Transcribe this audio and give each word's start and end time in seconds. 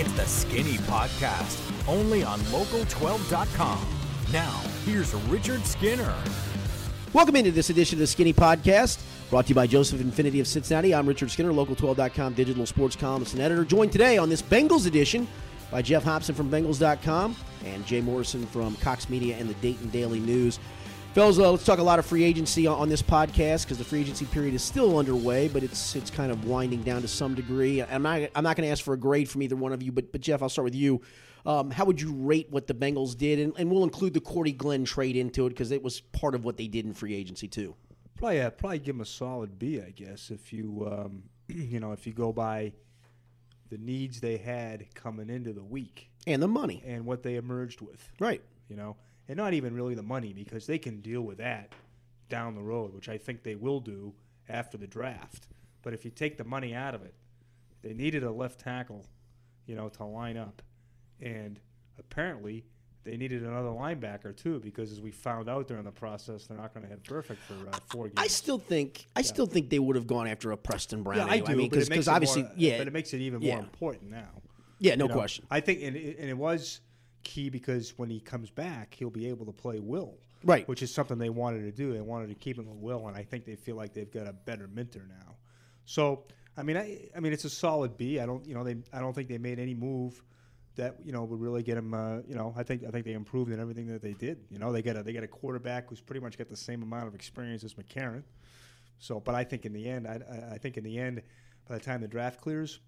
It's 0.00 0.12
the 0.12 0.24
Skinny 0.24 0.78
Podcast, 0.78 1.60
only 1.86 2.24
on 2.24 2.40
Local12.com. 2.44 3.86
Now, 4.32 4.58
here's 4.86 5.12
Richard 5.28 5.66
Skinner. 5.66 6.14
Welcome 7.12 7.36
into 7.36 7.50
this 7.50 7.68
edition 7.68 7.96
of 7.96 8.00
the 8.00 8.06
Skinny 8.06 8.32
Podcast, 8.32 9.02
brought 9.28 9.44
to 9.44 9.48
you 9.50 9.54
by 9.54 9.66
Joseph 9.66 10.00
Infiniti 10.00 10.40
of 10.40 10.46
Cincinnati. 10.46 10.94
I'm 10.94 11.06
Richard 11.06 11.30
Skinner, 11.30 11.52
Local12.com 11.52 12.32
digital 12.32 12.64
sports 12.64 12.96
columnist 12.96 13.34
and 13.34 13.42
editor. 13.42 13.62
Joined 13.62 13.92
today 13.92 14.16
on 14.16 14.30
this 14.30 14.40
Bengals 14.40 14.86
edition 14.86 15.28
by 15.70 15.82
Geoff 15.82 16.04
Hobson 16.04 16.34
from 16.34 16.50
Bengals.com 16.50 17.36
and 17.66 17.84
Jay 17.84 18.00
Morrison 18.00 18.46
from 18.46 18.76
Cox 18.76 19.10
Media 19.10 19.36
and 19.36 19.50
the 19.50 19.54
Dayton 19.54 19.90
Daily 19.90 20.20
News. 20.20 20.58
Fellas, 21.14 21.40
uh, 21.40 21.50
let's 21.50 21.64
talk 21.64 21.80
a 21.80 21.82
lot 21.82 21.98
of 21.98 22.06
free 22.06 22.22
agency 22.22 22.68
on, 22.68 22.78
on 22.78 22.88
this 22.88 23.02
podcast 23.02 23.64
because 23.64 23.78
the 23.78 23.84
free 23.84 24.00
agency 24.00 24.26
period 24.26 24.54
is 24.54 24.62
still 24.62 24.96
underway, 24.96 25.48
but 25.48 25.64
it's 25.64 25.96
it's 25.96 26.08
kind 26.08 26.30
of 26.30 26.44
winding 26.44 26.82
down 26.82 27.02
to 27.02 27.08
some 27.08 27.34
degree. 27.34 27.82
I'm 27.82 28.02
not 28.02 28.30
I'm 28.36 28.44
not 28.44 28.56
going 28.56 28.64
to 28.64 28.70
ask 28.70 28.84
for 28.84 28.94
a 28.94 28.96
grade 28.96 29.28
from 29.28 29.42
either 29.42 29.56
one 29.56 29.72
of 29.72 29.82
you, 29.82 29.90
but 29.90 30.12
but 30.12 30.20
Geoff, 30.20 30.40
I'll 30.40 30.48
start 30.48 30.66
with 30.66 30.76
you. 30.76 31.00
Um, 31.44 31.72
how 31.72 31.84
would 31.84 32.00
you 32.00 32.12
rate 32.12 32.46
what 32.50 32.68
the 32.68 32.74
Bengals 32.74 33.18
did, 33.18 33.40
and, 33.40 33.52
and 33.58 33.68
we'll 33.72 33.82
include 33.82 34.14
the 34.14 34.20
Cordy 34.20 34.52
Glenn 34.52 34.84
trade 34.84 35.16
into 35.16 35.46
it 35.46 35.48
because 35.48 35.72
it 35.72 35.82
was 35.82 36.00
part 36.00 36.36
of 36.36 36.44
what 36.44 36.56
they 36.56 36.68
did 36.68 36.84
in 36.84 36.94
free 36.94 37.14
agency 37.16 37.48
too. 37.48 37.74
Probably, 38.16 38.36
yeah, 38.36 38.50
probably 38.50 38.78
give 38.78 38.94
them 38.94 39.00
a 39.00 39.06
solid 39.06 39.58
B, 39.58 39.80
I 39.80 39.90
guess. 39.90 40.30
If 40.30 40.52
you, 40.52 40.88
um, 40.92 41.24
you 41.48 41.80
know, 41.80 41.90
if 41.90 42.06
you 42.06 42.12
go 42.12 42.32
by 42.32 42.72
the 43.68 43.78
needs 43.78 44.20
they 44.20 44.36
had 44.36 44.94
coming 44.94 45.28
into 45.28 45.52
the 45.52 45.64
week 45.64 46.10
and 46.26 46.40
the 46.40 46.48
money 46.48 46.84
and 46.86 47.04
what 47.04 47.24
they 47.24 47.34
emerged 47.34 47.80
with, 47.80 48.08
right? 48.20 48.42
You 48.68 48.76
know, 48.76 48.96
and 49.30 49.36
not 49.36 49.54
even 49.54 49.72
really 49.72 49.94
the 49.94 50.02
money 50.02 50.32
because 50.32 50.66
they 50.66 50.76
can 50.76 51.00
deal 51.00 51.22
with 51.22 51.38
that 51.38 51.72
down 52.28 52.56
the 52.56 52.62
road, 52.62 52.92
which 52.92 53.08
I 53.08 53.16
think 53.16 53.44
they 53.44 53.54
will 53.54 53.78
do 53.78 54.12
after 54.48 54.76
the 54.76 54.88
draft. 54.88 55.46
But 55.82 55.94
if 55.94 56.04
you 56.04 56.10
take 56.10 56.36
the 56.36 56.42
money 56.42 56.74
out 56.74 56.96
of 56.96 57.02
it, 57.02 57.14
they 57.80 57.94
needed 57.94 58.24
a 58.24 58.32
left 58.32 58.58
tackle, 58.58 59.06
you 59.66 59.76
know, 59.76 59.88
to 59.88 60.04
line 60.04 60.36
up, 60.36 60.62
and 61.20 61.60
apparently 61.96 62.64
they 63.04 63.16
needed 63.16 63.44
another 63.44 63.68
linebacker 63.68 64.36
too 64.36 64.58
because 64.58 64.90
as 64.90 65.00
we 65.00 65.12
found 65.12 65.48
out 65.48 65.68
during 65.68 65.84
the 65.84 65.92
process, 65.92 66.48
they're 66.48 66.58
not 66.58 66.74
going 66.74 66.82
to 66.82 66.90
hit 66.90 67.04
Burfict 67.04 67.38
for 67.38 67.68
uh, 67.68 67.78
four 67.88 68.04
games. 68.06 68.14
I 68.16 68.26
still 68.26 68.58
think 68.58 69.06
I 69.14 69.20
yeah. 69.20 69.26
still 69.26 69.46
think 69.46 69.70
they 69.70 69.78
would 69.78 69.94
have 69.94 70.08
gone 70.08 70.26
after 70.26 70.50
a 70.50 70.56
Preston 70.56 71.04
Brown. 71.04 71.18
Yeah, 71.18 71.32
anyway. 71.32 71.36
I 71.36 71.46
do. 71.46 71.52
I 71.52 71.54
mean, 71.54 71.70
because 71.70 72.08
obviously, 72.08 72.42
more, 72.42 72.52
yeah, 72.56 72.78
but 72.78 72.88
it 72.88 72.92
makes 72.92 73.14
it 73.14 73.20
even 73.20 73.42
yeah. 73.42 73.54
more 73.54 73.62
important 73.62 74.10
now. 74.10 74.42
Yeah, 74.80 74.96
no 74.96 75.04
you 75.04 75.08
know, 75.10 75.14
question. 75.14 75.46
I 75.52 75.60
think, 75.60 75.82
and 75.84 75.94
it, 75.94 76.18
and 76.18 76.28
it 76.28 76.36
was 76.36 76.80
key 77.22 77.48
because 77.48 77.94
when 77.96 78.10
he 78.10 78.20
comes 78.20 78.50
back, 78.50 78.94
he'll 78.94 79.10
be 79.10 79.28
able 79.28 79.46
to 79.46 79.52
play 79.52 79.78
Will. 79.78 80.14
Right. 80.42 80.66
Which 80.66 80.82
is 80.82 80.92
something 80.92 81.18
they 81.18 81.30
wanted 81.30 81.62
to 81.62 81.72
do. 81.72 81.92
They 81.92 82.00
wanted 82.00 82.28
to 82.28 82.34
keep 82.34 82.58
him 82.58 82.66
with 82.66 82.78
Will, 82.78 83.08
and 83.08 83.16
I 83.16 83.22
think 83.22 83.44
they 83.44 83.56
feel 83.56 83.76
like 83.76 83.92
they've 83.92 84.10
got 84.10 84.26
a 84.26 84.32
better 84.32 84.68
mentor 84.68 85.04
now. 85.08 85.36
So, 85.84 86.24
I 86.56 86.62
mean, 86.62 86.76
I, 86.76 87.08
I 87.14 87.20
mean, 87.20 87.32
it's 87.32 87.44
a 87.44 87.50
solid 87.50 87.96
B. 87.96 88.20
I 88.20 88.26
don't, 88.26 88.46
you 88.46 88.54
know, 88.54 88.64
they, 88.64 88.76
I 88.92 89.00
don't 89.00 89.14
think 89.14 89.28
they 89.28 89.38
made 89.38 89.58
any 89.58 89.74
move 89.74 90.22
that 90.76 90.96
you 91.04 91.12
know 91.12 91.24
would 91.24 91.40
really 91.40 91.62
get 91.62 91.76
him. 91.76 91.92
Uh, 91.92 92.18
you 92.26 92.34
know, 92.34 92.54
I 92.56 92.62
think, 92.62 92.84
I 92.86 92.90
think 92.90 93.04
they 93.04 93.12
improved 93.12 93.52
in 93.52 93.60
everything 93.60 93.88
that 93.88 94.00
they 94.00 94.14
did. 94.14 94.38
You 94.50 94.58
know, 94.58 94.72
they 94.72 94.82
got 94.82 94.96
a, 94.96 95.02
they 95.02 95.12
got 95.12 95.24
a 95.24 95.28
quarterback 95.28 95.90
who's 95.90 96.00
pretty 96.00 96.20
much 96.20 96.38
got 96.38 96.48
the 96.48 96.56
same 96.56 96.82
amount 96.82 97.08
of 97.08 97.14
experience 97.14 97.64
as 97.64 97.74
McCarron. 97.74 98.22
So, 98.98 99.20
but 99.20 99.34
I 99.34 99.44
think 99.44 99.66
in 99.66 99.72
the 99.72 99.88
end, 99.88 100.06
I, 100.06 100.20
I 100.52 100.58
think 100.58 100.76
in 100.76 100.84
the 100.84 100.98
end, 100.98 101.22
by 101.68 101.76
the 101.76 101.84
time 101.84 102.00
the 102.00 102.08
draft 102.08 102.40
clears, 102.40 102.80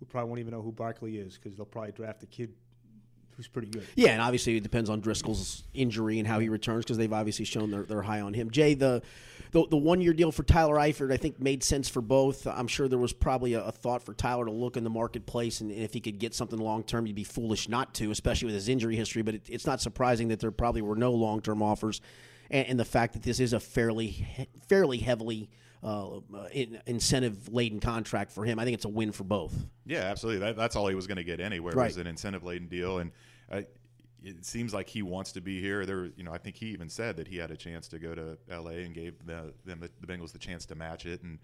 we 0.00 0.06
probably 0.06 0.28
won't 0.28 0.40
even 0.40 0.52
know 0.52 0.62
who 0.62 0.72
Barkley 0.72 1.18
is 1.18 1.36
because 1.36 1.56
they'll 1.56 1.66
probably 1.66 1.92
draft 1.92 2.22
a 2.22 2.26
kid 2.26 2.54
who's 3.40 3.48
pretty 3.48 3.68
good. 3.68 3.86
Yeah, 3.94 4.10
and 4.10 4.20
obviously 4.20 4.58
it 4.58 4.62
depends 4.62 4.90
on 4.90 5.00
Driskel's 5.00 5.64
injury 5.72 6.18
and 6.18 6.28
how 6.28 6.40
he 6.40 6.50
returns 6.50 6.84
because 6.84 6.98
they've 6.98 7.10
obviously 7.10 7.46
shown 7.46 7.70
they're, 7.70 7.84
they're 7.84 8.02
high 8.02 8.20
on 8.20 8.34
him. 8.34 8.50
Jay, 8.50 8.74
the 8.74 9.02
the, 9.52 9.66
the 9.66 9.78
one 9.78 10.02
year 10.02 10.12
deal 10.12 10.30
for 10.30 10.42
Tyler 10.42 10.76
Eifert, 10.76 11.10
I 11.10 11.16
think 11.16 11.40
made 11.40 11.64
sense 11.64 11.88
for 11.88 12.02
both. 12.02 12.46
I'm 12.46 12.68
sure 12.68 12.86
there 12.86 12.98
was 12.98 13.14
probably 13.14 13.54
a, 13.54 13.64
a 13.64 13.72
thought 13.72 14.02
for 14.02 14.12
Tyler 14.12 14.44
to 14.44 14.52
look 14.52 14.76
in 14.76 14.84
the 14.84 14.90
marketplace, 14.90 15.62
and, 15.62 15.70
and 15.70 15.82
if 15.82 15.94
he 15.94 16.00
could 16.00 16.18
get 16.18 16.34
something 16.34 16.58
long 16.58 16.82
term, 16.82 17.06
you'd 17.06 17.16
be 17.16 17.24
foolish 17.24 17.66
not 17.66 17.94
to, 17.94 18.10
especially 18.10 18.46
with 18.46 18.54
his 18.54 18.68
injury 18.68 18.94
history. 18.94 19.22
But 19.22 19.36
it, 19.36 19.42
it's 19.48 19.66
not 19.66 19.80
surprising 19.80 20.28
that 20.28 20.40
there 20.40 20.50
probably 20.50 20.82
were 20.82 20.96
no 20.96 21.12
long 21.12 21.40
term 21.40 21.62
offers, 21.62 22.02
and, 22.50 22.68
and, 22.68 22.78
the 22.78 22.84
fact 22.84 23.14
that 23.14 23.22
this 23.22 23.40
is 23.40 23.54
a 23.54 23.60
fairly 23.60 24.26
fairly 24.68 24.98
heavily 24.98 25.48
uh, 25.82 26.20
incentive 26.86 27.48
laden 27.52 27.80
contract 27.80 28.32
for 28.32 28.44
him. 28.44 28.58
I 28.58 28.64
think 28.64 28.74
it's 28.74 28.84
a 28.84 28.90
win 28.90 29.12
for 29.12 29.24
both. 29.24 29.54
Yeah, 29.86 30.00
absolutely. 30.00 30.40
That, 30.40 30.56
that's 30.56 30.76
all 30.76 30.86
he 30.88 30.94
was 30.94 31.06
going 31.06 31.16
to 31.16 31.24
get 31.24 31.40
anywhere 31.40 31.72
right. 31.74 31.86
was 31.86 31.96
an 31.96 32.06
incentive 32.06 32.44
laden 32.44 32.68
deal, 32.68 32.98
and 32.98 33.12
uh, 33.50 33.62
it 34.22 34.44
seems 34.44 34.74
like 34.74 34.88
he 34.88 35.02
wants 35.02 35.32
to 35.32 35.40
be 35.40 35.60
here. 35.60 35.86
There, 35.86 36.06
you 36.16 36.24
know, 36.24 36.32
I 36.32 36.38
think 36.38 36.56
he 36.56 36.66
even 36.66 36.88
said 36.88 37.16
that 37.16 37.26
he 37.26 37.36
had 37.36 37.50
a 37.50 37.56
chance 37.56 37.88
to 37.88 37.98
go 37.98 38.14
to 38.14 38.38
L.A. 38.50 38.82
and 38.82 38.94
gave 38.94 39.14
the, 39.24 39.52
them 39.64 39.80
the 39.80 40.06
Bengals 40.06 40.32
the 40.32 40.38
chance 40.38 40.66
to 40.66 40.74
match 40.74 41.06
it. 41.06 41.22
And 41.22 41.38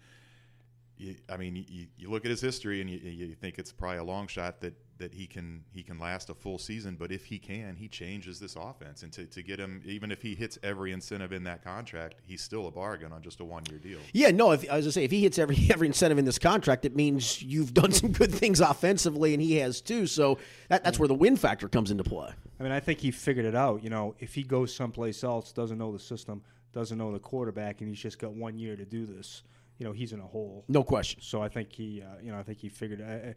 you, 0.97 1.15
I 1.29 1.37
mean, 1.37 1.55
you, 1.55 1.87
you, 1.97 2.09
look 2.09 2.25
at 2.25 2.31
his 2.31 2.41
history 2.41 2.81
and 2.81 2.89
you, 2.89 2.97
you 2.97 3.35
think 3.35 3.57
it's 3.57 3.71
probably 3.71 3.97
a 3.97 4.03
long 4.03 4.27
shot 4.27 4.61
that 4.61 4.73
that 4.97 5.13
he 5.13 5.27
can 5.27 5.63
he 5.71 5.83
can 5.83 5.99
last 5.99 6.29
a 6.29 6.33
full 6.33 6.57
season. 6.57 6.95
But 6.95 7.11
if 7.11 7.25
he 7.25 7.39
can, 7.39 7.75
he 7.75 7.87
changes 7.87 8.39
this 8.39 8.55
offense. 8.55 9.03
And 9.03 9.11
to, 9.13 9.25
to 9.25 9.41
get 9.41 9.59
him, 9.59 9.81
even 9.85 10.11
if 10.11 10.21
he 10.21 10.35
hits 10.35 10.57
every 10.63 10.91
incentive 10.91 11.31
in 11.31 11.43
that 11.43 11.63
contract, 11.63 12.15
he's 12.23 12.41
still 12.41 12.67
a 12.67 12.71
bargain 12.71 13.11
on 13.11 13.21
just 13.21 13.39
a 13.39 13.45
one 13.45 13.63
year 13.69 13.79
deal. 13.79 13.99
Yeah, 14.13 14.31
no. 14.31 14.51
If, 14.51 14.69
I 14.69 14.77
was 14.77 14.85
gonna 14.85 14.91
say 14.91 15.03
if 15.03 15.11
he 15.11 15.21
hits 15.21 15.39
every 15.39 15.57
every 15.71 15.87
incentive 15.87 16.17
in 16.17 16.25
this 16.25 16.39
contract, 16.39 16.85
it 16.85 16.95
means 16.95 17.41
you've 17.41 17.73
done 17.73 17.91
some 17.91 18.11
good 18.11 18.33
things 18.33 18.59
offensively, 18.59 19.33
and 19.33 19.41
he 19.41 19.57
has 19.57 19.81
too. 19.81 20.07
So 20.07 20.37
that, 20.69 20.83
that's 20.83 20.99
where 20.99 21.07
the 21.07 21.15
win 21.15 21.37
factor 21.37 21.67
comes 21.67 21.91
into 21.91 22.03
play. 22.03 22.29
I 22.59 22.63
mean, 22.63 22.71
I 22.71 22.79
think 22.79 22.99
he 22.99 23.11
figured 23.11 23.45
it 23.45 23.55
out. 23.55 23.83
You 23.83 23.89
know, 23.89 24.15
if 24.19 24.33
he 24.33 24.43
goes 24.43 24.73
someplace 24.73 25.23
else, 25.23 25.51
doesn't 25.51 25.77
know 25.77 25.91
the 25.91 25.99
system, 25.99 26.41
doesn't 26.73 26.97
know 26.97 27.11
the 27.11 27.19
quarterback, 27.19 27.81
and 27.81 27.89
he's 27.89 27.99
just 27.99 28.19
got 28.19 28.33
one 28.33 28.57
year 28.57 28.75
to 28.75 28.85
do 28.85 29.05
this. 29.05 29.43
You 29.77 29.85
know, 29.85 29.91
he's 29.91 30.11
in 30.11 30.19
a 30.19 30.25
hole. 30.25 30.65
No 30.67 30.83
question. 30.83 31.21
So 31.21 31.41
I 31.41 31.49
think 31.49 31.71
he, 31.71 32.01
uh, 32.01 32.19
you 32.21 32.31
know, 32.31 32.39
I 32.39 32.43
think 32.43 32.59
he 32.59 32.69
figured 32.69 32.99
uh, 32.99 33.33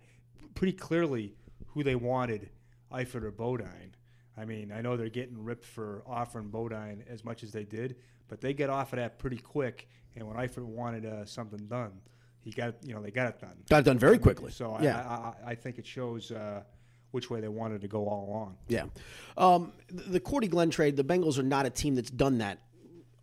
pretty 0.54 0.72
clearly 0.72 1.34
who 1.74 1.82
they 1.82 1.94
wanted, 1.94 2.50
Eifert 2.92 3.24
or 3.24 3.30
Bodine. 3.30 3.94
I 4.36 4.44
mean, 4.44 4.72
I 4.72 4.80
know 4.80 4.96
they're 4.96 5.08
getting 5.08 5.42
ripped 5.42 5.66
for 5.66 6.02
offering 6.06 6.48
Bodine 6.48 7.04
as 7.08 7.24
much 7.24 7.42
as 7.42 7.52
they 7.52 7.64
did, 7.64 7.96
but 8.28 8.40
they 8.40 8.54
get 8.54 8.70
off 8.70 8.92
of 8.92 8.98
that 8.98 9.18
pretty 9.18 9.38
quick. 9.38 9.88
And 10.16 10.26
when 10.26 10.36
Eifert 10.36 10.64
wanted 10.64 11.04
uh, 11.04 11.24
something 11.24 11.66
done, 11.66 11.92
he 12.40 12.50
got 12.50 12.74
you 12.84 12.94
know 12.94 13.02
they 13.02 13.10
got 13.10 13.28
it 13.28 13.40
done. 13.40 13.56
Got 13.68 13.80
it 13.80 13.84
done 13.84 13.98
very 13.98 14.18
quickly. 14.18 14.50
So 14.50 14.78
yeah. 14.80 15.06
I, 15.06 15.48
I, 15.48 15.50
I 15.50 15.54
think 15.54 15.78
it 15.78 15.86
shows. 15.86 16.32
Uh, 16.32 16.62
which 17.10 17.28
way 17.28 17.40
they 17.40 17.48
wanted 17.48 17.80
to 17.80 17.88
go 17.88 18.06
all 18.06 18.28
along. 18.28 18.56
Yeah. 18.68 18.84
Um, 19.36 19.72
the 19.90 20.20
Cordy 20.20 20.46
Glenn 20.46 20.70
trade, 20.70 20.96
the 20.96 21.04
Bengals 21.04 21.38
are 21.38 21.42
not 21.42 21.66
a 21.66 21.70
team 21.70 21.96
that's 21.96 22.08
done 22.08 22.38
that 22.38 22.60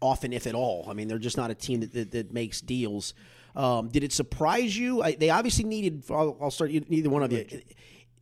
often, 0.01 0.33
if 0.33 0.45
at 0.45 0.55
all. 0.55 0.85
I 0.89 0.93
mean, 0.93 1.07
they're 1.07 1.17
just 1.17 1.37
not 1.37 1.51
a 1.51 1.55
team 1.55 1.79
that, 1.79 1.93
that, 1.93 2.11
that 2.11 2.33
makes 2.33 2.61
deals. 2.61 3.13
Um, 3.55 3.89
did 3.89 4.03
it 4.03 4.13
surprise 4.13 4.77
you? 4.77 5.01
I, 5.01 5.13
they 5.13 5.29
obviously 5.29 5.63
needed. 5.63 6.03
I'll, 6.09 6.37
I'll 6.41 6.51
start 6.51 6.71
either 6.71 7.09
one 7.09 7.23
of 7.23 7.31
you 7.31 7.45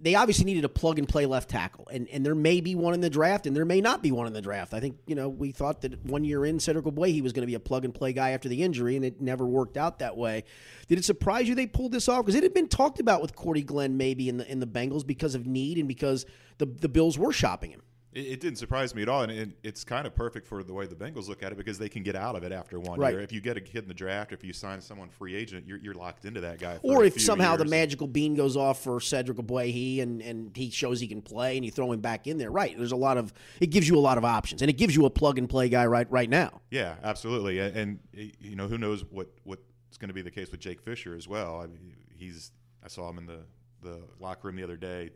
they 0.05 0.13
obviously 0.13 0.45
needed 0.45 0.63
a 0.63 0.69
plug 0.69 0.99
and 0.99 1.09
play 1.09 1.25
left 1.25 1.49
tackle, 1.49 1.88
and 1.91 2.07
and 2.09 2.23
there 2.23 2.35
may 2.35 2.61
be 2.61 2.75
one 2.75 2.93
in 2.93 3.01
the 3.01 3.09
draft, 3.09 3.47
and 3.47 3.55
there 3.55 3.66
may 3.66 3.81
not 3.81 4.03
be 4.03 4.11
one 4.11 4.27
in 4.27 4.33
the 4.33 4.41
draft. 4.41 4.71
I 4.75 4.79
think 4.79 4.99
you 5.07 5.16
know 5.16 5.27
we 5.27 5.51
thought 5.51 5.81
that 5.81 6.05
one 6.05 6.23
year 6.23 6.45
in 6.45 6.59
Cedric 6.59 6.85
Ogbuehi 6.85 7.11
he 7.11 7.21
was 7.23 7.33
going 7.33 7.41
to 7.41 7.47
be 7.47 7.55
a 7.55 7.59
plug 7.59 7.85
and 7.85 7.93
play 7.93 8.13
guy 8.13 8.29
after 8.29 8.47
the 8.47 8.61
injury, 8.61 8.95
and 8.95 9.03
it 9.03 9.19
never 9.19 9.47
worked 9.47 9.77
out 9.77 9.97
that 9.99 10.16
way. 10.16 10.43
Did 10.88 10.99
it 10.99 11.05
surprise 11.05 11.49
you 11.49 11.55
they 11.55 11.66
pulled 11.66 11.91
this 11.91 12.07
off? 12.07 12.23
Because 12.23 12.35
it 12.35 12.43
had 12.43 12.53
been 12.53 12.67
talked 12.67 12.99
about 12.99 13.19
with 13.19 13.35
Cordy 13.35 13.63
Glenn 13.63 13.97
maybe 13.97 14.29
in 14.29 14.38
the 14.38 14.49
in 14.49 14.59
the 14.59 14.67
Bengals 14.67 15.07
because 15.07 15.33
of 15.33 15.47
need 15.47 15.79
and 15.79 15.88
because 15.88 16.27
the 16.59 16.67
the 16.67 16.89
Bills 16.89 17.17
were 17.17 17.33
shopping 17.33 17.72
him. 17.72 17.81
It, 18.16 18.28
it, 18.28 18.40
didn't 18.40 18.58
surprise 18.58 18.96
me 18.96 19.02
at 19.02 19.09
all, 19.09 19.24
and 19.24 19.31
it, 19.31 19.50
it's 19.62 19.84
kind 19.84 20.08
of 20.08 20.16
perfect 20.16 20.48
for 20.48 20.64
the 20.64 20.74
way 20.74 20.88
the 20.88 20.96
Bengals 20.96 21.28
look 21.28 21.44
at 21.44 21.52
it 21.52 21.58
because 21.58 21.78
they 21.78 21.90
can 21.90 22.02
get 22.02 22.16
out 22.16 22.36
of 22.38 22.44
it 22.44 22.53
after 22.53 22.80
one 22.80 22.98
right. 22.98 23.14
year. 23.14 23.22
If 23.22 23.34
you 23.34 23.42
get 23.42 23.58
a 23.58 23.62
kid 23.62 23.84
in 23.84 23.90
the 23.90 23.94
draft, 23.94 24.31
if 24.31 24.42
you 24.42 24.53
sign 24.53 24.80
someone 24.80 25.09
free 25.09 25.36
agent, 25.36 25.68
you're, 25.68 25.80
you're 25.80 25.94
locked 25.94 26.24
into 26.24 26.40
that 26.40 26.59
guy. 26.59 26.80
or 26.81 27.03
if 27.03 27.20
somehow 27.20 27.52
years. 27.52 27.59
the 27.59 27.66
magical 27.66 28.08
bean 28.08 28.34
goes 28.34 28.56
off 28.56 28.81
for 28.81 29.02
Cedric 29.02 29.38
Ogbuehi 29.38 30.02
and 30.02 30.22
and 30.22 30.56
he 30.56 30.70
shows 30.70 31.02
he 31.02 31.08
can 31.08 31.22
play, 31.22 31.58
and 31.58 31.66
you 31.66 31.72
throw 31.72 31.92
him 31.92 32.00
back 32.00 32.26
in 32.26 32.38
there, 32.38 32.52
right? 32.52 32.76
There's 32.78 32.94
a 32.94 32.96
lot 32.96 33.18
of 33.18 33.34
it 33.59 33.68
gives 33.68 33.90
you 33.90 33.98
a 33.98 34.00
lot 34.00 34.18
of 34.18 34.24
options, 34.24 34.62
and 34.62 34.70
it 34.70 34.78
gives 34.78 34.96
you 34.96 35.06
a 35.06 35.09
plug 35.09 35.38
and 35.38 35.50
play 35.50 35.68
guy 35.68 35.86
right 35.86 36.09
right 36.09 36.30
now. 36.30 36.62
Yeah, 36.72 36.96
absolutely, 37.03 37.59
and, 37.59 37.76
and 37.76 38.00
you 38.40 38.56
know 38.56 38.70
who 38.70 38.78
knows 38.78 39.03
what 39.03 39.28
what's 39.44 39.97
going 40.00 40.08
to 40.08 40.14
be 40.14 40.22
the 40.22 40.32
case 40.32 40.52
with 40.52 40.62
Jake 40.62 40.82
Fisher 40.82 41.16
as 41.16 41.28
well. 41.28 41.59
I 41.59 41.68
mean, 41.68 41.96
he's 42.16 42.52
I 42.82 42.88
saw 42.88 43.09
him 43.09 43.18
in 43.18 43.26
the 43.26 43.41
the 43.82 44.02
locker 44.22 44.47
room 44.47 44.56
the 44.56 44.64
other 44.64 44.78
day 44.78 45.11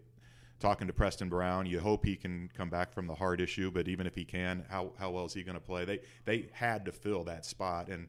talking 0.59 0.87
to 0.87 0.93
Preston 0.93 1.29
Brown. 1.29 1.65
You 1.65 1.79
hope 1.79 2.05
he 2.05 2.15
can 2.15 2.49
come 2.55 2.69
back 2.69 2.93
from 2.93 3.07
the 3.07 3.15
heart 3.15 3.41
issue, 3.41 3.71
but 3.71 3.87
even 3.87 4.05
if 4.05 4.15
he 4.15 4.25
can, 4.25 4.65
how 4.69 4.91
how 4.97 5.11
well 5.11 5.25
is 5.25 5.33
he 5.33 5.43
going 5.43 5.55
to 5.55 5.61
play? 5.61 5.85
They 5.85 5.99
they 6.25 6.49
had 6.51 6.85
to 6.85 6.91
fill 6.91 7.23
that 7.25 7.45
spot, 7.45 7.89
and 7.89 8.07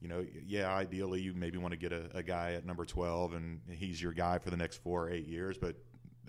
you 0.00 0.08
know, 0.08 0.24
yeah, 0.46 0.72
ideally 0.74 1.20
you 1.20 1.32
maybe 1.34 1.58
want 1.58 1.72
to 1.72 1.78
get 1.78 1.92
a, 1.92 2.10
a 2.14 2.22
guy 2.22 2.52
at 2.52 2.64
number 2.64 2.84
twelve, 2.84 3.34
and 3.34 3.60
he's 3.70 4.00
your 4.00 4.12
guy 4.12 4.38
for 4.38 4.50
the 4.50 4.56
next 4.56 4.82
four 4.82 5.04
or 5.06 5.10
eight 5.10 5.26
years, 5.26 5.58
but. 5.58 5.76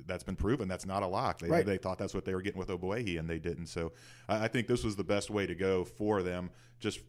That's 0.05 0.23
been 0.23 0.35
proven. 0.35 0.67
That's 0.67 0.85
not 0.85 1.01
a 1.01 1.07
lock. 1.07 1.39
They, 1.39 1.49
right. 1.49 1.65
they 1.65 1.77
thought 1.77 1.97
that's 1.97 2.13
what 2.13 2.23
they 2.23 2.35
were 2.35 2.43
getting 2.43 2.59
with 2.59 2.69
Ogbuehi, 2.69 3.17
and 3.17 3.27
they 3.27 3.39
didn't. 3.39 3.65
So 3.65 3.93
I, 4.29 4.45
I 4.45 4.47
think 4.47 4.67
this 4.67 4.83
was 4.83 4.95
the 4.95 5.03
best 5.03 5.31
way 5.31 5.47
to 5.47 5.55
go 5.55 5.83
for 5.83 6.21
them, 6.21 6.51
just 6.79 6.99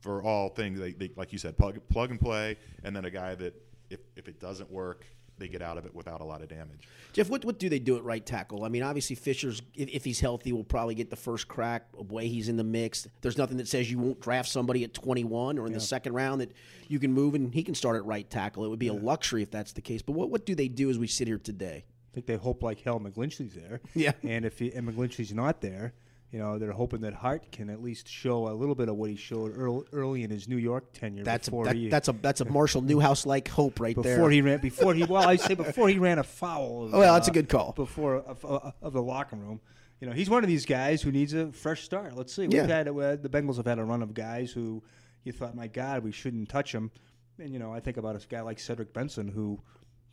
for 0.00 0.22
all 0.22 0.48
things. 0.48 0.80
They, 0.80 0.92
they, 0.92 1.10
like 1.14 1.30
you 1.30 1.38
said, 1.38 1.58
plug 1.58 1.78
plug 1.90 2.10
and 2.10 2.18
play, 2.18 2.56
and 2.82 2.96
then 2.96 3.04
a 3.04 3.10
guy 3.10 3.34
that 3.34 3.54
if, 3.90 4.00
if 4.16 4.28
it 4.28 4.40
doesn't 4.40 4.70
work, 4.70 5.04
they 5.38 5.48
get 5.48 5.62
out 5.62 5.78
of 5.78 5.86
it 5.86 5.94
without 5.94 6.20
a 6.20 6.24
lot 6.24 6.42
of 6.42 6.48
damage. 6.48 6.88
Geoff, 7.12 7.28
what, 7.28 7.44
what 7.44 7.58
do 7.58 7.68
they 7.68 7.78
do 7.78 7.96
at 7.96 8.04
right 8.04 8.24
tackle? 8.24 8.64
I 8.64 8.68
mean, 8.68 8.82
obviously 8.82 9.16
Fisher's 9.16 9.62
if, 9.74 9.88
if 9.88 10.04
he's 10.04 10.20
healthy 10.20 10.52
will 10.52 10.64
probably 10.64 10.94
get 10.94 11.10
the 11.10 11.16
first 11.16 11.48
crack. 11.48 11.86
Way 11.94 12.28
he's 12.28 12.48
in 12.48 12.56
the 12.56 12.64
mix. 12.64 13.06
There's 13.20 13.38
nothing 13.38 13.56
that 13.58 13.68
says 13.68 13.90
you 13.90 13.98
won't 13.98 14.20
draft 14.20 14.48
somebody 14.48 14.84
at 14.84 14.94
21 14.94 15.58
or 15.58 15.66
in 15.66 15.72
yeah. 15.72 15.78
the 15.78 15.80
second 15.80 16.14
round 16.14 16.40
that 16.40 16.52
you 16.88 16.98
can 16.98 17.12
move 17.12 17.34
and 17.34 17.52
he 17.52 17.62
can 17.62 17.74
start 17.74 17.96
at 17.96 18.04
right 18.04 18.28
tackle. 18.28 18.64
It 18.64 18.68
would 18.68 18.78
be 18.78 18.86
yeah. 18.86 18.92
a 18.92 19.00
luxury 19.00 19.42
if 19.42 19.50
that's 19.50 19.72
the 19.72 19.82
case. 19.82 20.02
But 20.02 20.12
what 20.12 20.30
what 20.30 20.46
do 20.46 20.54
they 20.54 20.68
do 20.68 20.90
as 20.90 20.98
we 20.98 21.06
sit 21.06 21.28
here 21.28 21.38
today? 21.38 21.84
I 21.86 22.14
think 22.14 22.26
they 22.26 22.36
hope 22.36 22.62
like 22.62 22.80
hell 22.80 23.00
McGlinchey's 23.00 23.54
there. 23.54 23.80
Yeah. 23.94 24.12
And 24.22 24.44
if 24.44 24.58
he, 24.58 24.72
and 24.72 24.88
McGlinchey's 24.88 25.32
not 25.32 25.60
there, 25.60 25.92
you 26.30 26.38
know, 26.38 26.58
they're 26.58 26.72
hoping 26.72 27.00
that 27.00 27.14
Hart 27.14 27.50
can 27.52 27.70
at 27.70 27.82
least 27.82 28.06
show 28.06 28.48
a 28.48 28.52
little 28.52 28.74
bit 28.74 28.88
of 28.88 28.96
what 28.96 29.08
he 29.08 29.16
showed 29.16 29.56
early, 29.56 29.84
early 29.92 30.22
in 30.24 30.30
his 30.30 30.46
New 30.46 30.58
York 30.58 30.92
tenure. 30.92 31.24
That's 31.24 31.48
a, 31.48 31.50
that, 31.64 31.74
he, 31.74 31.88
that's 31.88 32.08
a 32.08 32.12
that's 32.12 32.40
a 32.42 32.44
Marshall 32.50 32.82
Newhouse 32.82 33.24
like 33.24 33.48
hope 33.48 33.80
right 33.80 33.94
before 33.94 34.12
there. 34.12 34.30
he 34.30 34.42
ran 34.42 34.60
before 34.60 34.92
he 34.94 35.04
well 35.04 35.26
I 35.26 35.36
say 35.36 35.54
before 35.54 35.88
he 35.88 35.98
ran 35.98 36.18
afoul. 36.18 36.86
Of, 36.86 36.92
Well, 36.92 37.14
that's 37.14 37.28
a 37.28 37.30
uh, 37.30 37.34
good 37.34 37.48
call. 37.48 37.72
Before 37.72 38.16
of, 38.16 38.44
of, 38.44 38.74
of 38.82 38.92
the 38.92 39.02
locker 39.02 39.36
room, 39.36 39.60
you 40.00 40.06
know, 40.06 40.12
he's 40.12 40.28
one 40.28 40.44
of 40.44 40.48
these 40.48 40.66
guys 40.66 41.00
who 41.00 41.10
needs 41.10 41.32
a 41.32 41.50
fresh 41.50 41.82
start. 41.82 42.14
Let's 42.14 42.34
see, 42.34 42.42
we've 42.42 42.52
Yeah. 42.52 42.66
had 42.66 42.88
uh, 42.88 43.16
the 43.16 43.30
Bengals 43.30 43.56
have 43.56 43.66
had 43.66 43.78
a 43.78 43.84
run 43.84 44.02
of 44.02 44.12
guys 44.12 44.52
who 44.52 44.82
you 45.24 45.32
thought, 45.32 45.54
my 45.54 45.66
God, 45.66 46.04
we 46.04 46.12
shouldn't 46.12 46.48
touch 46.48 46.72
him. 46.74 46.90
And 47.38 47.52
you 47.52 47.58
know, 47.58 47.72
I 47.72 47.80
think 47.80 47.96
about 47.96 48.22
a 48.22 48.26
guy 48.26 48.42
like 48.42 48.58
Cedric 48.58 48.92
Benson 48.92 49.28
who 49.28 49.60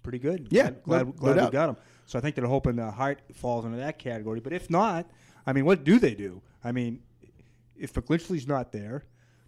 pretty 0.01 0.19
good. 0.19 0.47
Yeah, 0.51 0.69
glad, 0.83 1.07
no- 1.07 1.12
glad, 1.12 1.35
no 1.35 1.41
glad 1.41 1.45
we 1.45 1.51
got 1.51 1.69
him. 1.69 1.77
So 2.06 2.17
I 2.19 2.21
think 2.21 2.35
they're 2.35 2.45
hoping 2.45 2.79
uh, 2.79 2.91
Hart 2.91 3.19
falls 3.33 3.65
into 3.65 3.77
that 3.77 4.00
category. 4.00 4.39
But 4.39 4.53
if 4.53 4.69
not, 4.69 5.09
I 5.47 5.53
mean, 5.53 5.65
what 5.65 5.83
do 5.83 6.00
they 6.00 6.15
do? 6.15 6.42
I 6.63 6.71
mean, 6.71 7.01
if 7.77 7.94
McGlinchey's 7.94 8.47
not 8.47 8.71
there. 8.71 9.03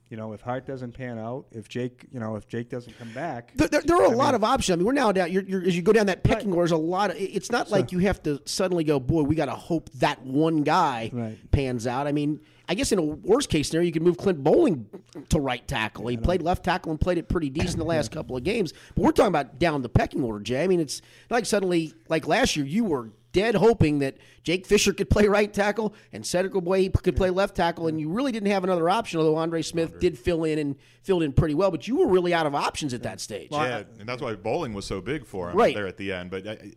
You 0.09 0.15
know, 0.15 0.31
if 0.31 0.39
Hart 0.39 0.65
doesn't 0.65 0.93
pan 0.93 1.19
out, 1.19 1.47
if 1.51 1.67
Jake, 1.67 2.05
you 2.13 2.21
know, 2.21 2.37
if 2.37 2.47
Jake 2.47 2.69
doesn't 2.69 2.97
come 2.97 3.11
back, 3.11 3.51
There, 3.55 3.67
there, 3.67 3.81
there 3.81 3.97
are 3.97 4.05
a 4.05 4.11
I 4.11 4.13
lot 4.13 4.27
mean- 4.27 4.35
of 4.35 4.43
options. 4.45 4.73
I 4.73 4.77
mean, 4.77 4.85
we're 4.85 4.93
now 4.93 5.11
down. 5.11 5.29
You're, 5.29 5.43
you're, 5.43 5.61
as 5.63 5.75
you 5.75 5.81
go 5.81 5.91
down 5.91 6.05
that 6.05 6.23
pecking 6.23 6.47
Right. 6.51 6.55
order, 6.55 6.69
there's 6.69 6.71
a 6.79 6.81
lot 6.81 7.09
of. 7.11 7.17
It's 7.19 7.51
not 7.51 7.69
like 7.71 7.91
you 7.91 7.99
have 7.99 8.23
to 8.23 8.41
suddenly 8.45 8.85
go, 8.85 9.01
boy, 9.01 9.23
we 9.23 9.35
got 9.35 9.47
to 9.47 9.51
hope 9.51 9.89
that 9.95 10.23
one 10.23 10.63
guy 10.63 11.09
Right. 11.11 11.37
pans 11.51 11.85
out. 11.87 12.07
I 12.07 12.13
mean, 12.13 12.39
I 12.69 12.75
guess 12.75 12.93
in 12.93 12.99
a 12.99 13.03
worst 13.03 13.49
case 13.49 13.67
scenario, 13.67 13.85
you 13.87 13.91
could 13.91 14.01
move 14.01 14.15
Clint 14.15 14.41
Boling 14.41 14.87
to 15.27 15.41
right 15.41 15.67
tackle. 15.67 16.07
He 16.07 16.15
played 16.15 16.41
left 16.41 16.63
tackle 16.63 16.91
and 16.93 17.01
played 17.01 17.17
it 17.17 17.27
pretty 17.27 17.49
decent 17.49 17.75
the 17.77 17.83
last 17.83 18.09
couple 18.09 18.37
of 18.37 18.45
games. 18.45 18.71
But 18.95 19.01
we're 19.03 19.11
talking 19.11 19.27
about 19.27 19.59
down 19.59 19.81
the 19.81 19.89
pecking 19.89 20.23
order, 20.23 20.39
Jay. 20.39 20.63
I 20.63 20.67
mean, 20.67 20.79
it's 20.79 21.01
not 21.29 21.35
like 21.35 21.45
suddenly, 21.45 21.93
like 22.07 22.29
last 22.29 22.55
year, 22.55 22.65
you 22.65 22.85
were 22.85 23.09
dead 23.33 23.55
hoping 23.55 23.99
that 23.99 24.17
Jake 24.43 24.65
Fisher 24.65 24.93
could 24.93 25.09
play 25.09 25.27
right 25.27 25.53
tackle 25.53 25.93
and 26.11 26.25
Cedric 26.25 26.53
Boy 26.53 26.89
could 26.89 27.15
play 27.15 27.29
left 27.29 27.55
tackle, 27.55 27.87
and 27.87 27.99
you 27.99 28.09
really 28.09 28.31
didn't 28.31 28.49
have 28.51 28.63
another 28.63 28.89
option. 28.89 29.19
Although 29.19 29.35
Andre 29.35 29.61
Smith 29.61 29.99
did 29.99 30.17
fill 30.17 30.43
in 30.43 30.57
and 30.59 30.75
filled 31.03 31.23
in 31.23 31.33
pretty 31.33 31.53
well, 31.53 31.71
but 31.71 31.87
you 31.87 31.97
were 31.97 32.07
really 32.07 32.33
out 32.33 32.45
of 32.45 32.55
options 32.55 32.93
at 32.93 33.03
that 33.03 33.19
stage. 33.21 33.49
yeah, 33.51 33.83
and 33.99 34.07
that's 34.07 34.21
why 34.21 34.33
Boling 34.35 34.73
was 34.73 34.85
so 34.85 35.01
big 35.01 35.25
for 35.25 35.51
him 35.51 35.57
Right. 35.57 35.75
there 35.75 35.87
at 35.87 35.97
the 35.97 36.11
end. 36.11 36.31
But 36.31 36.47
I, 36.47 36.51
I- 36.51 36.71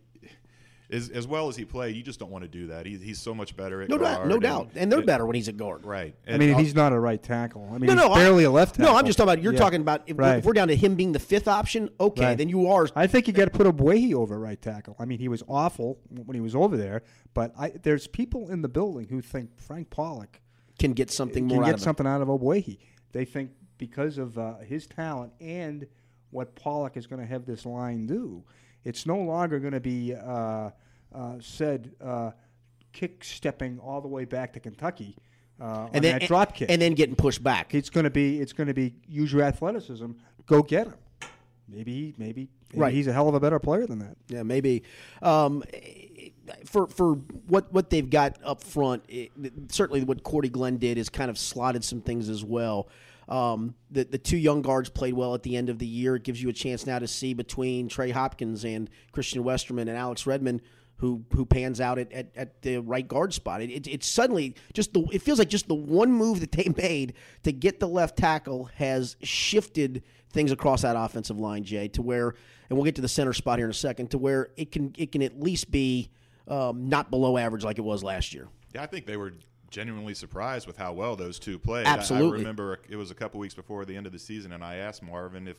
as, 0.91 1.09
as 1.09 1.25
well 1.27 1.47
as 1.47 1.55
he 1.55 1.63
played, 1.65 1.95
you 1.95 2.03
just 2.03 2.19
don't 2.19 2.29
want 2.31 2.43
to 2.43 2.47
do 2.49 2.67
that. 2.67 2.85
He, 2.85 2.97
he's 2.97 3.19
so 3.19 3.33
much 3.33 3.55
better 3.55 3.81
at 3.81 3.89
No 3.89 3.97
doubt, 3.97 4.27
no 4.27 4.33
and- 4.35 4.41
doubt, 4.43 4.69
and 4.75 4.91
they're 4.91 4.99
and- 4.99 5.05
better 5.07 5.25
when 5.25 5.35
he's 5.35 5.47
at 5.47 5.57
guard. 5.57 5.85
Right. 5.85 6.13
I 6.27 6.31
And 6.31 6.39
mean, 6.39 6.51
I'll- 6.53 6.59
he's 6.59 6.75
not 6.75 6.91
a 6.93 6.99
right 6.99 7.21
tackle. 7.21 7.67
I 7.73 7.77
mean, 7.77 7.87
No, 7.87 7.93
he's 7.93 8.09
no, 8.09 8.15
barely 8.15 8.45
I, 8.45 8.49
a 8.49 8.51
left 8.51 8.75
tackle. 8.75 8.93
No, 8.93 8.99
I'm 8.99 9.05
just 9.05 9.17
talking 9.17 9.33
about. 9.33 9.43
You're 9.43 9.53
Yeah. 9.53 9.59
talking 9.59 9.81
about 9.81 10.03
if, 10.07 10.17
Right. 10.19 10.37
if 10.39 10.45
we're 10.45 10.53
down 10.53 10.67
to 10.67 10.75
him 10.75 10.95
being 10.95 11.11
the 11.13 11.19
fifth 11.19 11.47
option. 11.47 11.89
Okay, 11.99 12.23
Right. 12.25 12.37
then 12.37 12.49
you 12.49 12.67
are. 12.67 12.87
I 12.95 13.07
think 13.07 13.27
you 13.27 13.33
got 13.33 13.45
to 13.45 13.51
put 13.51 13.67
Ogbuehi 13.67 14.13
over 14.13 14.37
right 14.39 14.61
tackle. 14.61 14.95
I 14.99 15.05
mean, 15.05 15.19
he 15.19 15.27
was 15.27 15.43
awful 15.47 15.99
when 16.09 16.35
he 16.35 16.41
was 16.41 16.55
over 16.55 16.75
there, 16.77 17.03
but 17.33 17.53
I, 17.57 17.69
there's 17.83 18.07
people 18.07 18.49
in 18.51 18.61
the 18.61 18.69
building 18.69 19.07
who 19.09 19.21
think 19.21 19.59
Frank 19.59 19.89
Pollack 19.89 20.41
Can 20.79 20.93
get 20.93 21.09
something 21.11 21.47
can 21.47 21.55
more 21.57 21.63
out 21.63 21.67
get 21.67 21.73
of 21.75 21.79
him. 21.81 21.83
something 21.83 22.07
out 22.07 22.21
of 22.21 22.27
Ogbuehi. 22.27 22.77
They 23.13 23.25
think 23.25 23.51
because 23.77 24.17
of 24.17 24.37
uh, 24.37 24.59
his 24.59 24.87
talent 24.87 25.33
and 25.41 25.87
what 26.31 26.55
Pollack 26.55 26.95
is 26.97 27.07
going 27.07 27.19
to 27.21 27.27
have 27.27 27.45
this 27.45 27.65
line 27.65 28.05
do, 28.07 28.43
it's 28.83 29.05
no 29.05 29.17
longer 29.17 29.59
going 29.59 29.73
to 29.73 29.79
be 29.79 30.13
uh, 30.15 30.69
uh, 31.13 31.33
said 31.39 31.91
uh, 32.01 32.31
kick 32.93 33.23
stepping 33.23 33.79
all 33.79 34.01
the 34.01 34.07
way 34.07 34.25
back 34.25 34.53
to 34.53 34.59
Kentucky 34.59 35.15
uh, 35.59 35.63
on 35.63 35.89
and 35.93 36.03
then 36.03 36.19
that 36.19 36.27
drop 36.27 36.55
kick. 36.55 36.69
and 36.69 36.81
then 36.81 36.93
getting 36.93 37.15
pushed 37.15 37.43
back. 37.43 37.73
it's 37.75 37.89
going 37.89 38.03
to 38.03 38.09
be 38.09 38.39
it's 38.39 38.53
going 38.53 38.67
to 38.67 38.73
be 38.73 38.93
use 39.07 39.31
your 39.31 39.43
athleticism. 39.43 40.11
Go 40.45 40.63
get 40.63 40.87
him. 40.87 40.95
Maybe 41.67 42.13
maybe, 42.17 42.49
maybe 42.69 42.81
Right. 42.81 42.93
he's 42.93 43.07
a 43.07 43.13
hell 43.13 43.29
of 43.29 43.35
a 43.35 43.39
better 43.39 43.59
player 43.59 43.85
than 43.85 43.99
that. 43.99 44.17
Yeah, 44.27 44.43
maybe. 44.43 44.83
Um, 45.21 45.63
for 46.65 46.87
for 46.87 47.13
what 47.47 47.71
what 47.71 47.89
they've 47.89 48.09
got 48.09 48.37
up 48.43 48.61
front, 48.61 49.03
it, 49.07 49.31
certainly 49.69 50.03
what 50.03 50.23
Cordy 50.23 50.49
Glenn 50.49 50.77
did 50.77 50.97
is 50.97 51.07
kind 51.09 51.29
of 51.29 51.37
slotted 51.37 51.83
some 51.83 52.01
things 52.01 52.27
as 52.29 52.43
well. 52.43 52.89
Um, 53.29 53.75
the 53.89 54.03
the 54.03 54.17
two 54.17 54.37
young 54.37 54.61
guards 54.61 54.89
played 54.89 55.13
well 55.13 55.33
at 55.33 55.43
the 55.43 55.55
end 55.55 55.69
of 55.69 55.79
the 55.79 55.85
year. 55.85 56.15
It 56.15 56.23
gives 56.23 56.41
you 56.41 56.49
a 56.49 56.53
chance 56.53 56.85
now 56.85 56.99
to 56.99 57.07
see 57.07 57.33
between 57.33 57.87
Trey 57.87 58.11
Hopkins 58.11 58.65
and 58.65 58.89
Christian 59.11 59.43
Westerman 59.43 59.87
and 59.87 59.97
Alex 59.97 60.25
Redmond. 60.25 60.61
Who, 60.97 61.25
who 61.33 61.47
pans 61.47 61.81
out 61.81 61.97
at, 61.97 62.11
at, 62.11 62.27
at 62.35 62.61
the 62.61 62.77
right 62.77 63.07
guard 63.07 63.33
spot? 63.33 63.63
It, 63.63 63.71
it, 63.71 63.87
it's 63.87 64.07
suddenly 64.07 64.55
just 64.71 64.93
the. 64.93 65.01
It 65.11 65.23
feels 65.23 65.39
like 65.39 65.49
just 65.49 65.67
the 65.67 65.73
one 65.73 66.11
move 66.11 66.41
that 66.41 66.51
they 66.51 66.71
made 66.77 67.15
to 67.41 67.51
get 67.51 67.79
the 67.79 67.87
left 67.87 68.17
tackle 68.17 68.65
has 68.75 69.15
shifted 69.23 70.03
things 70.31 70.51
across 70.51 70.83
that 70.83 70.95
offensive 70.95 71.39
line, 71.39 71.63
Jay, 71.63 71.87
to 71.89 72.03
where, 72.03 72.35
and 72.69 72.77
we'll 72.77 72.85
get 72.85 72.95
to 72.95 73.01
the 73.01 73.07
center 73.07 73.33
spot 73.33 73.57
here 73.57 73.65
in 73.65 73.71
a 73.71 73.73
second, 73.73 74.11
to 74.11 74.19
where 74.19 74.49
it 74.57 74.71
can 74.71 74.93
it 74.95 75.11
can 75.11 75.23
at 75.23 75.41
least 75.41 75.71
be 75.71 76.11
um, 76.47 76.87
not 76.89 77.09
below 77.09 77.37
average 77.37 77.63
like 77.63 77.77
it 77.77 77.83
was 77.83 78.03
last 78.03 78.33
year. 78.33 78.47
Yeah, 78.73 78.83
I 78.83 78.85
think 78.85 79.05
they 79.05 79.17
were 79.17 79.33
genuinely 79.71 80.13
surprised 80.13 80.67
with 80.67 80.77
how 80.77 80.93
well 80.93 81.15
those 81.15 81.39
two 81.39 81.57
played. 81.57 81.87
I- 81.87 81.95
I, 81.97 82.19
remember 82.19 82.79
it 82.87 82.97
was 82.97 83.09
a 83.09 83.15
couple 83.15 83.39
weeks 83.39 83.55
before 83.55 83.85
the 83.85 83.95
end 83.95 84.05
of 84.05 84.11
the 84.11 84.19
season, 84.19 84.51
and 84.51 84.63
I 84.63 84.75
asked 84.75 85.01
Marvin 85.01 85.47
if 85.47 85.57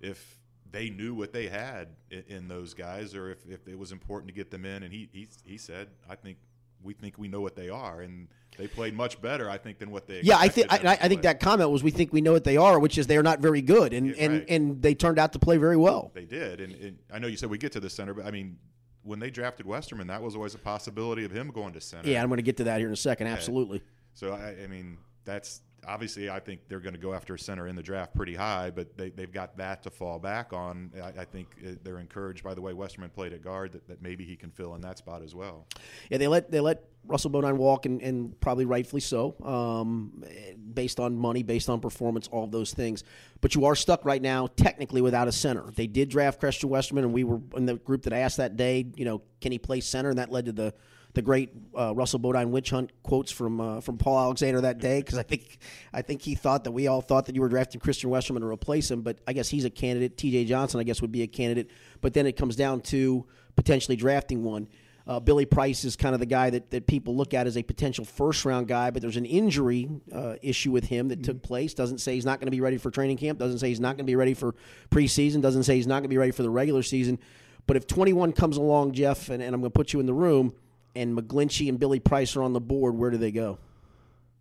if 0.00 0.38
they 0.72 0.90
knew 0.90 1.14
what 1.14 1.32
they 1.32 1.46
had 1.46 1.88
in, 2.10 2.24
in 2.28 2.48
those 2.48 2.74
guys, 2.74 3.14
or 3.14 3.30
if, 3.30 3.38
if 3.48 3.68
it 3.68 3.78
was 3.78 3.92
important 3.92 4.28
to 4.28 4.34
get 4.34 4.50
them 4.50 4.64
in. 4.64 4.82
And 4.82 4.92
he 4.92 5.08
he 5.12 5.28
he 5.44 5.56
said, 5.56 5.88
"I 6.10 6.16
think 6.16 6.38
we 6.82 6.94
think 6.94 7.16
we 7.18 7.28
know 7.28 7.40
what 7.40 7.54
they 7.54 7.68
are, 7.68 8.00
and 8.00 8.28
they 8.56 8.66
played 8.66 8.94
much 8.94 9.20
better, 9.22 9.48
I 9.48 9.58
think, 9.58 9.78
than 9.78 9.90
what 9.90 10.08
they." 10.08 10.22
Yeah, 10.22 10.38
I 10.38 10.48
think 10.48 10.66
I, 10.72 10.98
I 11.00 11.08
think 11.08 11.22
that 11.22 11.38
comment 11.38 11.70
was 11.70 11.84
we 11.84 11.90
think 11.90 12.12
we 12.12 12.22
know 12.22 12.32
what 12.32 12.44
they 12.44 12.56
are, 12.56 12.80
which 12.80 12.98
is 12.98 13.06
they 13.06 13.16
are 13.16 13.22
not 13.22 13.40
very 13.40 13.62
good, 13.62 13.92
and 13.92 14.08
Yeah, 14.08 14.14
and, 14.18 14.32
right. 14.32 14.46
and 14.48 14.82
they 14.82 14.94
turned 14.94 15.18
out 15.18 15.32
to 15.34 15.38
play 15.38 15.58
very 15.58 15.76
well. 15.76 16.10
they 16.14 16.24
did. 16.24 16.60
And, 16.60 16.72
and 16.74 16.98
I 17.12 17.18
know 17.18 17.28
you 17.28 17.36
said 17.36 17.50
we 17.50 17.58
get 17.58 17.72
to 17.72 17.80
the 17.80 17.90
center, 17.90 18.14
but 18.14 18.24
I 18.24 18.30
mean. 18.30 18.58
When 19.04 19.20
they 19.20 19.30
drafted 19.30 19.66
Westerman, 19.66 20.08
that 20.08 20.22
was 20.22 20.34
always 20.34 20.54
a 20.54 20.58
possibility 20.58 21.24
of 21.24 21.30
him 21.30 21.50
going 21.50 21.74
to 21.74 21.80
center. 21.80 22.08
Yeah, 22.08 22.22
I'm 22.22 22.28
going 22.28 22.38
to 22.38 22.42
get 22.42 22.56
to 22.56 22.64
that 22.64 22.78
here 22.78 22.88
in 22.88 22.92
a 22.92 22.96
second. 22.96 23.26
Absolutely. 23.28 23.82
So 24.14 24.32
I, 24.32 24.64
I 24.64 24.66
mean, 24.66 24.98
that's 25.24 25.60
obviously 25.86 26.30
I 26.30 26.40
think 26.40 26.60
they're 26.68 26.80
going 26.80 26.94
to 26.94 27.00
go 27.00 27.14
after 27.14 27.34
a 27.34 27.38
center 27.38 27.68
in 27.68 27.76
the 27.76 27.82
draft 27.82 28.14
pretty 28.14 28.34
high, 28.34 28.70
but 28.70 28.96
they, 28.96 29.10
they've 29.10 29.32
got 29.32 29.56
that 29.58 29.82
to 29.84 29.90
fall 29.90 30.18
back 30.18 30.52
on. 30.52 30.90
I, 31.02 31.22
I 31.22 31.24
think 31.24 31.48
uh, 31.64 31.72
they're 31.82 31.98
encouraged 31.98 32.44
by 32.44 32.54
the 32.54 32.62
way 32.62 32.72
Westerman 32.72 33.10
played 33.10 33.32
at 33.32 33.42
guard 33.42 33.72
that, 33.72 33.86
that 33.88 34.02
maybe 34.02 34.24
he 34.24 34.36
can 34.36 34.50
fill 34.50 34.74
in 34.74 34.80
that 34.82 34.98
spot 34.98 35.22
as 35.22 35.34
well. 35.34 35.66
Yeah, 36.10 36.18
they 36.18 36.28
let 36.28 36.50
they 36.50 36.60
let 36.60 36.84
Russell 37.06 37.30
Bodine 37.30 37.58
walk, 37.58 37.86
and, 37.86 38.00
and 38.00 38.40
probably 38.40 38.64
rightfully 38.64 39.00
so, 39.00 39.34
um, 39.44 40.24
based 40.72 40.98
on 40.98 41.16
money, 41.16 41.42
based 41.42 41.68
on 41.68 41.80
performance, 41.80 42.28
all 42.28 42.46
those 42.46 42.72
things. 42.72 43.04
But 43.40 43.54
you 43.54 43.66
are 43.66 43.74
stuck 43.74 44.04
right 44.04 44.22
now, 44.22 44.46
technically, 44.56 45.02
without 45.02 45.28
a 45.28 45.32
center. 45.32 45.70
They 45.74 45.86
did 45.86 46.08
draft 46.08 46.40
Christian 46.40 46.70
Westerman, 46.70 47.04
and 47.04 47.12
we 47.12 47.24
were 47.24 47.40
in 47.56 47.66
the 47.66 47.74
group 47.74 48.04
that 48.04 48.12
asked 48.12 48.38
that 48.38 48.56
day, 48.56 48.86
you 48.96 49.04
know, 49.04 49.22
can 49.40 49.52
he 49.52 49.58
play 49.58 49.80
center? 49.80 50.08
And 50.08 50.18
that 50.18 50.32
led 50.32 50.46
to 50.46 50.52
the 50.52 50.72
the 51.14 51.22
great 51.22 51.50
uh, 51.78 51.94
Russell 51.94 52.18
Bodine 52.18 52.50
witch 52.50 52.70
hunt 52.70 52.90
quotes 53.02 53.30
from 53.30 53.60
uh, 53.60 53.80
from 53.80 53.96
Paul 53.96 54.18
Alexander 54.18 54.60
that 54.62 54.78
day 54.78 55.00
because 55.00 55.18
I 55.18 55.22
think 55.22 55.58
I 55.92 56.02
think 56.02 56.22
he 56.22 56.34
thought 56.34 56.64
that 56.64 56.72
we 56.72 56.88
all 56.88 57.00
thought 57.00 57.26
that 57.26 57.34
you 57.34 57.40
were 57.40 57.48
drafting 57.48 57.80
Christian 57.80 58.10
Westerman 58.10 58.42
to 58.42 58.48
replace 58.48 58.90
him, 58.90 59.02
but 59.02 59.18
I 59.26 59.32
guess 59.32 59.48
he's 59.48 59.64
a 59.64 59.70
candidate. 59.70 60.16
T.J. 60.16 60.44
Johnson, 60.44 60.80
I 60.80 60.82
guess, 60.82 61.00
would 61.00 61.12
be 61.12 61.22
a 61.22 61.26
candidate. 61.26 61.70
But 62.00 62.14
then 62.14 62.26
it 62.26 62.36
comes 62.36 62.56
down 62.56 62.80
to 62.82 63.26
potentially 63.56 63.96
drafting 63.96 64.42
one. 64.42 64.68
Uh, 65.06 65.20
Billy 65.20 65.44
Price 65.44 65.84
is 65.84 65.96
kind 65.96 66.14
of 66.14 66.20
the 66.20 66.26
guy 66.26 66.48
that, 66.48 66.70
that 66.70 66.86
people 66.86 67.14
look 67.14 67.34
at 67.34 67.46
as 67.46 67.58
a 67.58 67.62
potential 67.62 68.06
first 68.06 68.44
round 68.46 68.66
guy, 68.68 68.90
but 68.90 69.02
there's 69.02 69.18
an 69.18 69.26
injury 69.26 69.88
uh, 70.10 70.36
issue 70.40 70.72
with 70.72 70.84
him 70.84 71.08
that 71.08 71.22
took 71.22 71.42
place. 71.42 71.74
Doesn't 71.74 71.98
say 71.98 72.14
he's 72.14 72.24
not 72.24 72.40
going 72.40 72.46
to 72.46 72.50
be 72.50 72.62
ready 72.62 72.78
for 72.78 72.90
training 72.90 73.18
camp. 73.18 73.38
Doesn't 73.38 73.58
say 73.58 73.68
he's 73.68 73.80
not 73.80 73.96
going 73.96 74.06
to 74.06 74.10
be 74.10 74.16
ready 74.16 74.32
for 74.32 74.54
preseason. 74.90 75.42
Doesn't 75.42 75.64
say 75.64 75.76
he's 75.76 75.86
not 75.86 75.96
going 75.96 76.04
to 76.04 76.08
be 76.08 76.16
ready 76.16 76.32
for 76.32 76.42
the 76.42 76.50
regular 76.50 76.82
season. 76.82 77.18
But 77.66 77.76
if 77.76 77.86
21 77.86 78.32
comes 78.32 78.56
along, 78.56 78.92
Geoff, 78.92 79.28
and, 79.28 79.42
and 79.42 79.54
I'm 79.54 79.60
going 79.60 79.70
to 79.72 79.78
put 79.78 79.92
you 79.92 80.00
in 80.00 80.06
the 80.06 80.14
room, 80.14 80.54
and 80.94 81.16
McGlinchey 81.16 81.68
and 81.68 81.78
Billy 81.78 82.00
Price 82.00 82.36
are 82.36 82.42
on 82.42 82.52
the 82.52 82.60
board, 82.60 82.94
where 82.96 83.10
do 83.10 83.16
they 83.18 83.32
go? 83.32 83.58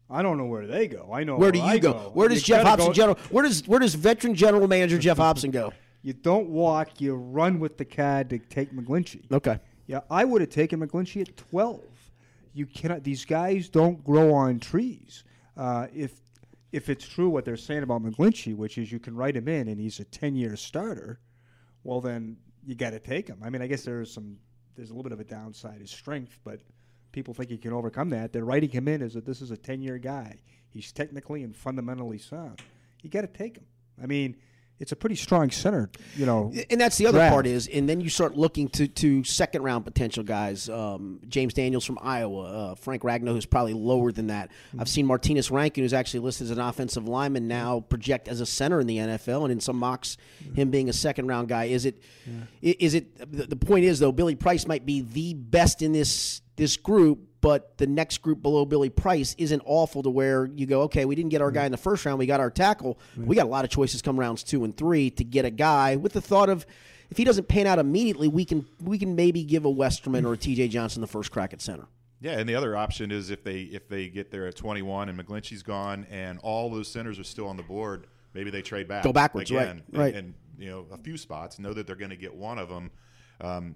I 0.09 0.21
don't 0.21 0.37
know 0.37 0.45
where 0.45 0.67
they 0.67 0.87
go. 0.87 1.09
I 1.11 1.23
know 1.23 1.37
Where 1.37 1.51
do 1.51 1.57
you 1.59 1.65
I 1.65 1.79
go? 1.79 2.11
Where 2.13 2.27
does 2.27 2.47
You 2.47 2.55
Geoff 2.55 2.67
Hobson 2.67 2.87
go- 2.89 2.93
general? 2.93 3.17
Where 3.31 3.43
does 3.43 3.67
where 3.67 3.79
does 3.79 3.95
veteran 3.95 4.35
general 4.35 4.67
manager 4.67 4.97
Geoff 4.97 5.17
Hobson 5.17 5.51
go? 5.51 5.73
You 6.05 6.11
don't 6.11 6.49
walk. 6.49 6.99
You 6.99 7.15
run 7.15 7.61
with 7.61 7.77
the 7.77 7.85
cad 7.85 8.29
to 8.31 8.37
take 8.37 8.73
McGlinchey. 8.73 9.31
Okay. 9.31 9.57
Yeah, 9.87 10.01
I 10.11 10.25
would 10.25 10.41
have 10.41 10.49
taken 10.49 10.81
McGlinchey 10.85 11.21
at 11.21 11.37
twelve. 11.37 11.79
You 12.53 12.65
cannot. 12.65 13.05
These 13.05 13.23
guys 13.23 13.69
don't 13.69 14.03
grow 14.03 14.33
on 14.33 14.59
trees. 14.59 15.23
Uh, 15.55 15.87
if 15.95 16.11
if 16.73 16.89
it's 16.89 17.07
true 17.07 17.29
what 17.29 17.45
they're 17.45 17.55
saying 17.55 17.83
about 17.83 18.03
McGlinchey, 18.03 18.53
which 18.53 18.77
is 18.77 18.91
you 18.91 18.99
can 18.99 19.15
write 19.15 19.37
him 19.37 19.47
in 19.47 19.69
and 19.69 19.79
he's 19.79 20.01
a 20.01 20.03
ten 20.03 20.35
year 20.35 20.57
starter, 20.57 21.21
well 21.85 22.01
then 22.01 22.35
you 22.65 22.75
got 22.75 22.89
to 22.89 22.99
take 22.99 23.29
him. 23.29 23.37
I 23.41 23.49
mean, 23.49 23.61
I 23.61 23.67
guess 23.67 23.83
there's 23.83 24.11
some 24.13 24.35
there's 24.75 24.89
a 24.89 24.93
little 24.93 25.03
bit 25.03 25.11
of 25.11 25.19
a 25.19 25.23
downside 25.23 25.81
his 25.81 25.91
strength, 25.91 26.39
but 26.43 26.59
people 27.11 27.33
think 27.33 27.49
he 27.49 27.57
can 27.57 27.73
overcome 27.73 28.09
that. 28.09 28.33
They're 28.33 28.45
writing 28.45 28.69
him 28.69 28.87
in 28.87 29.01
as 29.01 29.13
that 29.13 29.25
this 29.25 29.41
is 29.41 29.51
a 29.51 29.57
ten 29.57 29.81
year 29.81 29.97
guy. 29.97 30.39
He's 30.69 30.91
technically 30.91 31.43
and 31.43 31.55
fundamentally 31.55 32.17
sound. 32.17 32.61
You 33.01 33.09
got 33.09 33.21
to 33.21 33.27
take 33.27 33.57
him. 33.57 33.65
I 34.01 34.07
mean, 34.07 34.35
it's 34.83 34.91
a 34.91 34.95
pretty 34.95 35.15
strong 35.15 35.49
center, 35.49 35.89
you 36.15 36.25
know. 36.27 36.53
And 36.69 36.79
that's 36.79 36.97
the 36.97 37.07
other 37.07 37.17
draft. 37.17 37.31
part 37.33 37.47
is, 37.47 37.67
and 37.67 37.87
then 37.89 38.01
you 38.01 38.09
start 38.09 38.37
looking 38.37 38.67
to 38.69 38.87
to 38.87 39.23
second 39.23 39.63
round 39.63 39.85
potential 39.85 40.23
guys. 40.23 40.67
Um, 40.69 41.21
James 41.27 41.53
Daniels 41.53 41.85
from 41.85 41.97
Iowa, 42.01 42.41
uh, 42.43 42.75
Frank 42.75 43.01
Ragnow, 43.03 43.29
who's 43.31 43.45
probably 43.45 43.73
lower 43.73 44.11
than 44.11 44.27
that. 44.27 44.51
I've 44.77 44.89
seen 44.89 45.07
Martinas 45.07 45.49
Rankin, 45.49 45.83
who's 45.83 45.93
actually 45.93 46.19
listed 46.19 46.45
as 46.45 46.51
an 46.51 46.59
offensive 46.59 47.07
lineman, 47.07 47.47
now 47.47 47.79
project 47.79 48.27
as 48.27 48.41
a 48.41 48.45
center 48.45 48.79
in 48.81 48.85
the 48.87 48.97
NFL, 48.97 49.43
and 49.43 49.51
in 49.51 49.59
some 49.61 49.77
mocks, 49.77 50.17
him 50.53 50.69
being 50.69 50.89
a 50.89 50.93
second 50.93 51.27
round 51.27 51.47
guy. 51.47 51.63
Is 51.65 51.85
it? 51.85 52.03
i- 52.63 52.75
Is 52.79 52.93
it? 52.93 53.17
The, 53.31 53.47
the 53.47 53.55
point 53.55 53.85
is 53.85 53.99
though, 53.99 54.11
Billy 54.11 54.35
Price 54.35 54.67
might 54.67 54.85
be 54.85 55.01
the 55.01 55.33
best 55.33 55.81
in 55.81 55.93
this 55.93 56.41
this 56.57 56.77
group. 56.77 57.19
But 57.43 57.77
the 57.77 57.87
next 57.87 58.19
group 58.19 58.41
below 58.41 58.63
Billy 58.63 58.89
Price 58.89 59.35
isn't 59.37 59.61
awful 59.65 60.01
to 60.03 60.09
where 60.09 60.45
you 60.45 60.65
go, 60.65 60.83
okay, 60.83 61.03
we 61.03 61.13
didn't 61.13 61.29
get 61.29 61.41
our 61.41 61.51
guy 61.51 61.65
in 61.65 61.73
the 61.73 61.77
first 61.77 62.05
round, 62.05 62.17
we 62.17 62.25
got 62.25 62.39
our 62.39 62.49
tackle. 62.49 62.97
We 63.17 63.35
got 63.35 63.45
a 63.45 63.49
lot 63.49 63.65
of 63.65 63.69
choices 63.69 64.01
come 64.01 64.17
rounds 64.17 64.43
two 64.43 64.63
and 64.63 64.75
three 64.75 65.09
to 65.09 65.25
get 65.25 65.43
a 65.43 65.49
guy 65.49 65.97
with 65.97 66.13
the 66.13 66.21
thought 66.21 66.47
of 66.47 66.65
if 67.11 67.17
he 67.17 67.25
doesn't 67.25 67.49
pan 67.49 67.67
out 67.67 67.79
immediately, 67.79 68.29
we 68.29 68.45
can 68.45 68.65
we 68.81 68.97
can 68.97 69.15
maybe 69.15 69.43
give 69.43 69.65
a 69.65 69.69
Westerman 69.69 70.25
or 70.25 70.33
a 70.33 70.37
T.J. 70.37 70.69
Johnson 70.69 71.01
the 71.01 71.07
first 71.07 71.31
crack 71.31 71.51
at 71.51 71.61
center. 71.61 71.85
Yeah, 72.21 72.39
and 72.39 72.47
the 72.47 72.55
other 72.55 72.77
option 72.77 73.11
is 73.11 73.29
if 73.29 73.43
they 73.43 73.63
if 73.63 73.89
they 73.89 74.07
get 74.07 74.31
there 74.31 74.47
at 74.47 74.55
21 74.55 75.09
and 75.09 75.19
McGlinchey's 75.19 75.63
gone 75.63 76.07
and 76.09 76.39
all 76.39 76.69
those 76.69 76.87
centers 76.87 77.19
are 77.19 77.25
still 77.25 77.49
on 77.49 77.57
the 77.57 77.63
board, 77.63 78.07
maybe 78.33 78.51
they 78.51 78.61
trade 78.61 78.87
back. 78.87 79.03
Go 79.03 79.11
backwards, 79.11 79.51
right, 79.51 79.63
again, 79.63 79.83
right. 79.91 80.15
And, 80.15 80.27
and, 80.27 80.33
you 80.57 80.69
know 80.69 80.85
a 80.93 80.97
few 80.97 81.17
spots 81.17 81.59
know 81.59 81.73
that 81.73 81.87
they're 81.87 81.97
going 81.97 82.11
to 82.11 82.15
get 82.15 82.33
one 82.33 82.57
of 82.57 82.69
them. 82.69 82.89
Um, 83.41 83.75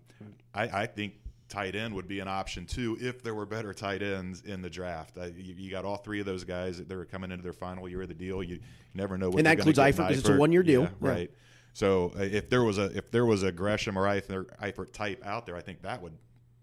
I, 0.54 0.84
I 0.84 0.86
think 0.86 1.16
tight 1.50 1.76
end 1.76 1.94
would 1.96 2.08
be 2.08 2.20
an 2.20 2.28
option 2.28 2.66
too 2.66 2.98
if 3.00 3.24
there 3.24 3.34
were 3.34 3.46
better 3.46 3.74
tight 3.74 4.02
ends 4.02 4.42
in 4.42 4.62
the 4.62 4.70
draft. 4.70 5.18
Uh, 5.18 5.26
you, 5.36 5.54
you 5.58 5.72
got 5.72 5.86
all 5.86 5.98
three 5.98 6.20
of 6.20 6.26
those 6.26 6.44
guys 6.44 6.78
that 6.78 6.90
they're 6.90 7.06
coming 7.06 7.32
into 7.32 7.44
their 7.44 7.54
final 7.54 7.88
year 7.88 8.02
of 8.02 8.08
the 8.10 8.14
deal. 8.14 8.44
You 8.44 8.60
never 8.94 9.18
know 9.18 9.30
what. 9.30 9.38
And 9.38 9.46
that 9.46 9.58
includes 9.58 9.80
Eifert 9.80 10.08
'cause 10.10 10.18
it's 10.20 10.30
a 10.30 10.36
one-year 10.38 10.64
deal. 10.64 10.84
Yeah, 10.84 10.90
Yeah. 11.02 11.10
right. 11.10 11.32
So 11.74 12.12
uh, 12.18 12.22
if 12.24 12.50
there 12.50 12.64
was 12.64 12.78
a 12.80 12.86
if 12.98 13.12
there 13.12 13.26
was 13.26 13.44
a 13.44 13.52
Gresham 13.52 13.98
or 13.98 14.06
Eifert 14.08 14.92
type 14.94 15.24
out 15.26 15.46
there, 15.46 15.56
I 15.56 15.62
think 15.62 15.82
that 15.84 16.02
would 16.02 16.14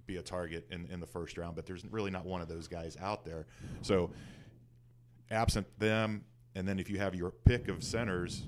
be 0.07 0.17
a 0.17 0.23
target 0.23 0.67
in, 0.71 0.87
in 0.93 1.01
the 1.01 1.07
first 1.07 1.39
round. 1.39 1.57
But 1.57 1.67
there's 1.67 1.85
really 1.87 2.11
not 2.11 2.27
one 2.27 2.41
of 2.43 2.49
those 2.49 2.69
guys 2.69 2.97
out 3.01 3.25
there. 3.25 3.47
So 3.83 4.11
absent 5.31 5.67
them, 5.79 6.25
and 6.55 6.67
then 6.69 6.79
if 6.79 6.91
you 6.91 6.99
have 6.99 7.15
your 7.15 7.31
pick 7.31 7.69
of 7.69 7.83
centers, 7.83 8.43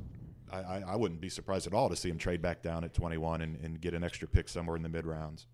I, 0.53 0.59
I, 0.59 0.85
I 0.89 0.97
wouldn't 0.97 1.21
be 1.21 1.29
surprised 1.29 1.67
at 1.67 1.75
all 1.75 1.89
to 1.89 1.97
see 1.97 2.09
him 2.09 2.19
trade 2.19 2.43
back 2.43 2.63
down 2.63 2.85
at 2.85 2.95
21 2.95 3.43
and, 3.43 3.57
and 3.63 3.81
get 3.81 3.95
an 3.95 4.05
extra 4.05 4.29
pick 4.29 4.49
somewhere 4.49 4.77
in 4.77 4.83
the 4.83 4.89
mid 4.89 5.07
rounds. 5.07 5.47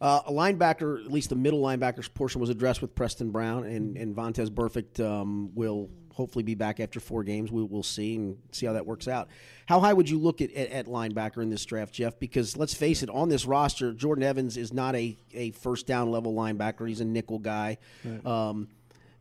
Uh, 0.00 0.20
a 0.26 0.32
linebacker, 0.32 1.04
at 1.04 1.10
least 1.10 1.30
the 1.30 1.36
middle 1.36 1.62
linebackers 1.62 2.12
portion, 2.12 2.40
was 2.40 2.50
addressed 2.50 2.82
with 2.82 2.94
Preston 2.94 3.30
Brown 3.30 3.64
and 3.64 3.96
and 3.96 4.14
Vontez 4.14 4.50
Burfict 4.50 5.04
um, 5.04 5.54
will 5.54 5.88
hopefully 6.14 6.44
be 6.44 6.54
back 6.54 6.78
after 6.80 7.00
four 7.00 7.24
games. 7.24 7.50
We 7.50 7.62
will 7.64 7.82
see 7.82 8.16
and 8.16 8.38
see 8.52 8.66
how 8.66 8.72
that 8.74 8.86
works 8.86 9.08
out. 9.08 9.28
How 9.66 9.80
high 9.80 9.92
would 9.92 10.08
you 10.08 10.18
look 10.18 10.40
at, 10.40 10.52
at, 10.52 10.70
at 10.70 10.86
linebacker 10.86 11.42
in 11.42 11.50
this 11.50 11.64
draft, 11.64 11.92
Geoff? 11.92 12.18
Because 12.18 12.56
let's 12.56 12.74
face 12.74 13.02
it, 13.02 13.10
on 13.10 13.28
this 13.28 13.46
roster, 13.46 13.92
Jordan 13.92 14.22
Evans 14.22 14.56
is 14.56 14.72
not 14.72 14.94
a, 14.94 15.16
a 15.32 15.50
first 15.52 15.86
down 15.86 16.10
level 16.10 16.32
linebacker. 16.34 16.88
He's 16.88 17.00
a 17.00 17.04
nickel 17.04 17.38
guy. 17.40 17.78
Um, 18.24 18.68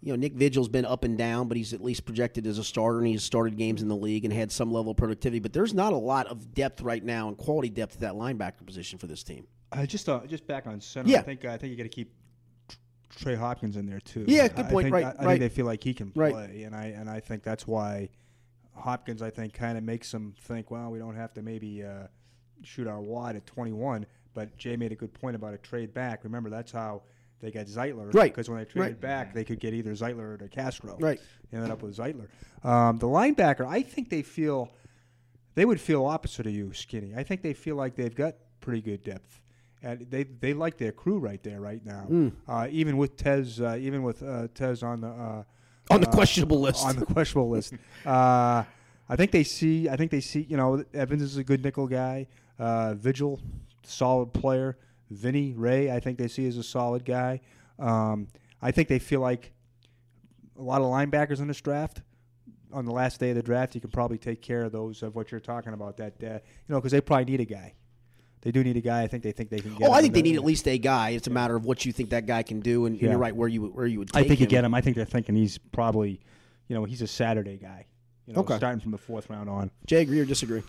you 0.03 0.11
know, 0.11 0.15
Nick 0.17 0.33
Vigil's 0.33 0.67
been 0.67 0.85
up 0.85 1.03
and 1.03 1.17
down, 1.17 1.47
but 1.47 1.55
he's 1.55 1.73
at 1.73 1.81
least 1.81 2.05
projected 2.05 2.45
as 2.45 2.57
a 2.57 2.63
starter, 2.63 2.99
and 2.99 3.07
he's 3.07 3.23
started 3.23 3.55
games 3.57 3.81
in 3.81 3.87
the 3.87 3.95
league 3.95 4.25
and 4.25 4.33
had 4.33 4.51
some 4.51 4.71
level 4.71 4.91
of 4.91 4.97
productivity. 4.97 5.39
But 5.39 5.53
there's 5.53 5.73
not 5.73 5.93
a 5.93 5.97
lot 5.97 6.27
of 6.27 6.53
depth 6.53 6.81
right 6.81 7.03
now 7.03 7.29
and 7.29 7.37
quality 7.37 7.69
depth 7.69 7.95
at 7.95 8.01
that 8.01 8.13
linebacker 8.13 8.65
position 8.65 8.99
for 8.99 9.07
this 9.07 9.23
team. 9.23 9.47
Uh, 9.71 9.85
just 9.85 10.07
uh, 10.09 10.19
just 10.27 10.45
back 10.45 10.67
on 10.67 10.81
center. 10.81 11.09
Yeah. 11.09 11.19
I 11.19 11.21
think 11.23 11.45
I 11.45 11.57
think 11.57 11.71
you 11.71 11.77
got 11.77 11.83
to 11.83 11.89
keep 11.89 12.13
Trey 13.15 13.35
Hopkins 13.35 13.77
in 13.77 13.85
there 13.85 13.99
too. 14.01 14.25
Yeah, 14.27 14.43
I- 14.43 14.47
good 14.49 14.65
I 14.65 14.69
point, 14.71 14.85
think- 14.85 14.93
right, 14.93 15.05
I, 15.05 15.09
I 15.09 15.11
right. 15.11 15.27
think 15.27 15.39
they 15.39 15.49
feel 15.49 15.65
like 15.65 15.83
he 15.83 15.93
can 15.93 16.11
Right. 16.15 16.33
play, 16.33 16.63
and 16.63 16.75
I 16.75 16.85
and 16.87 17.09
I 17.09 17.19
think 17.19 17.41
that's 17.43 17.65
why 17.65 18.09
Hopkins. 18.73 19.21
I 19.21 19.29
think 19.29 19.53
kind 19.53 19.77
of 19.77 19.83
makes 19.83 20.11
them 20.11 20.33
think, 20.41 20.69
well, 20.69 20.91
we 20.91 20.99
don't 20.99 21.15
have 21.15 21.33
to 21.35 21.41
maybe 21.41 21.83
uh, 21.83 22.07
shoot 22.61 22.87
our 22.87 22.99
wad 23.01 23.35
at 23.35 23.45
21. 23.45 24.05
But 24.33 24.57
Jay 24.57 24.75
made 24.75 24.91
a 24.91 24.95
good 24.95 25.13
point 25.13 25.35
about 25.35 25.53
a 25.53 25.57
trade 25.59 25.93
back. 25.93 26.23
Remember, 26.23 26.49
that's 26.49 26.71
how 26.71 27.03
they 27.41 27.51
got 27.51 27.65
Zeitler. 27.65 28.13
Right, 28.13 28.31
Because 28.31 28.49
when 28.49 28.59
they 28.59 28.65
traded 28.65 28.93
right. 28.93 29.01
back, 29.01 29.33
they 29.33 29.43
could 29.43 29.59
get 29.59 29.73
either 29.73 29.91
Zeitler 29.91 30.41
or 30.41 30.47
Castro. 30.47 30.97
Right. 30.99 31.19
They 31.51 31.57
ended 31.57 31.71
up 31.71 31.81
with 31.83 31.97
Zeitler. 31.97 32.27
Um, 32.63 32.97
the 32.97 33.07
linebacker, 33.07 33.67
I 33.67 33.81
think 33.81 34.09
they 34.09 34.21
feel 34.21 34.69
they 35.55 35.65
would 35.65 35.79
feel 35.79 36.05
opposite 36.05 36.47
of 36.47 36.53
you, 36.53 36.73
Skinny. 36.73 37.13
I 37.15 37.23
think 37.23 37.41
they 37.41 37.53
feel 37.53 37.75
like 37.75 37.95
they've 37.95 38.15
got 38.15 38.35
pretty 38.61 38.81
good 38.81 39.03
depth, 39.03 39.41
and 39.83 40.07
they 40.09 40.23
they 40.23 40.53
like 40.53 40.77
their 40.77 40.91
crew 40.91 41.19
right 41.19 41.41
there 41.43 41.59
right 41.59 41.85
now. 41.85 42.03
Hmm. 42.03 42.29
Uh, 42.47 42.67
even 42.71 42.97
with 42.97 43.17
Tez, 43.17 43.59
uh, 43.61 43.77
even 43.79 44.03
with 44.03 44.23
uh, 44.23 44.47
Tez 44.55 44.81
on 44.81 45.01
the 45.01 45.07
uh, 45.09 45.43
On 45.91 46.01
the 46.01 46.07
uh, 46.07 46.11
questionable 46.11 46.59
list. 46.61 46.85
on 46.85 46.95
the 46.95 47.05
questionable 47.05 47.49
list. 47.49 47.73
Uh, 48.05 48.63
I 49.09 49.15
think 49.17 49.31
they 49.31 49.43
see. 49.43 49.89
I 49.89 49.95
think 49.97 50.11
they 50.11 50.21
see. 50.21 50.41
You 50.49 50.57
know, 50.57 50.83
Evans 50.93 51.21
is 51.21 51.37
a 51.37 51.43
good 51.43 51.63
nickel 51.63 51.87
guy. 51.87 52.27
Uh, 52.57 52.93
Vigil, 52.93 53.39
solid 53.83 54.33
player. 54.33 54.77
Vinny 55.13 55.53
Rey, 55.53 55.91
I 55.91 55.99
think 55.99 56.17
they 56.17 56.27
see 56.27 56.47
as 56.47 56.57
a 56.57 56.63
solid 56.63 57.05
guy. 57.05 57.41
Um, 57.79 58.27
I 58.61 58.71
think 58.71 58.87
they 58.87 58.99
feel 58.99 59.19
like 59.21 59.51
a 60.57 60.61
lot 60.61 60.81
of 60.81 60.87
linebackers 60.87 61.39
in 61.39 61.47
this 61.47 61.61
draft. 61.61 62.01
On 62.71 62.85
the 62.85 62.91
last 62.91 63.19
day 63.19 63.29
of 63.29 63.35
the 63.35 63.43
draft, 63.43 63.75
you 63.75 63.81
can 63.81 63.91
probably 63.91 64.17
take 64.17 64.41
care 64.41 64.63
of 64.63 64.71
those 64.71 65.03
of 65.03 65.15
what 65.15 65.31
you're 65.31 65.39
talking 65.39 65.73
about. 65.73 65.97
That 65.97 66.13
uh, 66.23 66.25
you 66.33 66.39
know, 66.69 66.77
because 66.79 66.91
they 66.91 67.01
probably 67.01 67.25
need 67.25 67.39
a 67.41 67.45
guy. 67.45 67.73
They 68.41 68.51
do 68.51 68.63
need 68.63 68.75
a 68.75 68.81
guy. 68.81 69.03
I 69.03 69.07
think 69.07 69.21
they 69.23 69.31
think 69.31 69.49
they 69.51 69.59
can 69.59 69.75
get. 69.75 69.87
Oh, 69.87 69.91
I 69.91 70.01
think 70.01 70.13
they 70.15 70.23
need 70.23 70.35
at 70.35 70.43
least 70.43 70.67
a 70.67 70.77
guy. 70.79 71.11
It's 71.11 71.27
a 71.27 71.29
matter 71.29 71.55
of 71.55 71.65
what 71.65 71.85
you 71.85 71.91
think 71.93 72.09
that 72.09 72.25
guy 72.25 72.41
can 72.41 72.59
do, 72.61 72.85
and, 72.85 72.95
and 72.95 73.01
Yeah. 73.01 73.09
you're 73.11 73.19
right 73.19 73.35
where 73.35 73.47
you 73.47 73.65
where 73.67 73.85
you 73.85 73.99
would. 73.99 74.09
I 74.15 74.19
Take 74.21 74.29
think 74.29 74.39
you 74.39 74.47
get 74.47 74.63
him. 74.65 74.73
I 74.73 74.81
think 74.81 74.95
they're 74.95 75.05
thinking 75.05 75.35
he's 75.35 75.59
probably, 75.59 76.19
you 76.67 76.75
know, 76.75 76.83
he's 76.83 77.01
a 77.03 77.07
Saturday 77.07 77.57
guy. 77.57 77.85
You 78.25 78.33
know, 78.33 78.39
Okay. 78.41 78.57
starting 78.57 78.79
from 78.81 78.91
the 78.91 78.97
fourth 78.97 79.29
round 79.29 79.49
on. 79.49 79.69
Jay, 79.85 80.01
agree 80.01 80.19
or 80.19 80.25
disagree? 80.25 80.63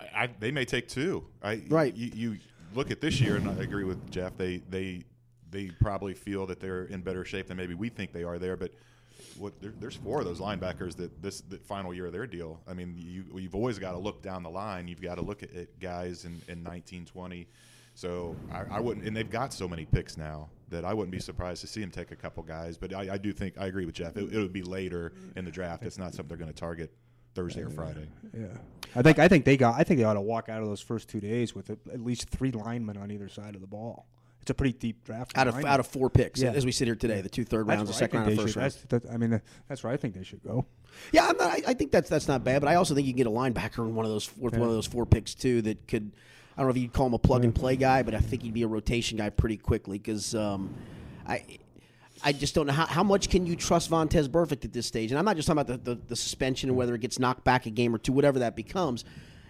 I, 0.00 0.24
I, 0.24 0.26
they 0.40 0.50
may 0.50 0.64
take 0.64 0.88
two. 0.88 1.26
I, 1.42 1.62
Right. 1.68 1.94
You, 1.94 2.10
you 2.14 2.38
look 2.76 2.90
at 2.90 3.00
this 3.00 3.20
year, 3.20 3.36
and 3.36 3.48
I 3.48 3.62
agree 3.62 3.84
with 3.84 4.10
Geoff. 4.10 4.36
They 4.36 4.58
they 4.68 5.02
they 5.50 5.70
probably 5.80 6.14
feel 6.14 6.46
that 6.46 6.60
they're 6.60 6.84
in 6.84 7.00
better 7.00 7.24
shape 7.24 7.48
than 7.48 7.56
maybe 7.56 7.74
we 7.74 7.88
think 7.88 8.12
they 8.12 8.24
are 8.24 8.38
there. 8.38 8.56
But 8.56 8.72
what 9.38 9.60
there, 9.60 9.72
there's 9.80 9.96
four 9.96 10.20
of 10.20 10.26
those 10.26 10.40
linebackers 10.40 10.96
that 10.96 11.22
this 11.22 11.40
the 11.40 11.56
final 11.56 11.94
year 11.94 12.06
of 12.06 12.12
their 12.12 12.26
deal. 12.26 12.60
I 12.68 12.74
mean, 12.74 12.94
you 12.96 13.24
you've 13.38 13.54
always 13.54 13.78
got 13.78 13.92
to 13.92 13.98
look 13.98 14.22
down 14.22 14.42
the 14.42 14.50
line. 14.50 14.88
You've 14.88 15.02
got 15.02 15.16
to 15.16 15.22
look 15.22 15.42
at, 15.42 15.54
at 15.54 15.80
guys 15.80 16.24
in, 16.24 16.32
in 16.48 16.62
1920. 16.62 17.46
So 17.94 18.36
I, 18.52 18.76
I 18.76 18.80
wouldn't, 18.80 19.06
and 19.06 19.16
they've 19.16 19.30
got 19.30 19.54
so 19.54 19.66
many 19.66 19.86
picks 19.86 20.18
now 20.18 20.50
that 20.68 20.84
I 20.84 20.92
wouldn't 20.92 21.12
be 21.12 21.18
surprised 21.18 21.62
to 21.62 21.66
see 21.66 21.80
them 21.80 21.90
take 21.90 22.10
a 22.10 22.16
couple 22.16 22.42
guys. 22.42 22.76
But 22.76 22.92
I, 22.92 23.14
I 23.14 23.18
do 23.18 23.32
think 23.32 23.56
I 23.58 23.66
agree 23.68 23.86
with 23.86 23.94
Geoff. 23.94 24.18
It, 24.18 24.34
it 24.34 24.38
would 24.38 24.52
be 24.52 24.62
later 24.62 25.14
in 25.34 25.46
the 25.46 25.50
draft. 25.50 25.82
It's 25.82 25.96
not 25.96 26.14
something 26.14 26.28
they're 26.28 26.36
going 26.36 26.52
to 26.52 26.60
target 26.60 26.92
Thursday 27.36 27.62
or 27.62 27.70
Friday. 27.70 28.08
Yeah, 28.36 28.46
I 28.94 29.02
think 29.02 29.18
I 29.18 29.28
think 29.28 29.44
they 29.44 29.56
got. 29.56 29.78
I 29.78 29.84
think 29.84 29.98
they 29.98 30.04
ought 30.04 30.14
to 30.14 30.20
walk 30.20 30.48
out 30.48 30.62
of 30.62 30.68
those 30.68 30.80
first 30.80 31.08
two 31.08 31.20
days 31.20 31.54
with 31.54 31.70
at 31.70 31.78
at 31.92 32.00
least 32.00 32.28
three 32.30 32.50
linemen 32.50 32.96
on 32.96 33.10
either 33.10 33.28
side 33.28 33.54
of 33.54 33.60
the 33.60 33.66
ball. 33.66 34.06
It's 34.42 34.50
a 34.50 34.54
pretty 34.54 34.74
deep 34.74 35.04
draft. 35.04 35.36
Out 35.36 35.48
of 35.48 35.54
linemen. 35.54 35.72
out 35.72 35.80
of 35.80 35.86
four 35.88 36.08
picks, 36.08 36.40
Yeah. 36.40 36.52
as 36.52 36.64
we 36.64 36.70
sit 36.70 36.86
here 36.86 36.94
today, 36.94 37.20
the 37.20 37.28
two 37.28 37.44
third 37.44 37.66
rounds, 37.66 37.88
the 37.88 37.94
second 37.94 38.20
round, 38.20 38.30
they 38.30 38.34
a 38.34 38.36
first 38.36 38.54
should- 38.54 38.60
round. 38.60 38.72
That's, 38.88 39.04
that, 39.04 39.12
I 39.12 39.16
mean, 39.16 39.40
that's 39.68 39.82
where 39.82 39.92
I 39.92 39.96
think 39.96 40.14
they 40.14 40.22
should 40.22 40.42
go. 40.42 40.66
Yeah, 41.12 41.26
I'm 41.26 41.36
not, 41.36 41.50
I, 41.50 41.62
I 41.68 41.74
think 41.74 41.90
that's 41.90 42.08
that's 42.08 42.28
not 42.28 42.42
bad, 42.44 42.62
but 42.62 42.68
I 42.68 42.76
also 42.76 42.94
think 42.94 43.06
you 43.06 43.12
can 43.12 43.18
get 43.18 43.26
a 43.26 43.30
linebacker 43.30 43.80
in 43.80 43.94
one 43.94 44.04
of 44.04 44.10
those 44.10 44.30
with 44.38 44.56
one 44.56 44.68
of 44.68 44.74
those 44.74 44.86
four 44.86 45.04
picks 45.04 45.34
too 45.34 45.62
that 45.62 45.86
could. 45.88 46.12
I 46.56 46.62
don't 46.62 46.68
know 46.68 46.76
if 46.76 46.80
you'd 46.80 46.92
call 46.94 47.08
him 47.08 47.12
a 47.12 47.18
plug 47.18 47.44
and 47.44 47.54
play 47.54 47.76
guy, 47.76 48.02
but 48.02 48.14
I 48.14 48.18
think 48.18 48.42
he'd 48.42 48.54
be 48.54 48.62
a 48.62 48.66
rotation 48.66 49.18
guy 49.18 49.28
pretty 49.28 49.58
quickly 49.58 49.98
because 49.98 50.34
um, 50.34 50.74
I. 51.26 51.42
I 52.26 52.32
just 52.32 52.56
don't 52.56 52.66
know 52.66 52.72
how, 52.72 52.86
how 52.86 53.04
much 53.04 53.30
can 53.30 53.46
you 53.46 53.54
trust 53.54 53.88
Vontez 53.88 54.26
Burfict 54.28 54.64
at 54.64 54.72
this 54.72 54.84
stage, 54.84 55.12
and 55.12 55.18
I'm 55.18 55.24
not 55.24 55.36
just 55.36 55.46
talking 55.46 55.60
about 55.60 55.84
the, 55.84 55.94
the, 55.94 56.00
the 56.08 56.16
suspension 56.16 56.68
and 56.68 56.76
whether 56.76 56.92
it 56.92 57.00
gets 57.00 57.20
knocked 57.20 57.44
back 57.44 57.66
a 57.66 57.70
game 57.70 57.94
or 57.94 57.98
two, 57.98 58.12
whatever 58.12 58.40
that 58.40 58.56
becomes. 58.56 59.04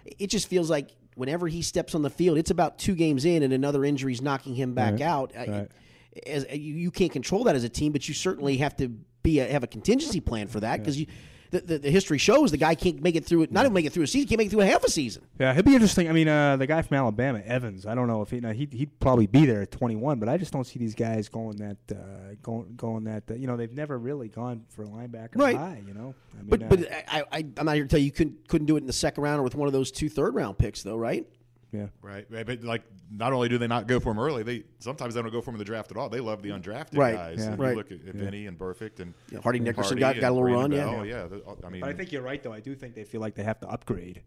It 0.04 0.26
just 0.26 0.46
feels 0.46 0.68
like 0.68 0.90
whenever 1.14 1.48
he 1.48 1.62
steps 1.62 1.94
on 1.94 2.02
the 2.02 2.10
field, 2.10 2.36
it's 2.36 2.50
about 2.50 2.78
two 2.78 2.94
games 2.94 3.24
in, 3.24 3.42
and 3.42 3.54
another 3.54 3.82
injury's 3.82 4.20
knocking 4.20 4.54
him 4.54 4.74
back 4.74 4.92
Right, 4.92 5.02
out. 5.02 5.32
Right. 5.34 5.70
as 6.26 6.44
you, 6.52 6.74
you 6.74 6.90
can't 6.90 7.10
control 7.10 7.44
that 7.44 7.56
as 7.56 7.64
a 7.64 7.68
team, 7.70 7.92
but 7.92 8.06
you 8.08 8.12
certainly 8.12 8.58
have 8.58 8.76
to 8.76 8.88
be 9.22 9.40
a, 9.40 9.46
have 9.50 9.62
a 9.64 9.66
contingency 9.66 10.20
plan 10.20 10.46
for 10.46 10.60
that 10.60 10.78
because 10.78 11.00
you. 11.00 11.06
The, 11.50 11.60
the, 11.60 11.78
the 11.78 11.90
history 11.90 12.18
shows 12.18 12.50
the 12.50 12.56
guy 12.56 12.74
can't 12.74 13.02
make 13.02 13.14
it 13.16 13.24
through 13.24 13.42
it. 13.42 13.52
Not 13.52 13.62
even 13.64 13.72
make 13.72 13.84
it 13.86 13.92
through 13.92 14.02
a 14.04 14.06
season, 14.06 14.28
can't 14.28 14.38
make 14.38 14.48
it 14.48 14.50
through 14.50 14.62
a 14.62 14.66
half 14.66 14.82
a 14.84 14.90
season. 14.90 15.22
Yeah, 15.38 15.52
it'd 15.52 15.64
be 15.64 15.74
interesting. 15.74 16.08
I 16.08 16.12
mean, 16.12 16.28
uh, 16.28 16.56
the 16.56 16.66
guy 16.66 16.82
from 16.82 16.96
Alabama, 16.96 17.40
Evans. 17.44 17.86
I 17.86 17.94
don't 17.94 18.06
know 18.08 18.22
if 18.22 18.30
he, 18.30 18.40
now 18.40 18.52
he'd, 18.52 18.72
he'd 18.72 18.98
probably 19.00 19.26
be 19.26 19.46
there 19.46 19.62
at 19.62 19.70
21, 19.70 20.18
but 20.18 20.28
I 20.28 20.36
just 20.36 20.52
don't 20.52 20.64
see 20.64 20.78
these 20.78 20.94
guys 20.94 21.28
going 21.28 21.56
that 21.58 21.76
uh, 21.90 22.34
going 22.42 22.74
going 22.76 23.04
that. 23.04 23.24
Uh, 23.30 23.34
you 23.34 23.46
know, 23.46 23.56
they've 23.56 23.72
never 23.72 23.98
really 23.98 24.28
gone 24.28 24.64
for 24.68 24.82
a 24.82 24.86
linebacker 24.86 25.36
Right. 25.36 25.56
high. 25.56 25.82
You 25.86 25.94
know, 25.94 26.14
I 26.34 26.42
mean, 26.42 26.46
But 26.48 26.62
uh, 26.62 26.66
but 26.68 26.92
I, 27.08 27.22
I 27.32 27.38
I'm 27.58 27.66
not 27.66 27.74
here 27.74 27.84
to 27.84 27.88
tell 27.88 27.98
you 27.98 28.06
you 28.06 28.12
couldn't 28.12 28.48
couldn't 28.48 28.66
do 28.66 28.76
it 28.76 28.80
in 28.80 28.86
the 28.86 28.92
second 28.92 29.22
round 29.22 29.40
or 29.40 29.42
with 29.42 29.54
one 29.54 29.66
of 29.66 29.72
those 29.72 29.90
two 29.90 30.08
third 30.08 30.34
round 30.34 30.58
picks 30.58 30.82
though, 30.82 30.96
right? 30.96 31.26
Yeah. 31.72 31.86
Right, 32.00 32.24
right, 32.30 32.46
but 32.46 32.62
like, 32.62 32.82
not 33.10 33.32
only 33.32 33.48
do 33.48 33.58
they 33.58 33.66
not 33.66 33.86
go 33.86 33.98
for 34.00 34.10
him 34.12 34.18
early, 34.18 34.42
they 34.42 34.62
sometimes 34.78 35.14
they 35.14 35.20
don't 35.22 35.32
go 35.32 35.40
for 35.40 35.50
him 35.50 35.56
in 35.56 35.58
the 35.58 35.64
draft 35.64 35.90
at 35.90 35.96
all. 35.96 36.08
They 36.08 36.20
love 36.20 36.40
the 36.42 36.50
undrafted 36.50 36.96
Right, 36.96 37.14
guys. 37.14 37.38
yeah. 37.40 37.46
And 37.50 37.58
Right. 37.58 37.70
You 37.70 37.76
look 37.76 37.90
at, 37.92 37.98
at 38.06 38.14
Vinny 38.14 38.46
and 38.46 38.56
Burfict 38.58 39.00
and 39.00 39.12
Yeah, 39.30 39.40
Hardy 39.42 39.58
Nickerson 39.58 39.98
Hardy 39.98 40.18
got- 40.18 40.20
got 40.20 40.30
a 40.30 40.34
little 40.34 40.48
Brandon 40.48 40.78
run, 40.80 40.88
yeah. 40.88 40.94
Bell, 40.96 41.06
yeah. 41.06 41.26
the- 41.26 41.66
I 41.66 41.70
mean, 41.70 41.80
But 41.82 41.90
I 41.90 41.92
think 41.92 42.12
you're 42.12 42.22
right, 42.22 42.42
though. 42.42 42.52
I 42.52 42.60
do 42.60 42.74
think 42.74 42.94
they 42.94 43.04
feel 43.04 43.20
like 43.20 43.34
they 43.34 43.42
have 43.42 43.58
to 43.60 43.68
upgrade 43.68 44.22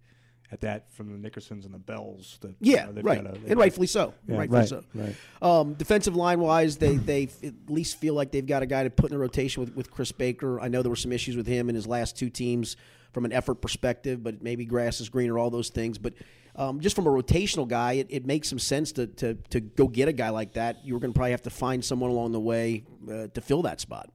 at 0.51 0.61
that 0.61 0.91
from 0.93 1.21
the 1.21 1.29
Nickersons 1.29 1.63
and 1.65 1.73
the 1.73 1.77
Bells. 1.79 2.37
That, 2.41 2.55
Yeah, 2.59 2.87
you 2.87 2.93
know, 2.93 3.01
right, 3.03 3.23
got 3.23 3.35
a- 3.35 3.39
they've 3.39 3.51
and 3.51 3.59
rightfully 3.59 3.87
so. 3.87 4.13
Yeah, 4.27 4.37
rightfully 4.37 4.59
right, 4.59 4.67
so. 4.69 4.83
right. 4.93 5.15
Um, 5.41 5.73
defensive 5.75 6.15
line 6.15 6.39
wise, 6.41 6.77
they 6.77 6.97
they 6.97 7.29
at 7.43 7.53
least 7.69 7.99
feel 7.99 8.15
like 8.15 8.31
they've 8.31 8.45
got 8.45 8.63
a 8.63 8.65
guy 8.65 8.83
to 8.83 8.89
put 8.89 9.11
in 9.11 9.15
the 9.15 9.19
rotation 9.19 9.61
with, 9.63 9.75
with 9.75 9.91
Chris 9.91 10.11
Baker. 10.11 10.59
I 10.59 10.67
know 10.67 10.81
there 10.81 10.89
were 10.89 10.95
some 10.95 11.11
issues 11.13 11.37
with 11.37 11.47
him 11.47 11.69
in 11.69 11.75
his 11.75 11.87
last 11.87 12.17
two 12.17 12.29
teams 12.29 12.75
from 13.13 13.25
an 13.25 13.31
effort 13.31 13.55
perspective, 13.55 14.23
but 14.23 14.41
maybe 14.43 14.65
grass 14.65 14.99
is 15.01 15.09
greener, 15.09 15.37
all 15.39 15.49
those 15.49 15.69
things. 15.69 15.97
But 15.97 16.13
um, 16.59 16.81
just 16.81 16.95
from 16.95 17.07
a 17.07 17.09
rotational 17.09 17.67
guy, 17.67 17.93
it, 17.93 18.07
it 18.09 18.25
makes 18.25 18.49
some 18.49 18.59
sense 18.59 18.91
to, 18.93 19.07
to 19.07 19.35
to 19.49 19.61
go 19.61 19.87
get 19.87 20.09
a 20.09 20.13
guy 20.13 20.29
like 20.29 20.53
that. 20.53 20.85
You're 20.85 20.99
going 20.99 21.13
to 21.13 21.17
probably 21.17 21.31
have 21.31 21.43
to 21.43 21.49
find 21.49 21.83
someone 21.83 22.09
along 22.09 22.33
the 22.33 22.39
way 22.39 22.83
uh, 23.09 23.27
to 23.27 23.41
fill 23.41 23.61
that 23.61 23.79
spot. 23.79 24.09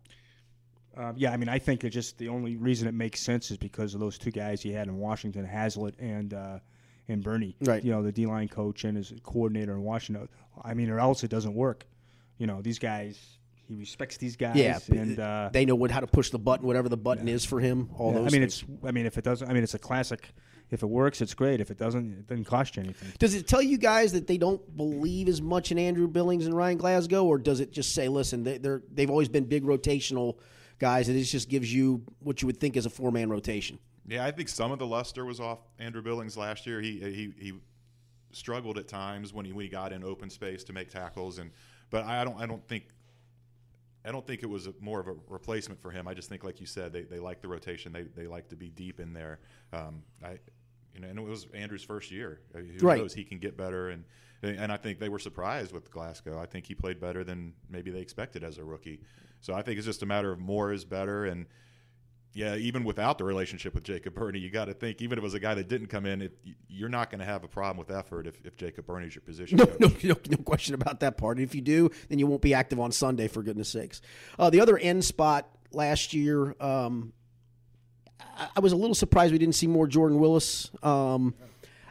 Um, 0.97 1.15
yeah, 1.17 1.33
I 1.33 1.39
mean, 1.39 1.49
I 1.49 1.59
think 1.59 1.83
it 1.85 1.91
just 1.91 2.19
the 2.19 2.29
only 2.29 2.57
reason 2.57 2.87
it 2.87 2.95
makes 2.95 3.21
sense 3.21 3.51
is 3.51 3.57
because 3.57 3.95
of 3.95 4.01
those 4.01 4.19
two 4.19 4.31
guys 4.31 4.63
he 4.63 4.73
had 4.73 4.89
in 4.89 4.99
Washington, 4.99 5.45
Haslett 5.45 5.99
and 5.99 6.35
uh, 6.35 6.59
and 7.09 7.25
Burney. 7.25 7.57
Right. 7.63 7.83
You 7.83 7.93
know, 7.93 8.03
the 8.03 8.13
D 8.13 8.27
line 8.27 8.49
coach 8.49 8.85
and 8.85 8.97
his 8.97 9.13
coordinator 9.23 9.73
in 9.73 9.83
Washington. 9.83 10.29
I 10.63 10.75
mean, 10.75 10.91
or 10.91 11.01
else 11.01 11.25
it 11.25 11.31
doesn't 11.31 11.55
work. 11.55 11.87
You 12.37 12.47
know, 12.47 12.61
these 12.63 12.79
guys. 12.79 13.19
He 13.67 13.75
respects 13.75 14.19
these 14.19 14.37
guys. 14.37 14.57
Yeah, 14.57 14.79
and 14.91 15.19
uh, 15.19 15.49
they 15.51 15.65
know 15.65 15.75
what 15.75 15.91
how 15.91 16.01
to 16.01 16.07
push 16.07 16.29
the 16.29 16.39
button, 16.39 16.67
whatever 16.67 16.91
the 16.91 16.99
button 16.99 17.29
is 17.29 17.47
for 17.47 17.61
him. 17.61 17.89
All 17.97 18.13
yeah, 18.13 18.19
those. 18.19 18.27
I 18.27 18.31
mean, 18.37 18.43
things. 18.43 18.63
it's. 18.63 18.87
I 18.87 18.91
mean, 18.91 19.07
if 19.07 19.17
it 19.17 19.25
doesn't, 19.25 19.49
I 19.49 19.55
mean, 19.55 19.63
it's 19.63 19.73
a 19.73 19.79
classic. 19.79 20.29
If 20.71 20.83
it 20.83 20.87
works, 20.87 21.21
it's 21.21 21.35
great. 21.35 21.61
If 21.61 21.71
it 21.71 21.79
doesn't, 21.79 22.13
it 22.13 22.27
doesn't 22.27 22.45
cost 22.45 22.77
you 22.77 22.83
anything. 22.83 23.13
Does 23.19 23.35
it 23.35 23.47
tell 23.47 23.63
you 23.63 23.79
guys 23.79 24.13
that 24.13 24.27
they 24.27 24.39
don't 24.39 24.77
believe 24.77 25.29
as 25.29 25.41
much 25.41 25.71
in 25.71 25.79
Andrew 25.79 26.09
Billings 26.09 26.47
and 26.47 26.57
Ryan 26.57 26.79
Glasgow, 26.79 27.25
or 27.25 27.39
does 27.39 27.61
it 27.61 27.73
just 27.73 27.95
say, 27.95 28.09
listen, 28.09 28.43
they, 28.45 28.59
they're 28.59 28.83
they've 28.93 29.11
always 29.11 29.29
been 29.29 29.45
big 29.45 29.65
rotational 29.65 30.39
guys, 30.79 31.09
and 31.09 31.17
this 31.19 31.31
just 31.31 31.49
gives 31.49 31.73
you 31.73 32.03
what 32.21 32.43
you 32.43 32.47
would 32.47 32.59
think 32.59 32.77
is 32.77 32.87
a 32.87 32.91
four 32.91 33.13
man 33.13 33.29
rotation? 33.29 33.79
Yeah, 34.07 34.25
I 34.25 34.31
think 34.31 34.49
some 34.49 34.73
of 34.73 34.79
the 34.79 34.87
luster 34.87 35.25
was 35.25 35.41
off 35.41 35.61
Andrew 35.79 36.03
Billings 36.03 36.37
last 36.37 36.67
year. 36.67 36.81
He 36.81 36.99
he 36.99 37.33
he 37.39 37.53
struggled 38.33 38.79
at 38.79 38.89
times 38.89 39.33
when 39.33 39.45
he 39.45 39.53
when 39.53 39.65
he 39.65 39.71
got 39.71 39.93
in 39.93 40.03
open 40.03 40.31
space 40.31 40.65
to 40.65 40.73
make 40.73 40.91
tackles, 40.91 41.39
and 41.39 41.51
but 41.91 42.05
I 42.05 42.25
don't 42.25 42.41
I 42.41 42.47
don't 42.47 42.67
think 42.67 42.85
I 44.05 44.13
don't 44.13 44.27
think 44.27 44.43
it 44.43 44.49
was 44.51 44.67
a, 44.67 44.75
more 44.81 45.01
of 45.01 45.09
a 45.09 45.15
replacement 45.29 45.81
for 45.81 45.91
him. 45.91 46.07
I 46.07 46.15
just 46.15 46.29
think, 46.29 46.45
like 46.45 46.61
you 46.61 46.67
said, 46.67 46.93
they, 46.93 47.03
they 47.03 47.19
like 47.19 47.41
the 47.41 47.49
rotation. 47.49 47.93
They 47.93 48.03
they 48.03 48.27
like 48.27 48.49
to 48.49 48.57
be 48.57 48.69
deep 48.69 49.01
in 49.01 49.13
there. 49.13 49.41
Um, 49.73 50.03
I 50.23 50.39
you 50.95 51.01
know, 51.01 51.09
and 51.09 51.19
it 51.19 51.23
was 51.23 51.47
Andrew's 51.55 51.83
first 51.83 52.11
year. 52.13 52.41
Uh, 52.55 52.59
Who 52.59 52.87
Right. 52.87 52.99
knows? 53.01 53.15
He 53.15 53.25
can 53.25 53.39
get 53.39 53.57
better, 53.57 53.89
and 53.91 54.05
and 54.43 54.71
I 54.71 54.77
think 54.77 54.99
they 54.99 55.09
were 55.09 55.19
surprised 55.19 55.73
with 55.73 55.91
Glasgow. 55.91 56.39
I 56.39 56.47
think 56.47 56.67
he 56.67 56.75
played 56.75 57.01
better 57.01 57.25
than 57.25 57.55
maybe 57.71 57.91
they 57.91 58.01
expected 58.01 58.45
as 58.45 58.59
a 58.59 58.65
rookie. 58.65 59.01
So 59.41 59.55
I 59.55 59.63
think 59.63 59.79
it's 59.79 59.87
just 59.87 60.03
a 60.03 60.07
matter 60.07 60.31
of 60.31 60.39
more 60.39 60.71
is 60.73 60.85
better, 60.85 61.25
and 61.25 61.47
yeah, 62.35 62.57
even 62.57 62.83
without 62.83 63.17
the 63.17 63.25
relationship 63.25 63.75
with 63.75 63.85
Jacob 63.85 64.15
Burney, 64.15 64.41
you 64.41 64.51
got 64.51 64.65
to 64.65 64.75
think 64.75 65.01
even 65.01 65.19
if 65.19 65.23
it 65.23 65.25
was 65.25 65.35
a 65.35 65.41
guy 65.41 65.55
that 65.55 65.69
didn't 65.69 65.87
come 65.87 66.05
in, 66.05 66.21
it, 66.21 66.37
you're 66.69 66.89
not 66.89 67.09
going 67.09 67.21
to 67.21 67.25
have 67.25 67.45
a 67.45 67.49
problem 67.49 67.77
with 67.79 67.97
effort 67.97 68.27
if, 68.27 68.45
if 68.45 68.57
Jacob 68.57 68.87
Burney's 68.87 69.15
your 69.15 69.23
position. 69.23 69.57
No, 69.57 69.67
coach. 69.67 69.81
no, 69.81 69.89
no, 70.03 70.17
no 70.31 70.37
question 70.39 70.75
about 70.75 70.99
that 71.01 71.17
part. 71.17 71.37
And 71.37 71.47
If 71.47 71.55
you 71.55 71.61
do, 71.61 71.91
then 72.09 72.19
you 72.19 72.27
won't 72.27 72.43
be 72.43 72.53
active 72.53 72.81
on 72.81 72.91
Sunday, 72.91 73.29
for 73.29 73.43
goodness 73.45 73.69
sakes. 73.69 74.03
Uh, 74.37 74.51
the 74.51 74.61
other 74.61 74.77
end 74.77 75.05
spot 75.05 75.49
last 75.71 76.13
year, 76.13 76.57
um, 76.61 77.13
I, 78.21 78.49
I 78.57 78.61
was 78.61 78.73
a 78.73 78.77
little 78.77 78.97
surprised 78.97 79.33
we 79.33 79.39
didn't 79.39 79.55
see 79.55 79.69
more 79.69 79.87
Jordan 79.87 80.19
Willis. 80.19 80.73
Um, 80.83 81.35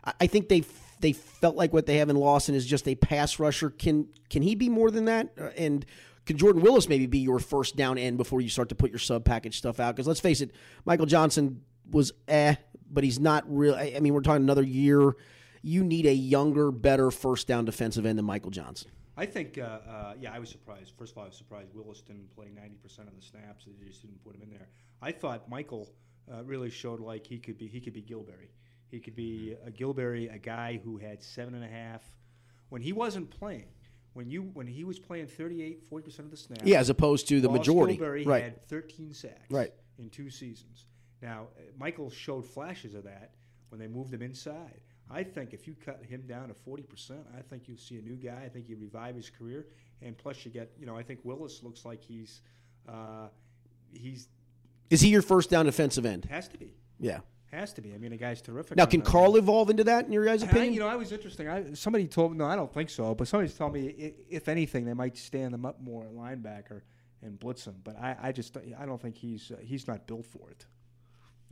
I, 0.04 0.14
I 0.22 0.28
think 0.28 0.50
they 0.50 0.66
they 1.00 1.14
felt 1.14 1.56
like 1.56 1.74
what 1.74 1.86
they 1.86 1.98
have 1.98 2.10
in 2.10 2.16
Lawson 2.16 2.56
is 2.56 2.66
just 2.66 2.88
a 2.88 2.96
pass 2.96 3.40
rusher. 3.40 3.70
Can 3.70 4.08
can 4.30 4.42
he 4.42 4.56
be 4.56 4.68
more 4.70 4.92
than 4.92 5.06
that? 5.06 5.30
Uh, 5.40 5.50
And 5.58 5.86
can 6.26 6.38
Jordan 6.38 6.62
Willis 6.62 6.88
maybe 6.88 7.06
be 7.06 7.20
your 7.20 7.40
first 7.40 7.76
down 7.76 7.98
end 7.98 8.18
before 8.18 8.42
you 8.42 8.50
start 8.50 8.70
to 8.70 8.76
put 8.76 8.92
your 8.92 9.00
sub 9.00 9.26
package 9.26 9.58
stuff 9.58 9.80
out? 9.80 9.96
Because 9.96 10.08
let's 10.08 10.20
face 10.20 10.42
it, 10.42 10.52
Michael 10.86 11.06
Johnson 11.06 11.62
was 11.90 12.14
eh, 12.28 12.56
but 12.90 13.04
he's 13.04 13.20
not 13.20 13.44
real. 13.48 13.76
I 13.76 14.00
mean, 14.00 14.14
we're 14.14 14.22
talking 14.22 14.44
another 14.44 14.64
year. 14.64 15.16
You 15.62 15.84
need 15.84 16.06
a 16.06 16.14
younger, 16.14 16.72
better 16.72 17.10
first 17.12 17.48
down 17.48 17.66
defensive 17.66 18.06
end 18.06 18.18
than 18.18 18.26
Michael 18.26 18.52
Johnson. 18.52 18.92
I 19.16 19.26
think, 19.26 19.58
uh, 19.58 19.62
uh, 19.62 20.14
yeah, 20.20 20.34
I 20.34 20.40
was 20.40 20.50
surprised. 20.50 20.94
First 20.98 21.12
of 21.12 21.20
all, 21.20 21.24
I 21.26 21.28
was 21.28 21.38
surprised 21.38 21.74
Willis 21.74 22.02
didn't 22.02 22.34
play 22.36 22.48
90% 22.48 23.00
of 23.08 23.16
the 23.16 23.22
snaps. 23.22 23.66
They 23.66 23.88
just 23.88 24.02
didn't 24.02 24.24
put 24.24 24.36
him 24.36 24.42
in 24.42 24.50
there. 24.50 24.68
I 25.02 25.12
thought 25.12 25.48
Michael 25.50 25.94
uh, 26.32 26.44
really 26.44 26.70
showed 26.70 27.00
like 27.00 27.28
he 27.28 27.38
could 27.38 27.58
be 27.58 27.68
he 27.68 27.80
could 27.80 27.94
be 27.94 28.02
Gilberry. 28.02 28.50
He 28.90 29.00
could 29.00 29.16
be 29.16 29.56
a 29.66 29.72
Gilberry, 29.72 30.34
a 30.34 30.38
guy 30.38 30.80
who 30.84 30.98
had 30.98 31.22
seven 31.22 31.56
and 31.56 31.64
a 31.64 31.68
half 31.68 32.04
when 32.70 32.82
he 32.82 32.94
wasn't 32.94 33.30
playing. 33.30 33.66
When 34.14 34.30
you 34.30 34.44
when 34.54 34.68
he 34.68 34.84
was 34.84 35.00
playing 35.00 35.28
38, 35.28 35.84
40 35.90 36.04
percent 36.06 36.26
of 36.26 36.32
the 36.32 36.38
snaps. 36.38 36.62
Yeah, 36.64 36.80
as 36.80 36.90
opposed 36.90 37.28
to 37.30 37.42
the 37.42 37.50
Ross 37.50 37.58
majority. 37.60 37.98
Gilberry 37.98 38.26
right. 38.26 38.44
had 38.44 38.68
13 38.68 39.14
sacks 39.14 39.50
Right. 39.50 39.74
in 39.98 40.10
two 40.10 40.30
seasons. 40.30 40.86
Now, 41.22 41.48
uh, 41.58 41.62
Michael 41.80 42.10
showed 42.10 42.46
flashes 42.46 42.94
of 42.94 43.04
that 43.06 43.32
when 43.70 43.80
they 43.80 43.88
moved 43.88 44.14
him 44.14 44.22
inside. 44.22 44.82
I 45.10 45.24
think 45.24 45.54
if 45.54 45.68
you 45.68 45.76
cut 45.86 46.04
him 46.04 46.24
down 46.28 46.48
to 46.48 46.54
40%, 46.54 47.18
I 47.38 47.42
think 47.42 47.68
you'll 47.68 47.78
see 47.78 47.98
a 47.98 48.02
new 48.02 48.16
guy. 48.16 48.42
I 48.46 48.50
think 48.50 48.70
you 48.70 48.78
revive 48.78 49.16
his 49.16 49.30
career. 49.30 49.68
And 50.02 50.18
plus, 50.18 50.44
you 50.46 50.52
get, 50.52 50.72
you 50.80 50.86
know, 50.86 50.98
I 50.98 51.04
think 51.04 51.20
Willis 51.24 51.62
looks 51.62 51.86
like 51.86 52.02
he's, 52.02 52.42
uh, 52.88 53.28
he's, 53.92 54.28
Is 54.90 55.02
he 55.02 55.10
your 55.10 55.22
first 55.22 55.50
down 55.50 55.66
defensive 55.66 56.06
end? 56.06 56.26
has 56.26 56.48
to 56.50 56.58
be. 56.58 56.74
Yeah. 57.00 57.20
Has 57.54 57.72
to 57.74 57.82
be. 57.82 57.94
I 57.94 57.98
mean, 58.00 58.10
the 58.12 58.18
guy's 58.18 58.42
terrific. 58.42 58.76
Now, 58.78 58.86
can 58.88 59.02
the- 59.02 59.06
Carl 59.10 59.36
evolve 59.38 59.70
into 59.70 59.84
that, 59.84 60.06
in 60.06 60.12
your 60.12 60.26
guys' 60.26 60.44
I- 60.44 60.48
opinion? 60.48 60.74
you 60.74 60.80
know, 60.80 60.88
I 60.88 60.96
was 60.96 61.12
interesting. 61.12 61.48
I, 61.48 61.74
somebody 61.74 62.08
told 62.08 62.32
me, 62.32 62.38
no, 62.40 62.46
I 62.46 62.56
don't 62.56 62.74
think 62.74 62.90
so, 62.90 63.14
but 63.14 63.28
somebody's 63.28 63.54
told 63.54 63.74
me, 63.74 63.94
i- 64.02 64.14
if 64.28 64.48
anything, 64.50 64.86
they 64.86 64.94
might 64.96 65.16
stand 65.18 65.54
them 65.54 65.64
up 65.66 65.80
more 65.80 66.04
at 66.04 66.12
linebacker 66.14 66.82
and 67.22 67.38
blitz 67.40 67.66
him. 67.66 67.76
But 67.84 67.96
I, 68.00 68.16
I 68.22 68.32
just, 68.32 68.58
I 68.58 68.86
don't 68.88 69.00
think 69.00 69.16
he's, 69.18 69.52
uh, 69.52 69.58
he's 69.62 69.88
not 69.88 70.08
built 70.08 70.26
for 70.26 70.50
it. 70.50 70.66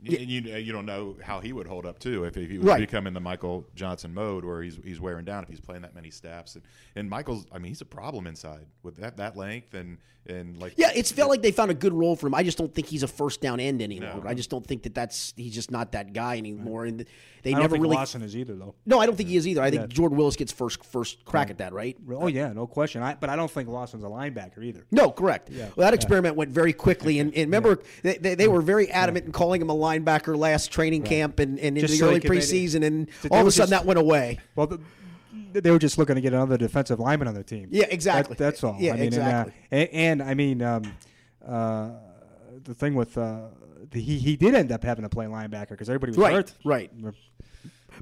And 0.04 0.28
you 0.28 0.40
you 0.40 0.72
don't 0.72 0.86
know 0.86 1.16
how 1.22 1.40
he 1.40 1.52
would 1.52 1.66
hold 1.66 1.86
up 1.86 1.98
too 1.98 2.24
if, 2.24 2.36
if 2.36 2.50
he 2.50 2.58
was 2.58 2.66
Right. 2.66 2.80
becoming 2.80 3.12
the 3.14 3.20
Michael 3.20 3.66
Johnson 3.74 4.12
mode 4.14 4.44
where 4.44 4.62
he's 4.62 4.78
he's 4.84 5.00
wearing 5.00 5.24
down 5.24 5.42
if 5.42 5.48
he's 5.48 5.60
playing 5.60 5.82
that 5.82 5.94
many 5.94 6.10
snaps 6.10 6.54
and 6.54 6.64
and 6.96 7.08
Michael's 7.08 7.46
I 7.52 7.58
mean 7.58 7.68
he's 7.70 7.80
a 7.80 7.86
problem 7.86 8.26
inside 8.26 8.66
with 8.82 8.96
that 8.96 9.16
that 9.18 9.36
length 9.36 9.74
and 9.74 9.98
and 10.24 10.56
like 10.58 10.74
yeah, 10.76 10.92
it's 10.94 11.10
felt 11.10 11.30
like 11.30 11.42
they 11.42 11.50
found 11.50 11.72
a 11.72 11.74
good 11.74 11.92
role 11.92 12.14
for 12.14 12.28
him. 12.28 12.34
I 12.34 12.44
just 12.44 12.56
don't 12.56 12.72
think 12.72 12.86
he's 12.86 13.02
a 13.02 13.08
first 13.08 13.40
down 13.40 13.58
end 13.58 13.82
anymore. 13.82 14.20
No. 14.22 14.28
I 14.30 14.34
just 14.34 14.50
don't 14.50 14.64
think 14.64 14.84
that 14.84 14.94
that's 14.94 15.34
he's 15.36 15.52
just 15.52 15.72
not 15.72 15.92
that 15.92 16.12
guy 16.12 16.36
anymore. 16.38 16.84
And 16.84 17.04
they 17.42 17.50
I 17.50 17.54
don't 17.54 17.62
never 17.62 17.72
think 17.74 17.82
really. 17.82 17.96
Lawson 17.96 18.22
is 18.22 18.36
either, 18.36 18.54
though. 18.54 18.76
No, 18.86 19.00
I 19.00 19.06
don't 19.06 19.16
think 19.16 19.28
he 19.30 19.36
is 19.36 19.48
either. 19.48 19.60
I 19.60 19.70
think 19.70 19.82
Yeah. 19.82 19.86
Jordan 19.88 20.16
Willis 20.16 20.36
gets 20.36 20.52
first 20.52 20.84
first 20.84 21.24
crack 21.24 21.50
at 21.50 21.58
that, 21.58 21.72
right? 21.72 21.96
Oh 22.08 22.28
yeah, 22.28 22.52
no 22.52 22.68
question. 22.68 23.02
I, 23.02 23.16
but 23.16 23.30
I 23.30 23.34
don't 23.36 23.50
think 23.50 23.68
Lawson's 23.68 24.04
a 24.04 24.06
linebacker 24.06 24.62
either. 24.62 24.86
No, 24.92 25.10
correct. 25.10 25.50
Yeah. 25.50 25.70
Well, 25.74 25.84
that 25.88 25.92
experiment 25.94 26.36
went 26.36 26.52
very 26.52 26.72
quickly, 26.72 27.18
and, 27.18 27.34
and 27.34 27.46
remember 27.50 27.80
they, 28.04 28.16
they, 28.18 28.36
they 28.36 28.46
were 28.46 28.62
very 28.62 28.92
adamant 28.92 29.26
in 29.26 29.32
calling 29.32 29.60
him 29.60 29.70
a 29.70 29.74
linebacker 29.74 29.91
last 29.98 30.70
training 30.72 31.02
camp 31.02 31.38
and, 31.38 31.58
and 31.58 31.76
in 31.76 31.82
Just 31.82 31.92
the 31.94 31.98
so 31.98 32.08
early 32.08 32.20
could 32.20 32.30
make 32.30 32.38
it- 32.40 32.44
preseason, 32.44 32.84
and 32.84 33.08
all 33.30 33.40
of 33.40 33.46
a 33.46 33.50
sudden 33.50 33.70
just- 33.70 33.82
that 33.82 33.86
went 33.86 33.98
away. 33.98 34.38
Well, 34.56 34.66
the, 34.66 34.80
they 35.60 35.70
were 35.70 35.78
just 35.78 35.98
looking 35.98 36.14
to 36.14 36.20
get 36.20 36.32
another 36.32 36.56
defensive 36.56 36.98
lineman 37.00 37.28
on 37.28 37.34
their 37.34 37.42
team. 37.42 37.68
Yeah, 37.70 37.86
exactly. 37.90 38.34
That- 38.36 38.44
that's 38.44 38.64
all. 38.64 38.76
Yeah, 38.78 38.92
I 38.92 38.96
mean, 38.96 39.04
exactly. 39.06 39.52
And, 39.70 39.82
uh, 39.88 39.90
and, 39.92 40.20
and 40.20 40.22
I 40.30 40.34
mean, 40.34 40.62
um, 40.62 40.82
uh, 41.46 41.90
the 42.64 42.74
thing 42.74 42.94
with 42.94 43.16
uh, 43.18 43.48
the, 43.90 44.00
he 44.00 44.18
he 44.18 44.36
did 44.36 44.54
end 44.54 44.72
up 44.72 44.82
having 44.84 45.02
to 45.02 45.08
play 45.08 45.26
linebacker 45.26 45.70
because 45.70 45.88
everybody 45.88 46.10
was 46.10 46.18
Right, 46.18 46.32
hurt. 46.32 46.54
right. 46.64 46.90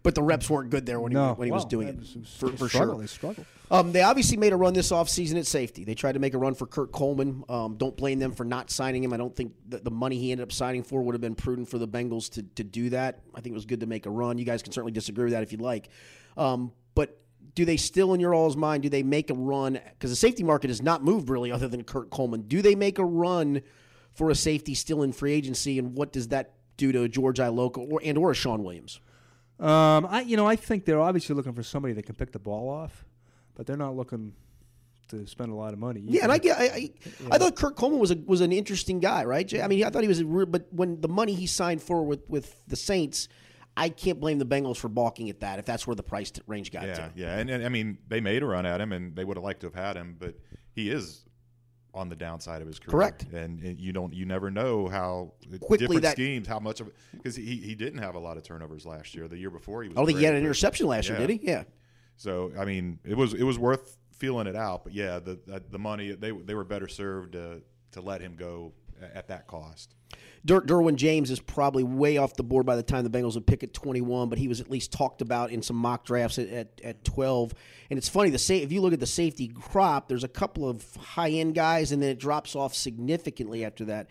But 0.03 0.15
the 0.15 0.23
reps 0.23 0.49
weren't 0.49 0.71
good 0.71 0.87
there 0.87 0.99
when 0.99 1.13
No, 1.13 1.35
he 1.35 1.39
when 1.41 1.47
he 1.49 1.53
was 1.53 1.67
doing 1.67 1.89
it 1.89 1.99
was- 1.99 2.17
for, 2.39 2.51
for 2.53 2.69
struggled, 2.69 2.97
sure. 2.97 3.01
They 3.03 3.07
struggled. 3.07 3.47
Um, 3.71 3.93
they 3.93 4.03
obviously 4.03 4.37
made 4.37 4.53
a 4.53 4.57
run 4.57 4.73
this 4.75 4.91
offseason 4.91 5.39
at 5.39 5.47
safety. 5.47 5.85
They 5.85 5.95
tried 5.95 6.13
to 6.13 6.19
make 6.19 6.35
a 6.35 6.39
run 6.39 6.55
for 6.55 6.67
Kurt 6.67 6.91
Coleman. 6.91 7.45
Um, 7.49 7.77
don't 7.77 7.97
blame 7.97 8.19
them 8.19 8.33
for 8.33 8.45
not 8.45 8.71
signing 8.71 9.05
him. 9.05 9.13
I 9.13 9.17
don't 9.17 9.37
think 9.37 9.53
that 9.69 9.85
the 9.85 9.91
money 9.93 10.19
he 10.19 10.33
ended 10.33 10.43
up 10.43 10.53
signing 10.53 10.83
for 10.83 11.03
would 11.03 11.15
have 11.15 11.21
been 11.21 11.35
prudent 11.37 11.69
for 11.69 11.79
the 11.79 11.87
Bengals 11.87 12.31
to, 12.33 12.43
to 12.43 12.65
do 12.65 12.91
that. 12.91 13.21
I 13.35 13.41
think 13.41 13.53
it 13.53 13.55
was 13.55 13.67
good 13.67 13.81
to 13.81 13.87
make 13.87 14.07
a 14.07 14.11
run. 14.11 14.39
You 14.39 14.45
guys 14.45 14.63
can 14.63 14.73
certainly 14.73 14.91
disagree 14.93 15.25
with 15.25 15.35
that 15.35 15.43
if 15.43 15.53
you'd 15.53 15.61
like. 15.61 15.89
Um, 16.37 16.73
but 16.97 17.21
do 17.55 17.65
they 17.65 17.77
still, 17.77 18.13
in 18.15 18.21
your 18.21 18.35
all's 18.35 18.57
mind, 18.57 18.83
do 18.83 18.89
they 18.89 19.03
make 19.05 19.31
a 19.31 19.35
run? 19.35 19.75
Because 19.75 20.11
the 20.11 20.17
safety 20.17 20.43
market 20.43 20.69
has 20.71 20.83
not 20.83 21.05
moved 21.05 21.29
really 21.29 21.53
other 21.53 21.69
than 21.69 21.85
Kurt 21.85 22.11
Coleman. 22.11 22.43
Do 22.43 22.63
they 22.63 22.75
make 22.75 22.99
a 22.99 23.05
run 23.05 23.61
for 24.15 24.31
a 24.31 24.35
safety 24.35 24.75
still 24.75 25.03
in 25.03 25.13
free 25.13 25.33
agency? 25.33 25.79
And 25.79 25.95
what 25.95 26.11
does 26.13 26.29
that 26.29 26.55
do 26.77 26.91
to 26.91 27.03
a 27.03 27.09
George 27.09 27.39
Iloka 27.39 27.79
or, 27.79 28.01
and 28.03 28.17
or 28.19 28.31
a 28.33 28.35
Shawn 28.35 28.65
Williams? 28.65 28.99
Um, 29.61 30.07
I 30.07 30.23
you 30.23 30.37
know 30.37 30.47
I 30.47 30.57
think 30.57 30.85
they're 30.85 31.01
obviously 31.01 31.35
looking 31.35 31.53
for 31.53 31.63
somebody 31.63 31.95
that 31.95 32.07
can 32.07 32.15
pick 32.15 32.33
the 32.33 32.39
ball 32.39 32.69
off, 32.69 33.05
but 33.55 33.67
they're 33.67 33.77
not 33.77 33.95
looking 33.95 34.33
to 35.09 35.27
spend 35.27 35.51
a 35.51 35.55
lot 35.55 35.73
of 35.73 35.79
money. 35.79 36.01
Yeah, 36.05 36.23
and 36.23 36.33
I 36.33 36.39
get. 36.39 36.59
I, 36.59 36.65
I, 36.65 36.91
I 37.33 37.39
thought 37.39 37.57
Kurt 37.57 37.77
Coleman 37.77 38.01
was 38.01 38.11
a 38.11 38.17
was 38.27 38.41
an 38.41 38.53
interesting 38.53 39.01
guy, 39.01 39.25
right? 39.25 39.53
I 39.61 39.69
mean, 39.69 39.85
I 39.85 39.91
thought 39.91 40.03
he 40.03 40.09
was 40.09 40.21
a 40.21 40.25
real, 40.25 40.47
but 40.47 40.67
when 40.71 41.01
the 41.01 41.09
money 41.09 41.35
he 41.35 41.47
signed 41.47 41.83
for 41.83 42.03
with 42.05 42.29
with 42.29 42.57
the 42.69 42.77
Saints, 42.77 43.29
I 43.77 43.89
can't 43.89 44.21
blame 44.21 44.39
the 44.39 44.47
Bengals 44.47 44.77
for 44.77 44.89
balking 44.89 45.31
at 45.31 45.41
that 45.41 45.59
if 45.59 45.65
that's 45.65 45.87
where 45.87 45.97
the 45.97 46.03
price 46.03 46.33
range 46.47 46.71
got 46.71 46.87
yeah 46.87 46.95
to. 46.95 47.13
yeah 47.15 47.39
and, 47.39 47.49
and 47.51 47.65
I 47.65 47.69
mean 47.69 47.99
they 48.09 48.21
made 48.21 48.43
a 48.43 48.47
run 48.47 48.67
at 48.67 48.81
him 48.81 48.93
and 48.93 49.15
they 49.15 49.25
would 49.25 49.37
have 49.37 49.45
liked 49.45 49.61
to 49.61 49.67
have 49.69 49.75
had 49.75 49.97
him 49.97 50.17
but 50.19 50.35
he 50.73 50.91
is 50.91 51.25
on 51.95 52.09
the 52.09 52.17
downside 52.17 52.63
of 52.63 52.69
his 52.69 52.79
career 52.79 52.93
Correct. 52.93 53.27
and, 53.33 53.61
and 53.61 53.81
you 53.81 53.93
don't 53.93 54.13
you 54.15 54.25
never 54.25 54.51
know 54.51 54.89
how 54.89 55.33
uh, 55.43 55.59
Quickly 55.59 55.79
different 55.79 56.03
that- 56.03 56.13
schemes 56.13 56.47
how 56.47 56.61
much 56.61 56.81
of 56.81 56.91
because 57.13 57.35
he 57.37 57.57
he 57.57 57.75
didn't 57.75 57.99
have 57.99 58.15
a 58.15 58.19
lot 58.19 58.37
of 58.37 58.43
turnovers 58.43 58.87
last 58.87 59.15
year 59.15 59.29
the 59.29 59.37
year 59.37 59.51
before 59.51 59.83
he 59.83 59.89
was 59.89 59.97
I 59.97 60.01
don't 60.01 60.07
think 60.07 60.19
he 60.19 60.25
had 60.25 60.35
an 60.35 60.41
interception 60.41 60.87
last 60.87 61.09
year, 61.09 61.19
did 61.19 61.31
he? 61.31 61.41
Yeah. 61.43 61.65
So 62.17 62.53
I 62.59 62.65
mean, 62.65 62.99
it 63.05 63.17
was 63.17 63.35
it 63.35 63.43
was 63.43 63.59
worth 63.59 63.97
feeling 64.13 64.47
it 64.47 64.55
out. 64.57 64.85
But 64.85 64.93
yeah, 64.95 65.19
the 65.19 65.39
the, 65.47 65.63
the 65.71 65.79
money 65.79 66.13
they 66.13 66.31
they 66.31 66.55
were 66.55 66.65
better 66.65 66.87
served 66.87 67.33
to 67.33 67.63
to 67.93 68.01
let 68.01 68.21
him 68.21 68.37
go 68.37 68.73
at 69.03 69.29
that 69.29 69.47
cost. 69.47 69.95
Der- 70.45 70.63
Derwin 70.63 70.97
James 70.97 71.31
is 71.31 71.41
probably 71.41 71.83
way 71.83 72.17
off 72.17 72.35
the 72.35 72.43
board 72.43 72.65
by 72.65 72.77
the 72.77 72.83
time 72.83 73.05
the 73.05 73.11
Bengals 73.11 73.35
would 73.35 73.47
pick 73.47 73.63
at 73.63 73.75
21, 73.75 74.29
but 74.29 74.39
he 74.39 74.49
was 74.49 74.61
at 74.61 74.71
least 74.71 74.93
talked 74.93 75.21
about 75.21 75.51
in 75.51 75.63
some 75.63 75.77
mock 75.77 76.05
drafts 76.05 76.39
at, 76.39 76.49
at, 76.49 76.81
at 76.83 77.05
12. 77.05 77.53
And 77.91 77.99
it's 77.99 78.09
funny, 78.09 78.31
the 78.31 78.39
sa- 78.39 78.55
if 78.55 78.73
you 78.73 78.81
look 78.81 78.93
at 78.93 79.01
the 79.01 79.07
safety 79.07 79.49
crop, 79.49 80.09
there's 80.09 80.25
a 80.25 80.29
couple 80.29 80.69
of 80.69 80.97
high 80.97 81.31
end 81.31 81.55
guys, 81.55 81.93
and 81.93 82.03
then 82.03 82.11
it 82.11 82.19
drops 82.19 82.57
off 82.57 82.75
significantly 82.75 83.65
after 83.65 83.85
that. 83.87 84.09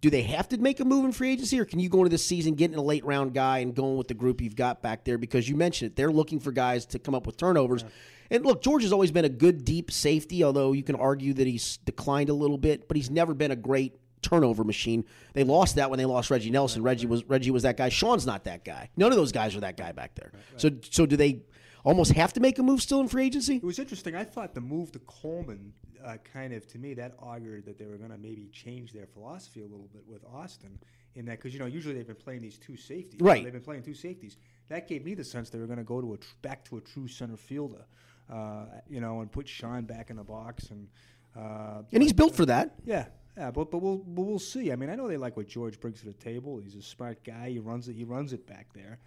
Do 0.00 0.10
they 0.10 0.22
have 0.22 0.48
to 0.50 0.58
make 0.58 0.78
a 0.80 0.84
move 0.84 1.04
in 1.04 1.12
free 1.12 1.32
agency, 1.32 1.58
or 1.58 1.64
can 1.64 1.80
you 1.80 1.88
go 1.88 1.98
into 1.98 2.10
this 2.10 2.24
season 2.24 2.54
getting 2.54 2.76
a 2.76 2.82
late 2.82 3.04
round 3.04 3.34
guy 3.34 3.58
and 3.58 3.74
going 3.74 3.96
with 3.96 4.08
the 4.08 4.14
group 4.14 4.40
you've 4.40 4.56
got 4.56 4.82
back 4.82 5.04
there? 5.04 5.18
Because 5.18 5.48
you 5.48 5.56
mentioned 5.56 5.92
it, 5.92 5.96
they're 5.96 6.12
looking 6.12 6.38
for 6.38 6.52
guys 6.52 6.86
to 6.86 6.98
come 6.98 7.14
up 7.14 7.26
with 7.26 7.36
turnovers. 7.36 7.82
Yeah. 7.82 7.88
And 8.30 8.44
look, 8.44 8.62
George 8.62 8.82
has 8.82 8.92
always 8.92 9.10
been 9.10 9.24
a 9.24 9.30
good 9.30 9.64
deep 9.64 9.90
safety, 9.90 10.42
although 10.44 10.72
you 10.72 10.82
can 10.82 10.96
argue 10.96 11.32
that 11.34 11.46
he's 11.46 11.78
declined 11.78 12.28
a 12.28 12.34
little 12.34 12.58
bit, 12.58 12.88
but 12.88 12.96
he's 12.96 13.10
never 13.10 13.34
been 13.34 13.50
a 13.50 13.56
great 13.56 13.94
turnover 14.28 14.64
machine. 14.64 15.04
They 15.34 15.44
lost 15.44 15.76
that 15.76 15.90
when 15.90 15.98
they 15.98 16.04
lost 16.04 16.30
Reggie 16.30 16.50
Nelson. 16.50 16.82
Reggie 16.82 17.06
was 17.06 17.24
Reggie 17.24 17.50
was 17.50 17.62
that 17.62 17.76
guy. 17.76 17.88
Shawn's 17.88 18.26
not 18.26 18.44
that 18.44 18.64
guy. 18.64 18.90
None 18.96 19.12
of 19.12 19.16
those 19.16 19.32
guys 19.32 19.56
are 19.56 19.60
that 19.60 19.76
guy 19.76 19.92
back 19.92 20.14
there. 20.14 20.32
So 20.56 20.70
so 20.90 21.06
do 21.06 21.16
they 21.16 21.42
almost 21.84 22.12
have 22.12 22.32
to 22.34 22.40
make 22.40 22.58
a 22.58 22.62
move 22.62 22.82
still 22.82 23.00
in 23.00 23.08
free 23.08 23.26
agency? 23.26 23.56
It 23.56 23.64
was 23.64 23.78
interesting. 23.78 24.14
I 24.16 24.24
thought 24.24 24.54
the 24.54 24.60
move 24.60 24.92
to 24.92 24.98
Coleman 25.00 25.72
uh, 26.04 26.16
kind 26.32 26.52
of 26.52 26.66
to 26.68 26.78
me 26.78 26.94
that 26.94 27.14
augured 27.20 27.64
that 27.66 27.78
they 27.78 27.86
were 27.86 27.96
going 27.96 28.10
to 28.10 28.18
maybe 28.18 28.48
change 28.52 28.92
their 28.92 29.06
philosophy 29.06 29.60
a 29.60 29.66
little 29.66 29.88
bit 29.92 30.02
with 30.06 30.24
Austin 30.24 30.78
in 31.14 31.24
that 31.26 31.38
because 31.38 31.52
you 31.52 31.60
know 31.60 31.66
usually 31.66 31.94
they've 31.94 32.06
been 32.06 32.16
playing 32.16 32.42
these 32.42 32.58
two 32.58 32.76
safeties. 32.76 33.20
Right. 33.20 33.42
They've 33.42 33.52
been 33.52 33.62
playing 33.62 33.82
two 33.82 33.94
safeties. 33.94 34.36
That 34.68 34.88
gave 34.88 35.04
me 35.04 35.14
the 35.14 35.24
sense 35.24 35.50
they 35.50 35.58
were 35.58 35.66
going 35.66 35.78
to 35.78 35.84
go 35.84 36.00
to 36.00 36.14
a 36.14 36.16
tr- 36.16 36.34
back 36.42 36.64
to 36.66 36.76
a 36.76 36.80
true 36.80 37.08
center 37.08 37.36
fielder. 37.36 37.86
Uh, 38.30 38.64
you 38.88 39.00
know, 39.00 39.20
and 39.20 39.30
put 39.30 39.48
Shawn 39.48 39.84
back 39.84 40.10
in 40.10 40.16
the 40.16 40.24
box 40.24 40.70
and. 40.70 40.88
Uh, 41.36 41.82
and 41.92 42.02
he's 42.02 42.14
built 42.14 42.34
for 42.34 42.46
that. 42.46 42.74
Yeah, 42.86 43.06
yeah, 43.36 43.50
but 43.50 43.70
but 43.70 43.78
we'll 43.78 43.98
but 43.98 44.22
we'll 44.22 44.38
see. 44.38 44.72
I 44.72 44.76
mean, 44.76 44.88
I 44.88 44.94
know 44.94 45.08
they 45.08 45.16
like 45.16 45.36
what 45.36 45.46
George 45.46 45.78
brings 45.78 46.00
to 46.00 46.06
the 46.06 46.12
table. 46.12 46.58
He's 46.58 46.74
a 46.74 46.82
smart 46.82 47.22
guy. 47.24 47.50
He 47.50 47.58
runs 47.58 47.88
it. 47.88 47.94
He 47.94 48.04
runs 48.04 48.32
it 48.32 48.46
back 48.46 48.68
there. 48.74 48.98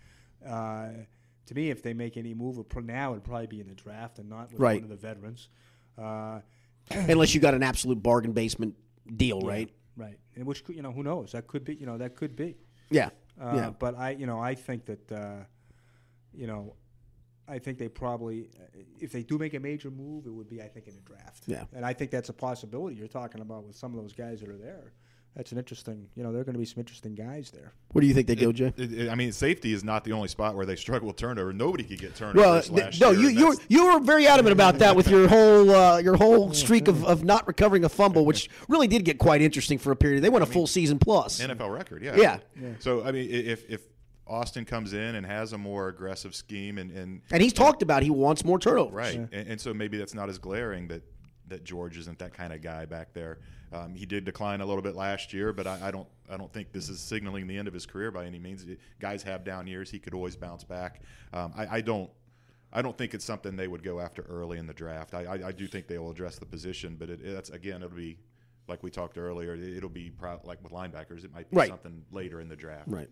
Uh, 0.46 0.90
to 1.48 1.56
me, 1.56 1.72
if 1.72 1.82
they 1.82 1.94
make 1.94 2.16
any 2.16 2.36
move 2.36 2.64
now, 2.84 3.12
it'd 3.12 3.24
probably 3.24 3.48
be 3.48 3.60
in 3.60 3.68
the 3.68 3.74
draft 3.74 4.20
and 4.20 4.30
not 4.30 4.52
with 4.52 4.62
right. 4.62 4.82
one 4.82 4.84
of 4.84 4.90
the 4.90 5.08
veterans. 5.08 5.50
Uh, 5.98 6.42
Unless 6.92 7.34
you 7.34 7.42
got 7.42 7.56
an 7.56 7.64
absolute 7.64 8.02
bargain 8.02 8.34
basement 8.34 8.76
deal, 9.16 9.42
yeah, 9.44 9.50
right? 9.50 9.70
Right. 9.98 10.20
And 10.36 10.46
which 10.46 10.64
you 10.68 10.82
know, 10.82 10.92
who 10.92 11.04
knows? 11.04 11.32
That 11.32 11.48
could 11.48 11.64
be. 11.66 11.76
You 11.76 11.88
know, 11.88 11.98
that 11.98 12.16
could 12.16 12.36
be. 12.36 12.56
Yeah. 12.92 13.10
Uh, 13.42 13.54
yeah. 13.56 13.70
But 13.72 13.98
I, 13.98 14.12
you 14.12 14.28
know, 14.28 14.40
I 14.40 14.56
think 14.56 14.86
that, 14.86 15.12
uh, 15.12 15.44
you 16.34 16.46
know, 16.46 16.76
I 17.50 17.60
think 17.60 17.78
they 17.78 17.88
probably, 17.88 18.50
uh, 18.60 18.82
if 19.00 19.12
they 19.12 19.24
do 19.24 19.38
make 19.38 19.54
a 19.54 19.60
major 19.60 19.90
move, 19.90 20.26
it 20.26 20.32
would 20.32 20.50
be, 20.50 20.62
I 20.62 20.68
think, 20.68 20.88
in 20.88 20.96
the 20.96 21.02
draft. 21.02 21.44
Yeah. 21.48 21.64
And 21.74 21.86
I 21.86 21.94
think 21.94 22.12
that's 22.12 22.30
a 22.30 22.34
possibility 22.34 22.96
you're 22.96 23.08
talking 23.08 23.42
about 23.42 23.66
with 23.66 23.76
some 23.76 23.94
of 23.94 24.02
those 24.02 24.14
guys 24.14 24.40
that 24.42 24.50
are 24.50 24.58
there. 24.58 24.94
That's 25.36 25.52
an 25.52 25.58
interesting, 25.58 26.08
you 26.16 26.24
know, 26.24 26.32
there 26.32 26.42
are 26.42 26.44
going 26.44 26.56
to 26.56 26.60
be 26.60 26.66
some 26.66 26.80
interesting 26.80 27.14
guys 27.14 27.52
there. 27.52 27.72
What 27.92 28.02
do 28.02 28.08
you 28.08 28.14
think 28.14 28.28
they 28.28 28.36
go, 28.36 28.52
Jay? 28.52 28.74
It, 28.76 28.94
it, 28.94 29.10
I 29.10 29.16
mean, 29.16 29.32
safety 29.32 29.74
is 29.74 29.84
not 29.84 30.04
the 30.04 30.12
only 30.12 30.28
spot 30.28 30.56
where 30.56 30.66
they 30.66 30.76
struggle 30.76 31.08
with 31.08 31.18
turnover. 31.18 31.54
Nobody 31.54 31.84
could 31.84 32.00
get 32.00 32.16
turnovers 32.16 32.70
well, 32.70 32.84
last 32.86 33.00
no, 33.00 33.12
year. 33.12 33.30
you 33.30 33.40
you 33.40 33.58
you 33.70 33.94
were 33.94 34.00
very 34.00 34.28
adamant 34.28 34.54
about 34.54 34.80
that 34.80 34.96
with 34.96 35.08
your 35.08 35.28
whole 35.28 35.70
uh, 35.70 35.98
your 36.00 36.18
whole 36.18 36.52
streak 36.54 36.88
of, 36.88 37.06
of 37.06 37.24
not 37.24 37.48
recovering 37.48 37.86
a 37.86 37.90
fumble, 37.90 38.26
which 38.26 38.50
really 38.68 38.88
did 38.88 39.06
get 39.06 39.20
quite 39.20 39.42
interesting 39.42 39.78
for 39.78 39.92
a 39.92 39.96
period. 39.96 40.24
They 40.24 40.30
went 40.30 40.44
a 40.44 40.48
full 40.48 40.68
season 40.68 40.98
plus. 40.98 41.40
NFL 41.40 41.74
record, 41.74 42.04
yeah. 42.04 42.16
yeah. 42.16 42.40
yeah. 42.60 42.70
So 42.80 43.04
I 43.04 43.12
mean, 43.12 43.30
if 43.30 43.70
if 43.70 43.82
Austin 44.30 44.66
comes 44.66 44.94
in 44.94 45.16
and 45.16 45.26
has 45.26 45.54
a 45.54 45.58
more 45.58 45.88
aggressive 45.88 46.36
scheme, 46.36 46.78
and 46.78 46.92
and, 46.92 47.22
and 47.32 47.42
he's 47.42 47.54
talked 47.54 47.82
about 47.82 48.04
he 48.04 48.10
wants 48.10 48.46
more 48.46 48.60
turnovers, 48.60 48.94
right? 48.94 49.16
Yeah. 49.16 49.40
And, 49.40 49.50
and, 49.50 49.62
so 49.62 49.74
maybe 49.74 49.98
that's 49.98 50.14
not 50.14 50.30
as 50.30 50.38
glaring 50.38 50.88
that 50.90 51.04
that 51.48 51.64
George 51.64 51.98
isn't 51.98 52.20
that 52.20 52.34
kind 52.34 52.54
of 52.54 52.62
guy 52.62 52.86
back 52.86 53.14
there. 53.14 53.40
Um, 53.72 53.94
he 53.94 54.06
did 54.06 54.26
decline 54.26 54.62
a 54.62 54.66
little 54.66 54.82
bit 54.82 54.96
last 54.96 55.34
year, 55.34 55.54
but 55.54 55.68
I, 55.68 55.88
I, 55.88 55.92
don't 55.92 56.08
I 56.30 56.38
don't 56.38 56.52
think 56.52 56.72
this 56.72 56.90
is 56.90 57.00
signaling 57.00 57.48
the 57.48 57.58
end 57.58 57.68
of 57.68 57.74
his 57.74 57.86
career 57.86 58.12
by 58.12 58.26
any 58.26 58.40
means. 58.40 58.66
Guys 59.00 59.22
have 59.24 59.44
down 59.44 59.68
years; 59.68 59.92
he 59.92 60.00
could 60.00 60.14
always 60.14 60.36
bounce 60.36 60.64
back. 60.64 61.02
Um, 61.34 61.54
I, 61.56 61.78
I, 61.78 61.82
don't. 61.82 62.10
I 62.72 62.82
don't 62.82 62.98
think 62.98 63.14
it's 63.14 63.26
something 63.26 63.56
they 63.56 63.68
would 63.68 63.84
go 63.84 64.00
after 64.00 64.24
early 64.24 64.58
in 64.58 64.68
the 64.68 64.74
draft. 64.74 65.14
I, 65.14 65.24
I, 65.24 65.48
I 65.48 65.52
do 65.52 65.68
think 65.68 65.88
they 65.88 65.98
will 65.98 66.12
address 66.12 66.40
the 66.40 66.46
position, 66.46 66.96
but 67.00 67.10
it, 67.10 67.20
that's 67.24 67.50
again, 67.50 67.84
it'll 67.84 67.96
be 67.96 68.18
like 68.70 68.84
we 68.84 68.92
talked 68.92 69.18
earlier. 69.18 69.56
It'll 69.56 69.90
be 69.90 70.12
pro- 70.12 70.40
like 70.44 70.64
with 70.64 70.72
linebackers. 70.72 71.26
It 71.26 71.34
might 71.34 71.50
be 71.50 71.58
right. 71.58 71.70
something 71.70 72.04
later 72.12 72.40
in 72.40 72.50
the 72.50 72.56
draft. 72.56 72.88
Right. 72.88 73.10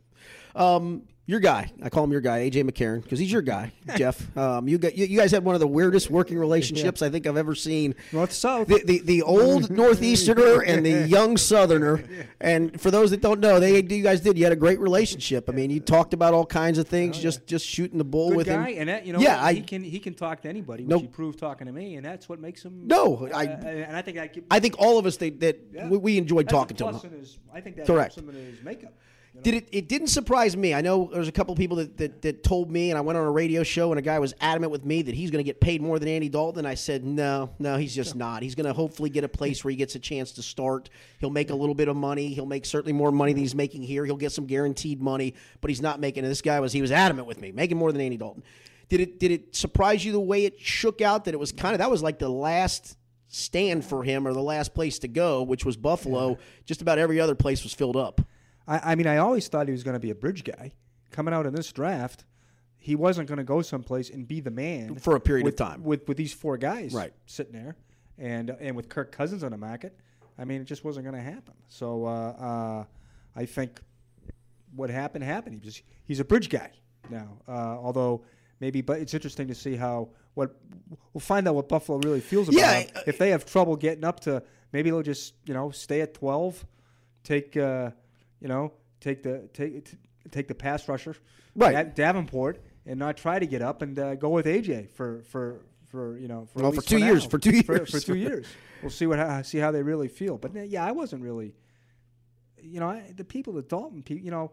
Um, 0.56 1.04
your 1.28 1.41
guy, 1.41 1.70
I 1.84 1.89
call 1.89 2.06
him 2.06 2.12
your 2.13 2.22
guy, 2.22 2.50
AJ 2.50 2.63
McCarron, 2.63 3.04
because 3.04 3.20
he's 3.20 3.32
your 3.32 3.41
guy, 3.41 3.74
Geoff. 3.98 4.36
Um, 4.38 4.65
you, 4.70 4.78
got, 4.78 4.98
you, 4.98 5.06
you 5.06 5.20
guys 5.20 5.30
had 5.30 5.43
one 5.43 5.56
of 5.56 5.60
the 5.60 5.67
weirdest 5.67 6.10
working 6.10 6.38
relationships 6.39 7.02
yeah. 7.02 7.08
I 7.08 7.12
think 7.12 7.28
I've 7.28 7.36
ever 7.36 7.54
seen. 7.54 7.96
North 8.13 8.32
South. 8.32 8.70
The, 8.70 8.82
the, 8.86 9.00
the 9.00 9.22
old 9.24 9.63
Northeasterner 9.70 10.63
and 10.65 10.86
the 10.86 11.06
young 11.06 11.36
Southerner. 11.36 12.02
And 12.39 12.80
for 12.80 12.91
those 12.91 13.12
that 13.12 13.22
don't 13.22 13.41
know, 13.41 13.60
they 13.60 13.76
you 13.76 14.04
guys 14.04 14.22
did. 14.22 14.38
You 14.38 14.46
had 14.46 14.54
a 14.54 14.58
great 14.58 14.80
relationship. 14.80 15.50
I 15.50 15.52
mean, 15.52 15.70
you 15.70 15.82
talked 15.82 16.13
about 16.13 16.34
all 16.34 16.46
kinds 16.46 16.78
of 16.78 16.88
things, 16.88 17.17
oh, 17.17 17.22
just 17.22 17.46
just 17.46 17.65
shooting 17.65 17.98
the 17.98 18.06
bull 18.06 18.30
Good 18.30 18.38
with 18.38 18.48
guy, 18.48 18.72
him. 18.72 18.80
And 18.80 18.89
that, 18.89 19.06
you 19.06 19.12
know, 19.12 19.20
yeah, 19.20 19.52
he 19.52 19.60
I, 19.60 19.62
can 19.62 19.84
he 19.84 20.00
can 20.00 20.13
talk 20.13 20.41
to 20.43 20.50
anybody, 20.50 20.84
which 20.84 20.91
nope. 20.91 21.02
he 21.02 21.08
proved 21.08 21.39
talking 21.39 21.67
to 21.67 21.74
me, 21.74 21.96
and 21.96 22.06
that's 22.06 22.30
what 22.30 22.39
makes 22.39 22.63
him. 22.63 22.88
No, 22.88 23.28
I 23.34 23.48
uh, 23.48 23.65
and 23.65 23.98
I 23.98 24.02
think 24.02 24.17
I, 24.17 24.32
I 24.50 24.62
think 24.62 24.76
all 24.80 24.98
of 24.98 25.06
us 25.06 25.17
they, 25.17 25.30
that 25.47 25.60
yeah. 25.73 25.88
we, 25.89 25.97
we, 25.97 26.17
enjoyed 26.17 26.45
that's 26.45 26.53
talking 26.53 26.77
to 26.77 26.88
him. 26.88 27.19
His, 27.19 27.38
I 27.53 27.62
think 27.62 27.75
that 27.77 27.88
Correct. 27.88 28.15
helps 28.15 28.17
him 28.17 28.29
in 28.29 28.36
his 28.36 28.63
makeup. 28.63 28.93
You 29.33 29.39
know? 29.39 29.43
Did 29.43 29.53
it? 29.53 29.69
It 29.71 29.88
didn't 29.88 30.07
surprise 30.07 30.57
me. 30.57 30.73
I 30.73 30.81
know 30.81 31.10
there's 31.12 31.27
a 31.27 31.31
couple 31.31 31.55
people 31.55 31.77
that, 31.77 31.97
that, 31.97 32.21
that 32.23 32.43
told 32.43 32.71
me, 32.71 32.89
and 32.89 32.97
I 32.97 33.01
went 33.01 33.17
on 33.17 33.25
a 33.25 33.31
radio 33.31 33.63
show, 33.63 33.91
and 33.91 33.99
a 33.99 34.01
guy 34.01 34.19
was 34.19 34.33
adamant 34.41 34.71
with 34.71 34.83
me 34.83 35.01
that 35.03 35.15
he's 35.15 35.31
going 35.31 35.43
to 35.43 35.47
get 35.47 35.62
paid 35.62 35.81
more 35.81 35.99
than 35.99 36.10
Andy 36.10 36.29
Dalton. 36.29 36.65
I 36.65 36.73
said, 36.73 37.03
no, 37.03 37.51
no, 37.60 37.77
he's 37.77 37.93
just 37.93 38.15
not. 38.15 38.41
He's 38.41 38.55
going 38.55 38.65
to 38.65 38.73
hopefully 38.73 39.10
get 39.10 39.23
a 39.23 39.29
place 39.29 39.63
where 39.63 39.71
he 39.71 39.77
gets 39.77 39.95
a 39.95 39.99
chance 39.99 40.31
to 40.33 40.41
start. 40.41 40.89
He'll 41.19 41.29
make 41.29 41.49
a 41.49 41.55
little 41.55 41.75
bit 41.75 41.88
of 41.88 41.95
money. 41.95 42.29
He'll 42.29 42.45
make 42.45 42.65
certainly 42.65 42.93
more 42.93 43.12
money 43.12 43.33
than 43.33 43.41
he's 43.41 43.55
making 43.55 43.83
here. 43.83 44.05
He'll 44.05 44.17
get 44.17 44.31
some 44.31 44.45
guaranteed 44.45 45.01
money, 45.01 45.36
but 45.62 45.69
he's 45.69 45.81
not 45.81 45.99
making. 45.99 46.23
And 46.23 46.31
this 46.31 46.41
guy 46.41 46.60
was 46.60 46.73
he 46.73 46.81
was 46.81 46.91
adamant 46.91 47.27
with 47.27 47.39
me, 47.39 47.51
making 47.51 47.77
more 47.77 47.91
than 47.91 48.01
Andy 48.01 48.17
Dalton. 48.17 48.43
Did 48.89 49.01
it? 49.01 49.19
Did 49.19 49.31
it 49.31 49.55
surprise 49.55 50.05
you 50.05 50.13
the 50.13 50.19
way 50.19 50.45
it 50.45 50.60
shook 50.60 51.01
out? 51.01 51.25
That 51.25 51.33
it 51.33 51.39
was 51.39 51.51
kind 51.51 51.73
of 51.73 51.79
that 51.79 51.91
was 51.91 52.01
like 52.01 52.19
the 52.19 52.29
last 52.29 52.96
stand 53.27 53.85
for 53.85 54.03
him 54.03 54.27
or 54.27 54.33
the 54.33 54.41
last 54.41 54.73
place 54.73 54.99
to 54.99 55.07
go, 55.07 55.43
which 55.43 55.65
was 55.65 55.77
Buffalo. 55.77 56.29
Yeah. 56.29 56.35
Just 56.65 56.81
about 56.81 56.97
every 56.97 57.19
other 57.19 57.35
place 57.35 57.63
was 57.63 57.73
filled 57.73 57.97
up. 57.97 58.21
I, 58.67 58.91
I 58.91 58.95
mean, 58.95 59.07
I 59.07 59.17
always 59.17 59.47
thought 59.47 59.67
he 59.67 59.71
was 59.71 59.83
going 59.83 59.95
to 59.95 59.99
be 59.99 60.11
a 60.11 60.15
bridge 60.15 60.43
guy. 60.43 60.73
Coming 61.11 61.33
out 61.33 61.45
in 61.45 61.53
this 61.53 61.71
draft, 61.71 62.25
he 62.77 62.95
wasn't 62.95 63.27
going 63.27 63.37
to 63.37 63.43
go 63.43 63.61
someplace 63.61 64.09
and 64.09 64.27
be 64.27 64.39
the 64.39 64.51
man 64.51 64.95
for 64.95 65.15
a 65.15 65.19
period 65.19 65.45
with, 65.45 65.59
of 65.59 65.67
time 65.67 65.83
with 65.83 66.07
with 66.07 66.17
these 66.17 66.33
four 66.33 66.57
guys 66.57 66.93
right. 66.93 67.13
sitting 67.25 67.53
there, 67.53 67.75
and 68.17 68.49
and 68.49 68.75
with 68.75 68.89
Kirk 68.89 69.11
Cousins 69.11 69.43
on 69.43 69.51
the 69.51 69.57
market. 69.57 69.97
I 70.37 70.45
mean, 70.45 70.61
it 70.61 70.65
just 70.65 70.83
wasn't 70.83 71.05
going 71.05 71.15
to 71.15 71.21
happen. 71.21 71.55
So 71.67 72.05
uh, 72.05 72.09
uh, 72.09 72.83
I 73.35 73.45
think 73.45 73.79
what 74.75 74.89
happened 74.89 75.23
happened. 75.23 75.55
He 75.55 75.61
just 75.61 75.81
he's 76.05 76.19
a 76.19 76.25
bridge 76.25 76.49
guy 76.49 76.71
now. 77.09 77.39
Uh, 77.47 77.51
although 77.51 78.23
maybe, 78.59 78.81
but 78.81 78.99
it's 78.99 79.13
interesting 79.13 79.47
to 79.47 79.55
see 79.55 79.75
how 79.75 80.09
what 80.38 80.56
we'll 81.13 81.19
find 81.19 81.47
out 81.47 81.56
what 81.56 81.67
Buffalo 81.67 81.97
really 81.97 82.21
feels 82.21 82.47
about 82.47 82.60
yeah, 82.60 82.80
him. 82.82 82.89
If 83.08 83.17
they 83.17 83.32
have 83.32 83.43
trouble 83.45 83.76
getting 83.76 84.04
up 84.04 84.19
to, 84.21 84.43
maybe 84.71 84.91
they'll 84.91 85.02
just 85.02 85.34
you 85.45 85.54
know 85.54 85.71
stay 85.71 86.02
at 86.02 86.13
twelve, 86.13 86.63
take 87.23 87.58
uh, 87.58 87.89
you 88.39 88.47
know 88.47 88.71
take 89.02 89.23
the 89.23 89.50
take 89.52 89.89
take 90.30 90.47
the 90.47 90.54
pass 90.54 90.88
rusher, 90.88 91.15
right, 91.56 91.93
Davenport, 91.95 92.62
and 92.86 93.00
not 93.00 93.17
try 93.17 93.39
to 93.39 93.47
get 93.47 93.63
up 93.63 93.82
and 93.82 93.97
uh, 93.97 94.13
go 94.15 94.30
with 94.30 94.45
AJ 94.45 94.91
for 94.91 95.23
for 95.23 95.65
for 95.88 96.19
you 96.19 96.28
know 96.28 96.47
for, 96.54 96.62
well, 96.62 96.71
for 96.71 96.82
for 96.82 96.88
two 96.88 97.00
years 97.00 97.23
now. 97.23 97.30
for 97.30 97.39
two 97.39 97.52
years 97.52 97.65
for, 97.65 97.86
for 97.86 98.00
two 98.00 98.15
years. 98.28 98.45
We'll 98.84 98.91
see 98.91 99.08
what 99.08 99.17
how, 99.17 99.41
see 99.41 99.58
how 99.58 99.71
they 99.71 99.82
really 99.82 100.08
feel. 100.08 100.38
But 100.38 100.69
yeah, 100.69 100.86
I 100.86 100.91
wasn't 100.91 101.23
really, 101.23 101.56
you 102.62 102.80
know, 102.80 102.89
I, 102.89 103.12
the 103.15 103.23
people 103.23 103.58
at 103.58 103.67
Dalton, 103.67 104.04
people, 104.04 104.23
you 104.23 104.30
know 104.30 104.52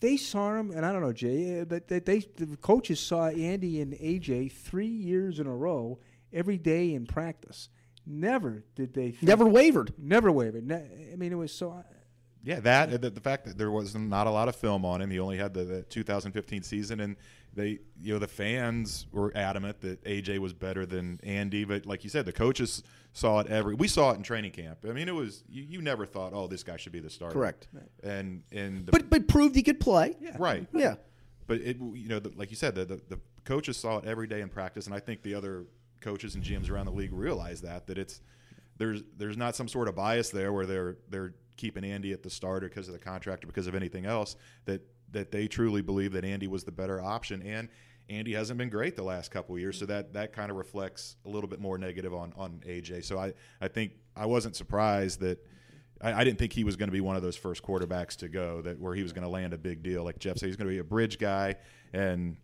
they 0.00 0.16
saw 0.16 0.54
him, 0.54 0.70
and 0.70 0.84
I 0.84 0.92
don't 0.92 1.02
know, 1.02 1.12
Jay, 1.12 1.60
eh, 1.60 1.64
but 1.64 1.88
they, 1.88 2.00
they, 2.00 2.20
the 2.20 2.56
coaches 2.56 3.00
saw 3.00 3.28
Andy 3.28 3.80
and 3.80 3.92
AJ 3.92 4.52
three 4.52 4.86
years 4.86 5.38
in 5.38 5.46
a 5.46 5.54
row, 5.54 5.98
every 6.32 6.58
day 6.58 6.94
in 6.94 7.06
practice. 7.06 7.68
Never 8.06 8.64
did 8.74 8.94
they. 8.94 9.10
Think, 9.10 9.22
never 9.22 9.44
wavered. 9.46 9.92
Never 9.98 10.32
wavered. 10.32 10.66
Ne- 10.66 11.10
I 11.12 11.16
mean, 11.16 11.32
it 11.32 11.36
was 11.36 11.52
so. 11.52 11.84
Yeah, 12.42 12.60
that 12.60 13.02
the, 13.02 13.10
the, 13.10 13.20
fact 13.20 13.44
that 13.44 13.58
there 13.58 13.70
was 13.70 13.94
not 13.94 14.26
a 14.26 14.30
lot 14.30 14.48
of 14.48 14.56
film 14.56 14.84
on 14.84 15.02
him. 15.02 15.10
He 15.10 15.18
only 15.20 15.36
had 15.36 15.52
the, 15.52 15.64
the 15.64 15.82
2015 15.82 16.62
season, 16.62 17.00
and 17.00 17.16
they, 17.54 17.80
you 18.00 18.14
know, 18.14 18.18
the 18.18 18.28
fans 18.28 19.06
were 19.12 19.32
adamant 19.36 19.80
that 19.82 20.02
AJ 20.04 20.38
was 20.38 20.52
better 20.52 20.86
than 20.86 21.20
Andy. 21.22 21.64
But 21.64 21.84
like 21.84 22.02
you 22.02 22.10
said, 22.10 22.24
the 22.24 22.32
coaches 22.32 22.82
saw 23.12 23.40
it 23.40 23.48
every. 23.48 23.74
We 23.74 23.88
saw 23.88 24.12
it 24.12 24.16
in 24.16 24.22
training 24.22 24.52
camp. 24.52 24.78
I 24.88 24.92
mean, 24.92 25.08
it 25.08 25.14
was 25.14 25.44
you, 25.48 25.64
you 25.64 25.82
never 25.82 26.06
thought, 26.06 26.32
oh, 26.32 26.46
this 26.46 26.62
guy 26.62 26.76
should 26.76 26.92
be 26.92 27.00
the 27.00 27.10
starter. 27.10 27.34
Correct. 27.34 27.68
And 28.02 28.42
and 28.52 28.86
the, 28.86 28.92
but 28.92 29.10
but 29.10 29.28
proved 29.28 29.54
he 29.54 29.62
could 29.62 29.80
play. 29.80 30.16
Yeah. 30.20 30.36
Right. 30.38 30.66
Yeah. 30.72 30.94
But 31.46 31.60
it, 31.60 31.76
you 31.78 32.08
know, 32.08 32.20
the, 32.20 32.30
like 32.36 32.50
you 32.50 32.56
said, 32.56 32.74
the, 32.74 32.84
the 32.84 33.00
the 33.08 33.20
coaches 33.44 33.76
saw 33.76 33.98
it 33.98 34.06
every 34.06 34.26
day 34.26 34.40
in 34.40 34.48
practice, 34.48 34.86
and 34.86 34.94
I 34.94 35.00
think 35.00 35.22
the 35.22 35.34
other 35.34 35.64
coaches 36.00 36.34
and 36.34 36.42
GMs 36.42 36.70
around 36.70 36.86
the 36.86 36.92
league 36.92 37.12
realize 37.12 37.60
that 37.62 37.86
that 37.88 37.98
it's 37.98 38.20
there's 38.78 39.02
there's 39.16 39.36
not 39.36 39.54
some 39.54 39.68
sort 39.68 39.88
of 39.88 39.94
bias 39.94 40.30
there 40.30 40.52
where 40.52 40.66
they're 40.66 40.96
they're 41.10 41.34
keeping 41.56 41.84
Andy 41.84 42.12
at 42.12 42.22
the 42.22 42.30
starter 42.30 42.68
because 42.68 42.88
of 42.88 42.94
the 42.94 43.00
contract 43.00 43.44
or 43.44 43.46
because 43.46 43.66
of 43.66 43.74
anything 43.74 44.06
else 44.06 44.36
that 44.64 44.82
that 45.12 45.32
they 45.32 45.48
truly 45.48 45.82
believe 45.82 46.12
that 46.12 46.24
Andy 46.24 46.46
was 46.46 46.64
the 46.64 46.72
better 46.72 47.00
option 47.02 47.42
and 47.42 47.68
Andy 48.08 48.32
hasn't 48.32 48.58
been 48.58 48.68
great 48.68 48.96
the 48.96 49.02
last 49.02 49.30
couple 49.30 49.58
years 49.58 49.78
so 49.78 49.86
that 49.86 50.12
that 50.12 50.32
kind 50.32 50.50
of 50.50 50.56
reflects 50.56 51.16
a 51.26 51.28
little 51.28 51.48
bit 51.48 51.60
more 51.60 51.78
negative 51.78 52.14
on 52.14 52.32
on 52.36 52.60
AJ 52.66 53.04
so 53.04 53.18
I 53.18 53.32
I 53.60 53.68
think 53.68 53.92
I 54.16 54.26
wasn't 54.26 54.56
surprised 54.56 55.20
that 55.20 55.38
I, 56.00 56.12
I 56.12 56.24
didn't 56.24 56.38
think 56.38 56.52
he 56.52 56.64
was 56.64 56.76
going 56.76 56.88
to 56.88 56.92
be 56.92 57.00
one 57.00 57.16
of 57.16 57.22
those 57.22 57.36
first 57.36 57.62
quarterbacks 57.62 58.16
to 58.16 58.28
go 58.28 58.62
that 58.62 58.78
where 58.78 58.94
he 58.94 59.02
was 59.02 59.12
going 59.12 59.24
to 59.24 59.28
land 59.28 59.52
a 59.52 59.58
big 59.58 59.82
deal. 59.82 60.04
Like 60.04 60.18
Geoff 60.18 60.38
said, 60.38 60.46
he's 60.46 60.56
going 60.56 60.68
to 60.68 60.72
be 60.72 60.78
a 60.78 60.84
bridge 60.84 61.18
guy, 61.18 61.56
and 61.92 62.36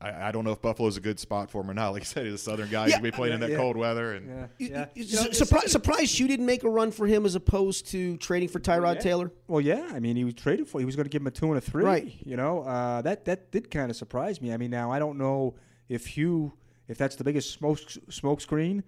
I, 0.00 0.28
I 0.28 0.32
don't 0.32 0.44
know 0.44 0.52
if 0.52 0.62
Buffalo's 0.62 0.96
a 0.96 1.00
good 1.00 1.20
spot 1.20 1.50
for 1.50 1.60
him 1.62 1.70
or 1.70 1.74
not. 1.74 1.90
Like 1.90 2.02
I 2.02 2.04
said, 2.06 2.24
he's 2.24 2.34
a 2.34 2.38
Southern 2.38 2.70
guy. 2.70 2.84
He's 2.84 2.92
Yeah. 2.92 3.00
going 3.00 3.10
to 3.10 3.12
be 3.12 3.16
playing 3.16 3.34
in 3.34 3.40
that 3.40 3.50
Yeah. 3.50 3.56
cold 3.58 3.76
weather, 3.76 4.12
and 4.14 4.26
Yeah, 4.28 4.46
You- 4.58 4.68
yeah. 4.68 4.86
you- 4.94 5.04
You 5.04 5.16
know, 5.16 5.30
su- 5.30 5.44
surpri- 5.44 5.68
surprised 5.68 6.18
you 6.18 6.26
didn't 6.26 6.46
make 6.46 6.64
a 6.64 6.70
run 6.70 6.90
for 6.90 7.06
him 7.06 7.26
as 7.26 7.34
opposed 7.34 7.86
to 7.88 8.16
trading 8.16 8.48
for 8.48 8.60
Tyrod 8.60 8.94
yeah. 8.94 9.00
Taylor. 9.00 9.32
Well, 9.46 9.60
yeah. 9.60 9.90
I 9.92 10.00
mean, 10.00 10.16
he 10.16 10.24
was 10.24 10.34
traded 10.34 10.68
for. 10.68 10.78
He 10.78 10.86
was 10.86 10.96
going 10.96 11.04
to 11.04 11.10
give 11.10 11.20
him 11.22 11.26
a 11.26 11.30
two 11.30 11.48
and 11.48 11.58
a 11.58 11.60
three. 11.60 11.84
Right. 11.84 12.12
You 12.24 12.36
know, 12.36 12.62
uh, 12.62 13.02
that 13.02 13.26
that 13.26 13.50
did 13.52 13.70
kind 13.70 13.90
of 13.90 13.96
surprise 13.96 14.40
me. 14.40 14.52
I 14.52 14.56
mean, 14.56 14.70
now 14.70 14.90
I 14.90 14.98
don't 14.98 15.18
know 15.18 15.54
if 15.88 16.06
Hue, 16.06 16.52
if 16.88 16.96
that's 16.96 17.16
the 17.16 17.24
biggest 17.24 17.50
smoke 17.50 17.80
smoke 18.08 18.40
screen 18.40 18.84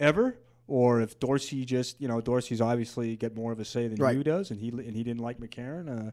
ever, 0.00 0.38
or 0.66 1.02
if 1.02 1.18
Dorsey 1.20 1.64
just, 1.66 2.00
you 2.00 2.08
know, 2.08 2.20
Dorsey's 2.22 2.60
obviously 2.62 3.16
get 3.16 3.36
more 3.36 3.52
of 3.52 3.60
a 3.60 3.64
say 3.66 3.86
than 3.86 3.98
Right. 4.00 4.14
Hue 4.14 4.24
does, 4.24 4.50
and 4.50 4.58
he 4.58 4.68
and 4.70 4.96
he 4.96 5.02
didn't 5.02 5.20
like 5.20 5.38
McCarron. 5.38 6.08
Uh, 6.08 6.10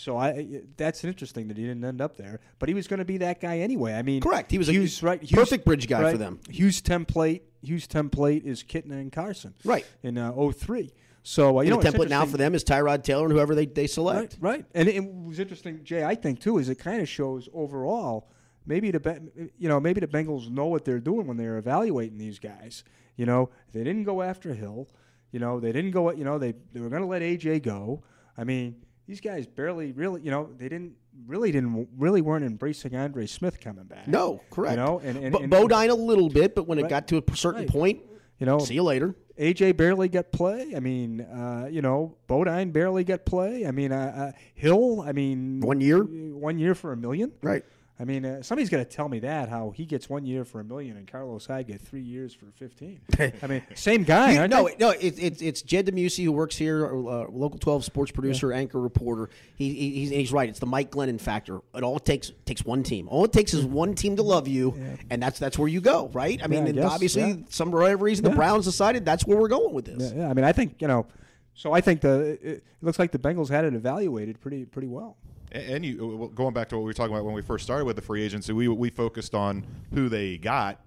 so 0.00 0.16
I 0.16 0.62
that's 0.78 1.04
interesting 1.04 1.48
that 1.48 1.58
he 1.58 1.64
didn't 1.64 1.84
end 1.84 2.00
up 2.00 2.16
there, 2.16 2.40
but 2.58 2.68
he 2.70 2.74
was 2.74 2.86
going 2.88 3.00
to 3.00 3.04
be 3.04 3.18
that 3.18 3.38
guy 3.38 3.58
anyway. 3.58 3.92
I 3.92 4.02
mean, 4.02 4.22
Correct. 4.22 4.50
He 4.50 4.56
was 4.56 4.68
a 4.68 4.72
Hue's, 4.72 5.02
right, 5.02 5.20
Hue's- 5.20 5.32
perfect 5.32 5.64
bridge 5.66 5.86
guy 5.86 6.10
for 6.10 6.16
them. 6.16 6.40
Hue's 6.48 6.80
template, 6.80 7.42
Hue's 7.62 7.86
template 7.86 8.44
is 8.44 8.62
Kitna 8.64 8.92
and 8.92 9.12
Carson, 9.12 9.52
Right. 9.64 9.84
in 10.02 10.16
uh, 10.16 10.32
03. 10.32 10.90
So 11.22 11.58
uh, 11.58 11.62
you 11.62 11.72
And 11.74 11.82
know, 11.82 11.90
the 11.90 11.98
template 11.98 12.08
now 12.08 12.24
for 12.24 12.38
them 12.38 12.54
is 12.54 12.64
Tyrod 12.64 13.02
Taylor 13.04 13.24
and 13.24 13.32
whoever 13.32 13.54
they, 13.54 13.66
they 13.66 13.86
select. 13.86 14.38
Right, 14.40 14.52
right. 14.54 14.64
And 14.74 14.88
it, 14.88 14.96
it 14.96 15.04
was 15.04 15.38
interesting, 15.38 15.84
Jay. 15.84 16.02
I 16.02 16.14
think 16.14 16.40
too 16.40 16.56
is 16.56 16.70
it 16.70 16.76
kind 16.78 17.02
of 17.02 17.08
shows 17.08 17.48
overall 17.52 18.30
maybe 18.64 18.90
the 18.90 19.50
you 19.58 19.68
know 19.68 19.80
maybe 19.80 20.00
the 20.00 20.06
Bengals 20.06 20.48
know 20.50 20.66
what 20.66 20.86
they're 20.86 20.98
doing 21.00 21.26
when 21.26 21.36
they're 21.36 21.58
evaluating 21.58 22.16
these 22.16 22.38
guys. 22.38 22.84
You 23.16 23.26
know, 23.26 23.50
they 23.72 23.84
didn't 23.84 24.04
go 24.04 24.22
after 24.22 24.54
Hill. 24.54 24.88
You 25.30 25.40
know, 25.40 25.60
they 25.60 25.72
didn't 25.72 25.90
go. 25.90 26.10
You 26.10 26.24
know, 26.24 26.38
they 26.38 26.54
they 26.72 26.80
were 26.80 26.88
going 26.88 27.02
to 27.02 27.08
let 27.08 27.20
AJ 27.20 27.62
go. 27.64 28.02
I 28.38 28.44
mean, 28.44 28.76
these 29.10 29.20
guys 29.20 29.46
barely 29.46 29.92
really. 29.92 30.22
You 30.22 30.30
know, 30.30 30.48
they 30.56 30.68
didn't 30.68 30.94
really 31.26 31.50
didn't 31.52 31.88
really 31.98 32.20
weren't 32.22 32.44
embracing 32.44 32.94
Andre 32.94 33.26
Smith 33.26 33.60
coming 33.60 33.84
back. 33.84 34.06
No, 34.06 34.40
correct. 34.50 34.72
You 34.72 34.76
know, 34.84 35.00
and, 35.00 35.18
and, 35.18 35.34
and 35.34 35.50
Bodine 35.50 35.90
a 35.90 35.94
little 35.94 36.28
bit, 36.28 36.54
but 36.54 36.66
when 36.68 36.78
it 36.78 36.88
got 36.88 37.08
to 37.08 37.18
a 37.18 37.36
certain 37.36 37.62
Right. 37.62 37.68
point, 37.68 38.00
you 38.38 38.46
know, 38.46 38.58
see 38.60 38.74
you 38.74 38.82
later. 38.84 39.14
AJ 39.38 39.76
barely 39.76 40.08
got 40.08 40.30
play. 40.32 40.74
I 40.76 40.80
mean, 40.80 41.22
uh, 41.22 41.66
you 41.70 41.82
know, 41.82 42.16
Bodine 42.26 42.70
barely 42.70 43.04
got 43.04 43.24
play. 43.24 43.66
I 43.66 43.70
mean, 43.70 43.90
uh, 43.90 44.32
uh, 44.34 44.38
Hill. 44.54 45.00
I 45.00 45.12
mean, 45.12 45.60
One 45.60 45.80
year? 45.80 46.02
one 46.04 46.58
year 46.58 46.74
for 46.74 46.92
a 46.92 46.96
million. 46.96 47.32
Right. 47.42 47.64
I 48.00 48.04
mean, 48.04 48.24
uh, 48.24 48.42
somebody's 48.42 48.70
got 48.70 48.78
to 48.78 48.86
tell 48.86 49.10
me 49.10 49.18
that 49.20 49.50
how 49.50 49.72
he 49.76 49.84
gets 49.84 50.08
one 50.08 50.24
year 50.24 50.46
for 50.46 50.60
a 50.60 50.64
million 50.64 50.96
and 50.96 51.06
Carlos 51.06 51.46
Hyde 51.46 51.66
get 51.66 51.82
three 51.82 52.00
years 52.00 52.32
for 52.32 52.46
fifteen. 52.56 52.98
I 53.42 53.46
mean, 53.46 53.62
same 53.74 54.04
guy. 54.04 54.42
You- 54.42 54.48
no, 54.48 54.68
they? 54.68 54.76
no, 54.78 54.90
it, 54.90 55.18
it's 55.18 55.42
it's 55.42 55.60
Jed 55.60 55.86
Demusi 55.86 56.24
who 56.24 56.32
works 56.32 56.56
here, 56.56 56.86
uh, 56.86 57.26
local 57.28 57.58
twelve 57.58 57.84
sports 57.84 58.10
producer, 58.10 58.54
anchor, 58.54 58.80
reporter. 58.80 59.28
He, 59.54 59.74
he 59.74 59.90
he's, 59.90 60.10
he's 60.10 60.32
right. 60.32 60.48
It's 60.48 60.60
the 60.60 60.66
Mike 60.66 60.90
Glennon 60.90 61.20
factor. 61.20 61.60
It 61.74 61.82
all 61.82 61.98
takes 61.98 62.32
takes 62.46 62.64
one 62.64 62.82
team. 62.82 63.06
All 63.08 63.26
it 63.26 63.34
takes 63.34 63.52
is 63.52 63.66
one 63.66 63.94
team 63.94 64.16
to 64.16 64.22
love 64.22 64.48
you, 64.48 64.74
and 65.10 65.22
that's 65.22 65.38
that's 65.38 65.58
where 65.58 65.68
you 65.68 65.82
go, 65.82 66.08
right? 66.14 66.40
I 66.42 66.46
mean, 66.46 66.64
I 66.64 66.68
and 66.68 66.74
guess, 66.76 66.90
obviously, 66.90 67.22
yeah. 67.22 67.36
some 67.50 67.70
whatever 67.70 68.04
reason, 68.04 68.24
the 68.24 68.30
Browns 68.30 68.64
decided 68.64 69.04
that's 69.04 69.26
where 69.26 69.36
we're 69.36 69.48
going 69.48 69.74
with 69.74 69.84
this. 69.84 70.10
Yeah, 70.12 70.22
yeah, 70.22 70.30
I 70.30 70.32
mean, 70.32 70.46
I 70.46 70.52
think 70.52 70.80
you 70.80 70.88
know. 70.88 71.06
So 71.52 71.72
I 71.74 71.82
think 71.82 72.00
the 72.00 72.20
it, 72.20 72.40
it 72.42 72.64
looks 72.80 72.98
like 72.98 73.12
the 73.12 73.18
Bengals 73.18 73.50
had 73.50 73.66
it 73.66 73.74
evaluated 73.74 74.40
pretty 74.40 74.64
pretty 74.64 74.88
well. 74.88 75.18
And 75.52 75.84
you 75.84 76.24
uh, 76.24 76.34
going 76.34 76.54
back 76.54 76.68
to 76.70 76.76
what 76.76 76.82
we 76.82 76.86
were 76.86 76.94
talking 76.94 77.12
about 77.14 77.24
when 77.24 77.34
we 77.34 77.42
first 77.42 77.64
started 77.64 77.84
with 77.84 77.96
the 77.96 78.02
free 78.02 78.22
agency, 78.22 78.52
we 78.52 78.68
we 78.68 78.90
focused 78.90 79.34
on 79.34 79.66
who 79.92 80.08
they 80.08 80.38
got, 80.38 80.80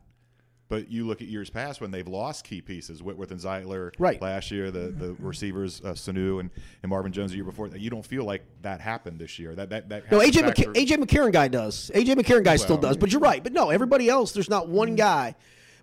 but 0.69 0.89
you 0.89 1.05
look 1.05 1.21
at 1.21 1.27
years 1.27 1.49
past 1.49 1.81
when 1.81 1.91
they've 1.91 2.07
lost 2.07 2.45
key 2.45 2.61
pieces, 2.61 3.03
Whitworth 3.03 3.31
and 3.31 3.39
Zeitler 3.39 3.91
Right. 3.99 4.21
last 4.21 4.51
year, 4.51 4.71
the 4.71 4.89
the 4.91 5.13
receivers 5.19 5.81
uh, 5.81 5.89
Sanu 5.89 6.39
and, 6.39 6.49
and 6.81 6.89
Marvin 6.89 7.11
Jones 7.11 7.31
the 7.31 7.37
year 7.37 7.43
before. 7.45 7.67
You 7.67 7.89
don't 7.89 8.05
feel 8.05 8.23
like 8.23 8.43
that 8.61 8.79
happened 8.79 9.19
this 9.19 9.37
year. 9.37 9.53
That 9.55 9.69
that 9.71 9.89
that 9.89 10.09
No, 10.11 10.19
AJ 10.19 10.43
McC- 10.49 10.73
AJ 10.73 10.97
McCarron 11.03 11.33
guy 11.33 11.49
does. 11.49 11.91
AJ 11.93 12.15
McCarron 12.15 12.43
guy 12.45 12.55
still 12.55 12.77
does, 12.77 12.95
but 12.95 13.11
you're 13.11 13.21
right. 13.21 13.43
But 13.43 13.51
no, 13.53 13.69
everybody 13.69 14.07
else, 14.09 14.31
there's 14.31 14.49
not 14.49 14.69
one 14.69 14.95
guy. 14.95 15.35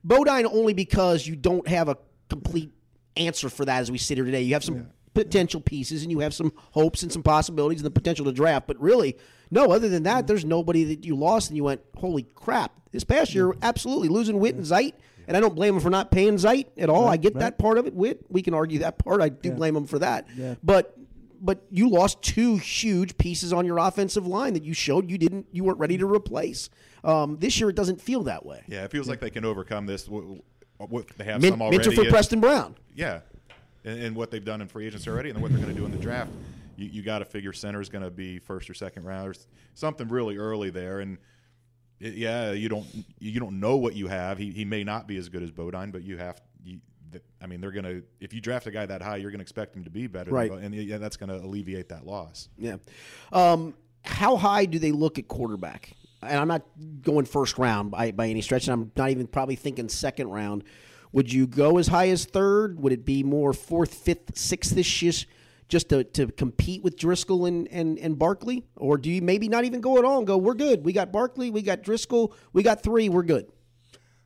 Bodine 0.03 0.47
only 0.47 0.73
because 0.73 1.27
you 1.27 1.37
don't 1.37 1.69
have 1.69 1.89
a 1.91 1.99
complete 2.31 2.73
answer 3.17 3.51
for 3.51 3.67
that 3.67 3.81
as 3.81 3.91
we 3.91 3.99
sit 3.99 4.17
here 4.17 4.25
today. 4.25 4.41
You 4.43 4.55
have 4.55 4.65
some 4.65 4.89
potential 5.15 5.61
pieces 5.61 6.03
and 6.03 6.11
you 6.11 6.21
have 6.21 6.33
some 6.35 6.53
hopes 6.73 7.03
and 7.03 7.13
some 7.13 7.23
possibilities 7.23 7.81
and 7.81 7.87
the 7.87 7.91
potential 7.91 8.25
to 8.27 8.33
draft. 8.33 8.67
But 8.67 8.81
really, 8.81 9.17
no, 9.51 9.73
other 9.73 9.89
than 9.89 10.05
that, 10.05 10.27
there's 10.27 10.45
nobody 10.45 10.85
that 10.85 11.05
you 11.05 11.17
lost 11.17 11.51
and 11.51 11.57
you 11.57 11.65
went, 11.65 11.81
holy 11.97 12.23
crap. 12.35 12.73
This 12.93 13.05
past 13.05 13.35
year, 13.35 13.53
absolutely 13.63 14.09
losing 14.09 14.39
Witt 14.41 14.55
and 14.57 14.65
Zeit. 14.67 14.95
And 15.29 15.37
I 15.37 15.41
don't 15.41 15.55
blame 15.55 15.75
him 15.77 15.81
for 15.81 15.91
not 15.91 16.11
paying 16.11 16.39
Zeit 16.39 16.71
at 16.77 16.89
all. 16.91 17.07
I 17.07 17.17
get 17.17 17.35
that 17.35 17.57
part 17.57 17.79
of 17.79 17.87
it. 17.87 17.95
Witt, 17.95 18.25
we 18.29 18.43
can 18.43 18.53
argue 18.53 18.81
that 18.81 18.99
part. 18.99 19.21
I 19.21 19.29
do 19.29 19.53
blame 19.53 19.77
him 19.77 19.87
for 19.87 19.99
that. 20.01 20.27
Yeah. 20.37 20.55
But 20.63 20.97
but 21.43 21.63
you 21.71 21.89
lost 21.89 22.21
two 22.21 22.57
huge 22.57 23.17
pieces 23.17 23.53
on 23.53 23.65
your 23.65 23.79
offensive 23.79 24.27
line 24.27 24.53
that 24.55 24.65
you 24.65 24.75
showed 24.75 25.09
you 25.11 25.17
didn't 25.19 25.47
you 25.53 25.63
weren't 25.65 25.79
ready 25.79 25.97
to 25.99 26.07
replace. 26.07 26.69
Um, 27.05 27.37
this 27.39 27.61
year 27.61 27.71
it 27.71 27.77
doesn't 27.77 28.01
feel 28.01 28.25
that 28.25 28.45
way. 28.45 28.63
Yeah, 28.67 28.85
it 28.85 28.91
feels 28.91 29.09
like 29.09 29.21
they 29.21 29.31
can 29.31 29.45
overcome 29.45 29.87
this. 29.87 30.05
w- 30.05 30.43
w- 30.81 31.05
They 31.17 31.25
have 31.25 31.41
Min- 31.41 31.53
some 31.53 31.63
already. 31.63 31.79
Minter 31.79 31.93
for 31.93 32.11
Preston 32.11 32.41
Brown. 32.41 32.75
Yeah, 32.95 33.21
and, 33.85 34.03
and 34.03 34.17
what 34.17 34.31
they've 34.31 34.45
done 34.45 34.61
in 34.61 34.69
free 34.69 34.87
agency 34.87 35.11
already, 35.11 35.31
and 35.31 35.41
what 35.41 35.51
they're 35.51 35.61
going 35.61 35.75
to 35.75 35.79
do 35.79 35.87
in 35.87 35.93
the 35.93 35.99
draft. 35.99 36.31
You, 36.77 36.89
you 36.89 37.03
got 37.03 37.19
to 37.19 37.25
figure 37.25 37.53
center 37.53 37.81
is 37.81 37.89
going 37.89 38.05
to 38.05 38.11
be 38.11 38.39
first 38.39 38.71
or 38.71 38.75
second 38.75 39.05
rounders, 39.05 39.47
something 39.75 40.09
really 40.09 40.37
early 40.37 40.71
there. 40.71 41.01
And 41.01 41.19
it, 41.99 42.15
yeah, 42.15 42.53
you 42.53 42.69
don't 42.69 42.87
you 43.19 43.39
don't 43.39 43.61
know 43.61 43.77
what 43.77 43.95
you 43.95 44.09
have. 44.09 44.39
He, 44.39 44.51
he 44.51 44.65
may 44.65 44.85
not 44.85 45.07
be 45.07 45.17
as 45.17 45.29
good 45.29 45.43
as 45.43 45.51
Bodine, 45.51 45.91
but 45.91 46.03
you 46.03 46.17
have. 46.17 46.41
You, 46.63 46.81
I 47.43 47.47
mean, 47.47 47.61
they're 47.61 47.73
going 47.73 47.85
to 47.85 48.03
if 48.21 48.33
you 48.33 48.41
draft 48.41 48.67
a 48.67 48.71
guy 48.71 48.87
that 48.87 49.03
high, 49.03 49.17
you're 49.17 49.31
going 49.31 49.41
to 49.41 49.43
expect 49.43 49.77
him 49.77 49.85
to 49.85 49.91
be 49.91 50.07
better. 50.07 50.31
Right. 50.31 50.51
Than, 50.51 50.65
and 50.65 50.75
yeah, 50.75 50.99
that's 50.99 51.17
going 51.17 51.31
to 51.31 51.45
alleviate 51.45 51.89
that 51.89 52.07
loss. 52.07 52.49
Yeah. 52.57 52.77
Um, 53.33 53.75
how 54.03 54.37
high 54.37 54.65
do 54.65 54.79
they 54.79 54.93
look 54.93 55.19
at 55.19 55.29
quarterback? 55.29 55.93
And 56.23 56.39
I'm 56.39 56.49
not 56.49 56.63
going 57.03 57.25
first 57.25 57.59
round 57.59 57.91
by, 57.91 58.11
by 58.13 58.29
any 58.29 58.43
stretch, 58.43 58.69
and 58.69 58.75
I'm 58.75 58.93
not 58.97 59.11
even 59.11 59.27
probably 59.27 59.57
thinking 59.57 59.89
second 59.89 60.29
round. 60.29 60.65
Would 61.13 61.33
you 61.33 61.47
go 61.47 61.79
as 61.79 61.89
high 61.89 62.09
as 62.09 62.25
third? 62.25 62.81
Would 62.81 62.93
it 62.93 63.05
be 63.05 63.23
more 63.23 63.53
fourth, 63.53 63.95
fifth, 63.95 64.37
sixth 64.37 64.75
this 64.75 65.03
year, 65.03 65.13
just 65.69 65.89
to, 65.89 66.05
to 66.05 66.29
compete 66.33 66.83
with 66.83 66.97
Driskel 66.97 67.49
and, 67.49 67.67
and, 67.69 67.99
and 67.99 68.19
Barkley? 68.19 68.67
Or 68.77 68.97
do 68.97 69.11
you 69.11 69.23
maybe 69.23 69.49
not 69.49 69.65
even 69.65 69.81
go 69.81 69.99
at 69.99 70.05
all 70.05 70.19
and 70.19 70.27
go, 70.27 70.37
we're 70.37 70.55
good. 70.55 70.85
We 70.85 70.93
got 70.93 71.13
Barkley, 71.13 71.51
we 71.51 71.63
got 71.63 71.83
Driskel, 71.83 72.33
we 72.53 72.63
got 72.63 72.83
three, 72.83 73.09
we're 73.09 73.23
good. 73.23 73.51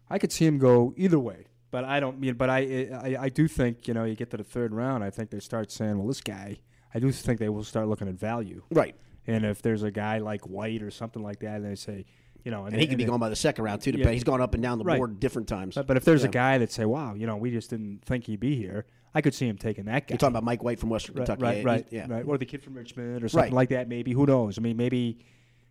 I 0.08 0.18
could 0.18 0.32
see 0.32 0.46
him 0.46 0.58
go 0.58 0.94
either 0.96 1.18
way, 1.18 1.46
but 1.70 1.84
I 1.84 1.98
don't 1.98 2.20
mean. 2.20 2.34
But 2.34 2.50
I, 2.50 2.58
I, 2.92 3.16
I 3.20 3.28
do 3.30 3.48
think 3.48 3.88
you 3.88 3.94
know 3.94 4.04
you 4.04 4.14
get 4.14 4.30
to 4.30 4.36
the 4.36 4.44
third 4.44 4.74
round. 4.74 5.02
I 5.02 5.10
think 5.10 5.30
they 5.30 5.40
start 5.40 5.72
saying, 5.72 5.98
well, 5.98 6.06
this 6.06 6.20
guy. 6.20 6.58
I 6.94 7.00
do 7.00 7.10
think 7.10 7.40
they 7.40 7.48
will 7.48 7.64
start 7.64 7.88
looking 7.88 8.06
at 8.06 8.14
value. 8.14 8.62
Right. 8.70 8.94
And 9.26 9.44
if 9.44 9.62
there's 9.62 9.82
a 9.82 9.90
guy 9.90 10.18
like 10.18 10.42
White 10.42 10.82
or 10.82 10.90
something 10.90 11.22
like 11.22 11.40
that, 11.40 11.56
and 11.56 11.64
they 11.64 11.74
say, 11.74 12.04
you 12.44 12.50
know, 12.50 12.66
And 12.66 12.76
he 12.76 12.86
could 12.86 12.98
be 12.98 13.04
gone 13.04 13.18
by 13.20 13.28
the 13.30 13.36
second 13.36 13.64
round, 13.64 13.80
too. 13.82 13.90
Yeah. 13.90 13.96
depending. 13.96 14.14
He's 14.14 14.24
gone 14.24 14.40
up 14.40 14.54
and 14.54 14.62
down 14.62 14.78
the 14.78 14.84
Right. 14.84 14.98
board 14.98 15.18
different 15.18 15.48
times. 15.48 15.74
But, 15.74 15.86
but 15.86 15.96
if 15.96 16.04
there's 16.04 16.22
Yeah. 16.22 16.28
a 16.28 16.32
guy 16.32 16.58
that 16.58 16.70
say, 16.70 16.84
wow, 16.84 17.14
you 17.14 17.26
know, 17.26 17.36
we 17.36 17.50
just 17.50 17.70
didn't 17.70 18.04
think 18.04 18.24
he'd 18.26 18.40
be 18.40 18.54
here, 18.56 18.84
I 19.14 19.20
could 19.22 19.34
see 19.34 19.48
him 19.48 19.56
taking 19.56 19.84
that 19.86 20.06
guy. 20.06 20.12
You're 20.12 20.18
talking 20.18 20.32
about 20.32 20.44
Mike 20.44 20.62
White 20.62 20.78
from 20.78 20.90
Western 20.90 21.14
right, 21.16 21.26
Kentucky. 21.26 21.42
right, 21.42 21.56
Yeah, 21.58 21.64
right, 21.72 21.86
yeah. 21.90 22.06
right, 22.08 22.24
or 22.26 22.36
the 22.38 22.44
kid 22.46 22.62
from 22.62 22.74
Richmond 22.74 23.24
or 23.24 23.28
something 23.28 23.52
like 23.52 23.68
that. 23.70 23.88
Maybe 23.88 24.12
who 24.12 24.26
knows? 24.26 24.58
I 24.58 24.60
mean, 24.60 24.76
maybe, 24.76 25.18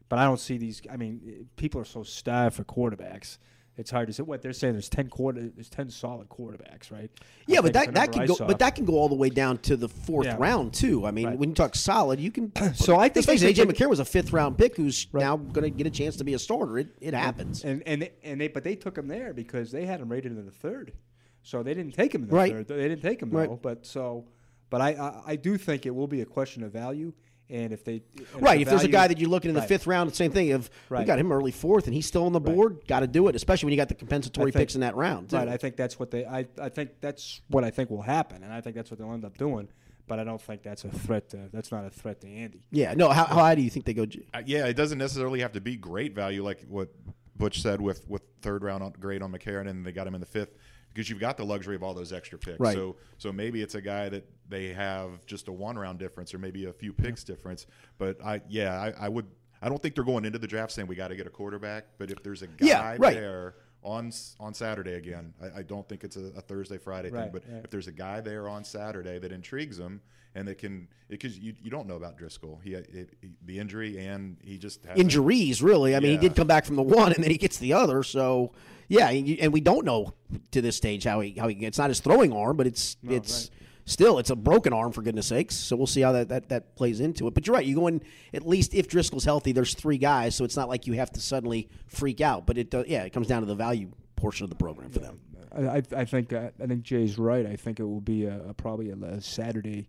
but 0.09 0.17
I 0.19 0.23
don't 0.25 0.39
see 0.39 0.57
these. 0.57 0.81
I 0.91 0.97
mean, 0.97 1.47
people 1.57 1.79
are 1.81 1.85
so 1.85 2.03
starved 2.03 2.55
for 2.55 2.63
quarterbacks. 2.63 3.37
It's 3.75 3.89
hard 3.89 4.05
to 4.07 4.13
say. 4.13 4.21
What 4.21 4.43
they're 4.43 4.53
saying, 4.53 4.73
there's 4.73 4.87
ten 4.89 5.09
quarter, 5.09 5.49
there's 5.49 5.69
ten 5.69 5.89
solid 5.89 6.29
quarterbacks, 6.29 6.91
right? 6.91 7.09
I 7.19 7.23
Yeah, 7.47 7.61
but 7.61 7.73
that, 7.73 7.93
that 7.95 8.11
can 8.11 8.27
go, 8.27 8.35
but 8.37 8.59
that 8.59 8.75
can 8.75 8.85
go 8.85 8.93
all 8.93 9.09
the 9.09 9.15
way 9.15 9.29
down 9.29 9.57
to 9.59 9.75
the 9.75 9.89
fourth 9.89 10.27
Yeah. 10.27 10.35
round 10.37 10.73
too. 10.73 11.07
I 11.07 11.11
mean, 11.11 11.25
Right. 11.25 11.37
when 11.39 11.49
you 11.49 11.55
talk 11.55 11.73
solid, 11.75 12.19
you 12.19 12.29
can. 12.31 12.51
So 12.75 12.97
I 12.97 13.09
think 13.09 13.27
let's 13.27 13.27
face 13.27 13.41
they 13.41 13.47
it, 13.49 13.53
AJ 13.53 13.55
should- 13.55 13.69
McCarron 13.69 13.89
was 13.89 13.99
a 13.99 14.05
fifth 14.05 14.31
round 14.31 14.57
pick 14.59 14.75
who's 14.77 15.07
now 15.11 15.37
going 15.37 15.63
to 15.63 15.69
get 15.71 15.87
a 15.87 15.89
chance 15.89 16.17
to 16.17 16.23
be 16.23 16.35
a 16.35 16.39
starter. 16.39 16.77
It, 16.77 16.89
it 17.01 17.13
happens. 17.15 17.63
And 17.63 17.81
and 17.87 18.03
they, 18.03 18.11
and 18.23 18.39
they 18.39 18.47
but 18.47 18.63
they 18.63 18.75
took 18.75 18.95
him 18.97 19.07
there 19.07 19.33
because 19.33 19.71
they 19.71 19.85
had 19.87 19.99
him 20.01 20.09
rated 20.09 20.33
in 20.33 20.45
the 20.45 20.51
third, 20.51 20.93
so 21.41 21.63
they 21.63 21.73
didn't 21.73 21.93
take 21.93 22.13
him 22.13 22.23
in 22.23 22.29
the 22.29 22.35
Right. 22.35 22.51
third. 22.53 22.67
They 22.67 22.87
didn't 22.89 23.01
take 23.01 23.21
him 23.23 23.31
Right. 23.31 23.49
though. 23.49 23.55
But 23.59 23.87
so, 23.87 24.25
but 24.69 24.81
I, 24.81 24.89
I 24.93 25.21
I 25.31 25.35
do 25.35 25.57
think 25.57 25.87
it 25.87 25.95
will 25.95 26.07
be 26.07 26.21
a 26.21 26.25
question 26.25 26.63
of 26.63 26.71
value, 26.71 27.11
and 27.49 27.73
if 27.73 27.83
they 27.83 28.01
and 28.17 28.41
Right, 28.41 28.55
the 28.55 28.61
if 28.63 28.69
there's 28.69 28.83
a 28.83 28.87
guy 28.87 29.07
that 29.07 29.19
you're 29.19 29.29
looking 29.29 29.49
in 29.49 29.55
the 29.55 29.59
Right. 29.61 29.67
fifth 29.69 29.85
round, 29.87 30.09
the 30.11 30.15
same 30.15 30.31
thing. 30.31 30.47
If 30.49 30.69
we 30.89 31.03
got 31.03 31.19
him 31.19 31.31
early 31.31 31.51
fourth 31.51 31.85
and 31.85 31.93
he's 31.93 32.05
still 32.05 32.25
on 32.25 32.33
the 32.33 32.39
board, 32.39 32.79
got 32.87 33.01
to 33.01 33.07
do 33.07 33.27
it. 33.27 33.35
Especially 33.35 33.67
when 33.67 33.73
you 33.73 33.77
got 33.77 33.89
the 33.89 33.95
compensatory 33.95 34.49
I 34.49 34.51
think- 34.51 34.61
picks 34.61 34.75
in 34.75 34.81
that 34.81 34.95
round. 34.95 35.29
too. 35.29 35.35
Right, 35.37 35.47
I 35.47 35.57
think 35.57 35.75
that's 35.75 35.99
what 35.99 36.11
they. 36.11 36.25
I, 36.25 36.45
I 36.59 36.69
think 36.69 36.91
that's 37.01 37.41
what 37.49 37.63
I 37.63 37.69
think 37.71 37.89
will 37.89 38.01
happen, 38.01 38.43
and 38.43 38.51
I 38.53 38.61
think 38.61 38.75
that's 38.75 38.89
what 38.91 38.99
they'll 38.99 39.13
end 39.13 39.25
up 39.25 39.37
doing. 39.37 39.67
But 40.05 40.19
I 40.19 40.25
don't 40.25 40.41
think 40.41 40.63
that's 40.63 40.83
a 40.83 40.89
threat. 40.89 41.29
To, 41.29 41.49
that's 41.53 41.71
not 41.71 41.85
a 41.85 41.89
threat 41.89 42.19
to 42.21 42.27
Andy. 42.27 42.61
yeah, 42.71 42.93
no. 42.93 43.09
How, 43.09 43.23
how 43.25 43.35
high 43.35 43.55
do 43.55 43.61
you 43.61 43.69
think 43.69 43.85
they 43.85 43.93
go? 43.93 44.05
G? 44.05 44.25
Uh, 44.33 44.41
yeah, 44.45 44.65
it 44.67 44.73
doesn't 44.75 44.97
necessarily 44.97 45.39
have 45.39 45.53
to 45.53 45.61
be 45.61 45.77
great 45.77 46.13
value 46.13 46.43
like 46.43 46.65
what 46.67 46.89
Butch 47.37 47.61
said 47.61 47.79
with 47.79 48.07
with 48.09 48.21
third 48.41 48.63
round 48.63 48.99
grade 48.99 49.21
on 49.21 49.31
McCarron, 49.31 49.69
and 49.69 49.85
they 49.85 49.91
got 49.93 50.05
him 50.05 50.13
in 50.15 50.19
the 50.19 50.27
fifth 50.27 50.55
because 50.93 51.09
you've 51.09 51.19
got 51.19 51.37
the 51.37 51.45
luxury 51.45 51.75
of 51.75 51.83
all 51.83 51.93
those 51.93 52.13
extra 52.13 52.37
picks. 52.37 52.59
Right. 52.59 52.75
So 52.75 52.95
so 53.17 53.31
maybe 53.31 53.61
it's 53.61 53.75
a 53.75 53.81
guy 53.81 54.09
that 54.09 54.25
they 54.47 54.67
have 54.73 55.25
just 55.25 55.47
a 55.47 55.51
one 55.51 55.77
round 55.77 55.99
difference 55.99 56.33
or 56.33 56.37
maybe 56.39 56.65
a 56.65 56.73
few 56.73 56.93
picks 56.93 57.23
difference. 57.23 57.65
But 57.97 58.23
I 58.23 58.41
yeah 58.47 58.79
I, 58.79 59.05
I 59.05 59.09
would 59.09 59.27
I 59.61 59.69
don't 59.69 59.81
think 59.81 59.95
they're 59.95 60.03
going 60.03 60.25
into 60.25 60.39
the 60.39 60.47
draft 60.47 60.71
saying 60.73 60.87
we 60.87 60.95
got 60.95 61.07
to 61.07 61.15
get 61.15 61.27
a 61.27 61.31
quarterback. 61.31 61.85
But 61.97 62.11
if 62.11 62.21
there's 62.23 62.41
a 62.41 62.47
guy 62.47 62.65
Yeah, 62.65 62.95
right. 62.99 63.13
there 63.13 63.55
on 63.83 64.11
on 64.39 64.53
Saturday 64.53 64.95
again. 64.95 65.33
I, 65.41 65.59
I 65.59 65.61
don't 65.63 65.87
think 65.87 66.03
it's 66.03 66.15
a, 66.15 66.31
a 66.37 66.41
Thursday 66.41 66.77
Friday 66.77 67.09
right, 67.09 67.23
thing, 67.23 67.31
but 67.31 67.43
if 67.63 67.69
there's 67.69 67.87
a 67.87 67.91
guy 67.91 68.21
there 68.21 68.47
on 68.47 68.63
Saturday 68.63 69.19
that 69.19 69.31
intrigues 69.31 69.77
him 69.77 70.01
and 70.35 70.47
it 70.49 70.57
can 70.57 70.87
because 71.09 71.37
you, 71.37 71.53
you 71.61 71.69
don't 71.69 71.87
know 71.87 71.95
about 71.95 72.17
Driskel, 72.17 72.61
he, 72.63 72.73
it, 72.73 72.89
he, 73.21 73.29
the 73.45 73.59
injury 73.59 73.99
and 73.99 74.37
he 74.43 74.57
just 74.57 74.83
has 74.85 74.97
injuries. 74.97 75.61
Really, 75.61 75.95
I 75.95 75.99
mean, 75.99 76.13
Yeah. 76.13 76.19
he 76.21 76.27
did 76.29 76.35
come 76.35 76.47
back 76.47 76.65
from 76.65 76.75
the 76.75 76.81
one, 76.83 77.13
and 77.13 77.23
then 77.23 77.31
he 77.31 77.37
gets 77.37 77.57
the 77.57 77.73
other. 77.73 78.03
So 78.03 78.51
yeah, 78.87 79.09
and 79.09 79.27
and 79.39 79.53
we 79.53 79.61
don't 79.61 79.85
know 79.85 80.13
to 80.51 80.61
this 80.61 80.75
stage 80.75 81.03
how 81.03 81.19
he 81.19 81.31
how 81.31 81.47
he 81.47 81.55
it's 81.65 81.77
not 81.77 81.89
his 81.89 81.99
throwing 81.99 82.33
arm, 82.33 82.57
but 82.57 82.67
it's 82.67 82.97
it's. 83.03 83.49
Still, 83.85 84.17
it's 84.17 84.29
a 84.29 84.35
broken 84.37 84.71
arm 84.71 84.93
for 84.93 85.01
goodness 85.01 85.27
sakes. 85.27 85.57
So 85.57 85.75
we'll 85.75 85.87
see 85.87 85.99
how 85.99 86.13
that, 86.13 86.29
that, 86.29 86.47
that 86.47 86.73
plays 86.77 87.01
into 87.01 87.27
it. 87.27 87.33
But 87.33 87.45
you're 87.45 87.53
right. 87.53 87.65
You 87.65 87.75
go 87.75 87.87
in 87.87 88.01
at 88.33 88.47
least 88.47 88.73
if 88.73 88.87
Driskel's 88.87 89.25
healthy. 89.25 89.51
There's 89.51 89.73
three 89.73 89.97
guys, 89.97 90.35
so 90.35 90.45
it's 90.45 90.55
not 90.55 90.69
like 90.69 90.87
you 90.87 90.93
have 90.93 91.11
to 91.11 91.19
suddenly 91.19 91.67
freak 91.87 92.21
out. 92.21 92.45
But 92.45 92.57
it 92.57 92.73
uh, 92.73 92.85
yeah, 92.87 93.03
it 93.03 93.11
comes 93.11 93.27
down 93.27 93.41
to 93.41 93.45
the 93.45 93.55
value 93.55 93.91
portion 94.15 94.45
of 94.45 94.49
the 94.49 94.55
program 94.55 94.89
for 94.89 94.99
them. 94.99 95.19
I, 95.53 95.61
I, 95.79 95.83
I 95.97 96.05
think 96.05 96.31
uh, 96.31 96.51
I 96.63 96.65
think 96.65 96.83
Jay's 96.83 97.17
right. 97.19 97.45
I 97.45 97.57
think 97.57 97.81
it 97.81 97.83
will 97.83 97.99
be 97.99 98.23
a, 98.23 98.51
a 98.51 98.53
probably 98.53 98.89
a, 98.89 98.95
a 98.95 99.19
Saturday, 99.19 99.79
a 99.79 99.85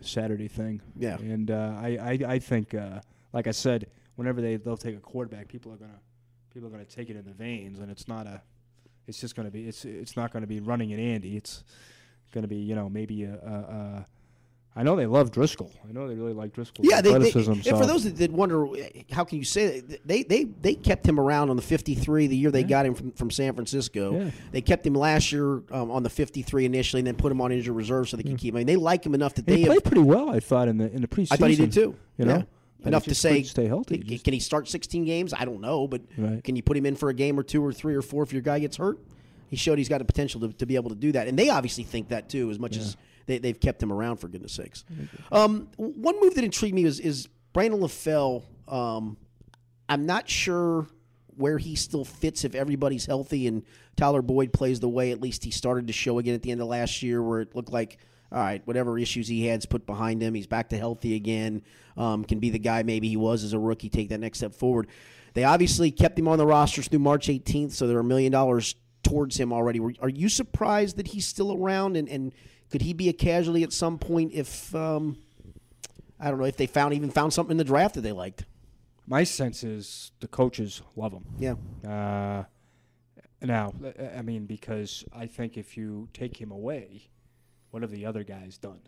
Saturday 0.00 0.48
thing. 0.48 0.80
Yeah. 0.96 1.16
And 1.16 1.50
uh, 1.50 1.74
I, 1.78 1.98
I 2.00 2.32
I 2.34 2.38
think 2.38 2.74
uh, 2.74 3.00
like 3.32 3.46
I 3.46 3.52
said, 3.52 3.86
whenever 4.16 4.40
they 4.40 4.56
they'll 4.56 4.76
take 4.76 4.96
a 4.96 5.00
quarterback, 5.00 5.48
people 5.48 5.72
are 5.72 5.76
gonna 5.76 6.00
people 6.52 6.68
are 6.68 6.72
gonna 6.72 6.84
take 6.84 7.10
it 7.10 7.16
in 7.16 7.24
the 7.24 7.32
veins, 7.32 7.78
and 7.78 7.90
it's 7.90 8.08
not 8.08 8.26
a, 8.26 8.42
it's 9.06 9.20
just 9.20 9.34
gonna 9.36 9.50
be 9.50 9.66
it's 9.68 9.84
it's 9.84 10.16
not 10.16 10.32
gonna 10.32 10.46
be 10.46 10.60
running 10.60 10.92
at 10.92 10.98
Andy. 10.98 11.36
It's 11.36 11.64
gonna 12.32 12.48
be 12.48 12.56
you 12.56 12.74
know 12.74 12.88
maybe 12.88 13.24
a. 13.24 13.34
a, 13.34 13.36
a 13.36 14.06
I 14.78 14.82
know 14.82 14.94
they 14.94 15.06
love 15.06 15.30
Driskel. 15.32 15.70
I 15.88 15.92
know 15.92 16.06
they 16.06 16.14
really 16.14 16.34
like 16.34 16.52
Driskel. 16.52 16.80
Yeah, 16.82 17.00
they, 17.00 17.08
they, 17.08 17.16
athleticism. 17.28 17.52
and 17.52 17.78
for 17.78 17.86
those 17.86 18.04
that, 18.04 18.16
that 18.16 18.30
wonder, 18.30 18.66
how 19.10 19.24
can 19.24 19.38
you 19.38 19.44
say 19.44 19.80
that? 19.80 20.06
They, 20.06 20.22
they, 20.22 20.44
they 20.44 20.74
kept 20.74 21.06
him 21.06 21.18
around 21.18 21.48
on 21.48 21.56
the 21.56 21.62
53 21.62 22.26
the 22.26 22.36
year 22.36 22.50
they 22.50 22.62
got 22.62 22.84
him 22.84 22.94
from, 22.94 23.12
from 23.12 23.30
San 23.30 23.54
Francisco. 23.54 24.20
Yeah. 24.20 24.30
They 24.52 24.60
kept 24.60 24.86
him 24.86 24.92
last 24.92 25.32
year 25.32 25.62
um, 25.70 25.90
on 25.90 26.02
the 26.02 26.10
53 26.10 26.66
initially 26.66 27.00
and 27.00 27.06
then 27.06 27.16
put 27.16 27.32
him 27.32 27.40
on 27.40 27.52
injured 27.52 27.74
reserve 27.74 28.10
so 28.10 28.18
they 28.18 28.22
could 28.22 28.36
keep 28.36 28.52
him. 28.52 28.58
I 28.58 28.60
mean, 28.60 28.66
they 28.66 28.76
like 28.76 29.04
him 29.04 29.14
enough 29.14 29.34
that 29.36 29.48
he 29.48 29.54
they 29.54 29.60
have, 29.62 29.68
played 29.68 29.84
pretty 29.84 30.02
well, 30.02 30.30
I 30.30 30.40
thought, 30.40 30.68
in 30.68 30.76
the 30.76 30.92
in 30.92 31.00
the 31.00 31.08
preseason. 31.08 31.28
I 31.32 31.36
thought 31.36 31.50
he 31.50 31.56
did 31.56 31.72
too. 31.72 31.96
You 32.18 32.26
know, 32.26 32.36
Yeah. 32.36 32.42
But 32.80 32.88
enough 32.88 33.04
to 33.04 33.14
say 33.14 33.42
stay 33.44 33.66
healthy. 33.66 33.98
Can, 33.98 34.18
can 34.18 34.34
he 34.34 34.40
start 34.40 34.68
16 34.68 35.06
games? 35.06 35.32
I 35.32 35.46
don't 35.46 35.62
know, 35.62 35.88
but 35.88 36.02
Right. 36.18 36.44
can 36.44 36.54
you 36.54 36.62
put 36.62 36.76
him 36.76 36.84
in 36.84 36.94
for 36.96 37.08
a 37.08 37.14
game 37.14 37.40
or 37.40 37.42
two 37.42 37.64
or 37.64 37.72
three 37.72 37.94
or 37.94 38.02
four 38.02 38.22
if 38.22 38.32
your 38.32 38.42
guy 38.42 38.58
gets 38.58 38.76
hurt? 38.76 38.98
He 39.48 39.56
showed 39.56 39.78
he's 39.78 39.88
got 39.88 39.98
the 39.98 40.04
potential 40.04 40.40
to, 40.42 40.52
to 40.52 40.66
be 40.66 40.74
able 40.76 40.90
to 40.90 40.96
do 40.96 41.12
that, 41.12 41.28
and 41.28 41.38
they 41.38 41.48
obviously 41.48 41.84
think 41.84 42.08
that 42.08 42.28
too, 42.28 42.50
as 42.50 42.58
much 42.58 42.76
as 42.76 42.96
they, 43.26 43.38
they've 43.38 43.58
kept 43.58 43.82
him 43.82 43.92
around 43.92 44.16
for 44.16 44.28
goodness 44.28 44.52
sakes. 44.52 44.84
Um, 45.30 45.68
one 45.76 46.20
move 46.20 46.34
that 46.34 46.44
intrigued 46.44 46.74
me 46.74 46.84
is, 46.84 47.00
is 47.00 47.28
Brandon 47.52 47.80
LaFell. 47.80 48.42
Um, 48.68 49.16
I'm 49.88 50.06
not 50.06 50.28
sure 50.28 50.86
where 51.36 51.58
he 51.58 51.74
still 51.76 52.04
fits 52.04 52.44
if 52.44 52.54
everybody's 52.54 53.06
healthy 53.06 53.46
and 53.46 53.62
Tyler 53.96 54.22
Boyd 54.22 54.52
plays 54.52 54.80
the 54.80 54.88
way 54.88 55.10
at 55.12 55.20
least 55.20 55.44
he 55.44 55.50
started 55.50 55.86
to 55.86 55.92
show 55.92 56.18
again 56.18 56.34
at 56.34 56.42
the 56.42 56.50
end 56.50 56.60
of 56.60 56.68
last 56.68 57.02
year, 57.02 57.22
where 57.22 57.40
it 57.40 57.54
looked 57.54 57.72
like, 57.72 57.98
all 58.32 58.38
right, 58.38 58.60
whatever 58.66 58.98
issues 58.98 59.28
he 59.28 59.46
had's 59.46 59.66
put 59.66 59.86
behind 59.86 60.22
him, 60.22 60.34
he's 60.34 60.46
back 60.46 60.68
to 60.70 60.78
healthy 60.78 61.14
again. 61.14 61.62
Um, 61.96 62.24
can 62.24 62.38
be 62.38 62.50
the 62.50 62.58
guy 62.58 62.82
maybe 62.82 63.08
he 63.08 63.16
was 63.16 63.44
as 63.44 63.52
a 63.52 63.58
rookie, 63.58 63.88
take 63.88 64.10
that 64.10 64.20
next 64.20 64.38
step 64.38 64.54
forward. 64.54 64.88
They 65.34 65.44
obviously 65.44 65.90
kept 65.90 66.18
him 66.18 66.28
on 66.28 66.38
the 66.38 66.46
rosters 66.46 66.88
through 66.88 67.00
March 67.00 67.28
18th, 67.28 67.72
so 67.72 67.86
there 67.86 67.96
are 67.98 68.00
a 68.00 68.04
million 68.04 68.32
dollars 68.32 68.74
towards 69.02 69.38
him 69.38 69.52
already. 69.52 69.80
Are 70.00 70.08
you 70.08 70.28
surprised 70.28 70.96
that 70.96 71.08
he's 71.08 71.26
still 71.26 71.52
around, 71.52 71.96
and, 71.96 72.08
and 72.08 72.34
could 72.70 72.82
he 72.82 72.92
be 72.92 73.08
a 73.08 73.12
casualty 73.12 73.62
at 73.62 73.72
some 73.72 73.98
point 73.98 74.32
if 74.32 74.74
um, 74.74 75.16
I 76.20 76.30
don't 76.30 76.38
know 76.38 76.44
if 76.46 76.56
they 76.56 76.66
found 76.66 76.94
even 76.94 77.10
found 77.10 77.32
something 77.32 77.52
in 77.52 77.56
the 77.58 77.64
draft 77.64 77.94
that 77.94 78.00
they 78.02 78.12
liked? 78.12 78.44
My 79.06 79.22
sense 79.24 79.62
is 79.62 80.10
the 80.20 80.26
coaches 80.28 80.82
love 80.96 81.12
him. 81.12 81.24
Yeah, 81.38 81.54
Uh, 81.88 82.44
now, 83.42 83.72
I- 83.98 84.18
I 84.18 84.22
mean, 84.22 84.46
because 84.46 85.04
I 85.12 85.26
think 85.26 85.56
if 85.56 85.76
you 85.76 86.08
take 86.12 86.40
him 86.40 86.50
away, 86.50 87.08
what 87.70 87.82
have 87.82 87.90
the 87.92 88.06
other 88.06 88.24
guys 88.24 88.58
done? 88.58 88.80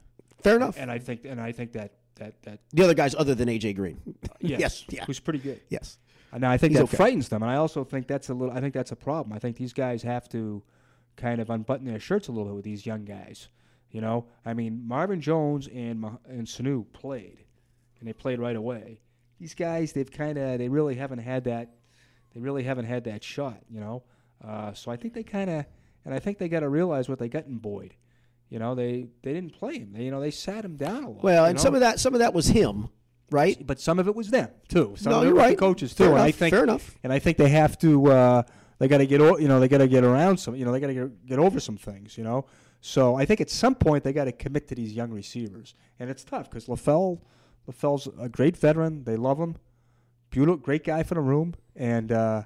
fair 0.43 0.57
enough. 0.57 0.77
And 0.79 0.91
I 0.91 0.99
think, 1.01 1.25
and 1.25 1.41
I 1.41 1.51
think 1.53 1.73
that 1.73 1.93
that 2.17 2.41
that 2.43 2.61
the 2.73 2.83
other 2.85 2.95
guys 2.95 3.15
other 3.15 3.35
than 3.35 3.49
AJ 3.49 3.75
Green. 3.77 4.01
yes, 4.41 4.61
Yes, 4.61 4.85
yeah. 4.89 5.05
who's 5.05 5.21
pretty 5.21 5.39
good. 5.41 5.61
yes. 5.69 5.99
And 6.33 6.45
I 6.45 6.57
think 6.59 6.73
He's 6.73 6.79
that 6.79 6.85
okay. 6.85 6.97
frightens 6.97 7.29
them, 7.29 7.43
and 7.43 7.51
I 7.51 7.57
also 7.57 7.85
think 7.85 8.07
that's 8.07 8.29
a 8.29 8.35
little. 8.35 8.55
I 8.55 8.61
think 8.61 8.75
that's 8.75 8.93
a 8.93 8.97
problem. 8.97 9.33
I 9.33 9.39
think 9.39 9.57
these 9.57 9.73
guys 9.73 10.03
have 10.03 10.29
to 10.31 10.63
kind 11.17 11.41
of 11.41 11.49
unbutton 11.51 11.87
their 11.87 11.99
shirts 12.01 12.29
a 12.29 12.33
little 12.33 12.47
bit 12.47 12.55
with 12.55 12.65
these 12.65 12.85
young 12.87 13.05
guys. 13.05 13.49
You 13.91 14.01
know, 14.03 14.27
I 14.45 14.53
mean, 14.55 14.87
Marvin 14.87 15.21
Jones 15.21 15.67
and 15.69 16.05
and 16.29 16.47
Sanu 16.47 16.85
played, 16.93 17.39
and 18.01 18.09
they 18.09 18.13
played 18.13 18.39
right 18.39 18.57
away. 18.57 19.01
These 19.41 19.55
guys, 19.55 19.93
they've 19.93 20.11
kind 20.11 20.37
of, 20.37 20.59
they 20.59 20.69
really 20.69 20.97
haven't 20.97 21.21
had 21.21 21.45
that. 21.45 21.71
They 22.35 22.41
really 22.41 22.65
haven't 22.65 22.85
had 22.87 23.05
that 23.05 23.23
shot. 23.25 23.61
You 23.71 23.81
know, 23.81 24.03
uh, 24.47 24.73
so 24.75 24.91
I 24.91 24.97
think 24.97 25.15
they 25.15 25.23
kind 25.23 25.49
of, 25.49 25.65
and 26.05 26.13
I 26.13 26.19
think 26.19 26.39
they 26.39 26.49
got 26.49 26.61
to 26.61 26.69
realize 26.69 27.09
what 27.09 27.19
they 27.19 27.29
got 27.29 27.47
in 27.47 27.57
Boyd. 27.59 27.95
You 28.51 28.59
know, 28.59 28.75
they 28.75 29.07
they 29.23 29.33
didn't 29.33 29.55
play 29.55 29.79
him. 29.79 29.93
They, 29.95 30.05
you 30.05 30.11
know, 30.11 30.21
they 30.21 30.31
sat 30.33 30.65
him 30.65 30.77
down 30.77 31.05
a 31.05 31.11
lot. 31.11 31.23
Well, 31.23 31.45
and 31.47 31.57
know? 31.57 31.63
some 31.63 31.75
of 31.75 31.81
that 31.81 31.99
some 32.01 32.15
of 32.15 32.21
that 32.21 32.35
was 32.35 32.49
him, 32.49 32.89
right? 33.31 33.65
but 33.67 33.81
some 33.81 33.99
of 33.99 34.07
it 34.07 34.15
was 34.15 34.29
them 34.31 34.51
too. 34.69 34.95
Some 34.99 35.13
No, 35.13 35.19
of 35.19 35.23
it 35.25 35.27
you're 35.29 35.35
was 35.35 35.43
right. 35.45 35.51
the 35.57 35.61
coaches 35.61 35.95
too. 35.95 36.05
Fair 36.05 36.13
and 36.13 36.19
I 36.21 36.25
enough, 36.27 36.35
think 36.37 36.55
fair 36.55 36.63
enough. 36.65 36.97
And 37.03 37.13
I 37.13 37.19
think 37.21 37.37
they 37.39 37.49
have 37.51 37.79
to. 37.79 38.07
Uh, 38.11 38.43
they 38.79 38.87
got 38.89 38.99
to 38.99 39.07
get. 39.07 39.21
o- 39.21 39.39
You 39.39 39.49
know, 39.49 39.61
they 39.61 39.69
got 39.69 39.79
to 39.79 39.89
get 39.89 40.05
around 40.05 40.39
some. 40.39 40.55
You 40.57 40.65
know, 40.67 40.73
they 40.73 40.81
got 40.81 40.87
to 40.89 40.95
get 40.95 41.27
get 41.27 41.39
over 41.39 41.59
some 41.61 41.77
things. 41.79 42.19
You 42.19 42.25
know. 42.25 42.47
So 42.81 43.17
I 43.17 43.25
think 43.25 43.41
at 43.41 43.51
some 43.51 43.75
point 43.75 44.05
they 44.05 44.13
got 44.13 44.25
to 44.25 44.33
commit 44.33 44.69
to 44.69 44.75
these 44.75 44.93
young 44.93 45.11
receivers, 45.11 45.75
and 45.99 46.09
it's 46.09 46.25
tough 46.25 46.49
because 46.49 46.67
LaFell, 46.67 47.21
LaFell's 47.69 48.09
a 48.19 48.29
great 48.29 48.57
veteran. 48.57 49.05
They 49.05 49.17
love 49.17 49.39
him. 49.39 49.57
Beautiful, 50.31 50.57
great 50.59 50.85
guy 50.85 51.03
for 51.03 51.15
the 51.15 51.21
room, 51.21 51.55
and 51.75 52.13
uh, 52.13 52.43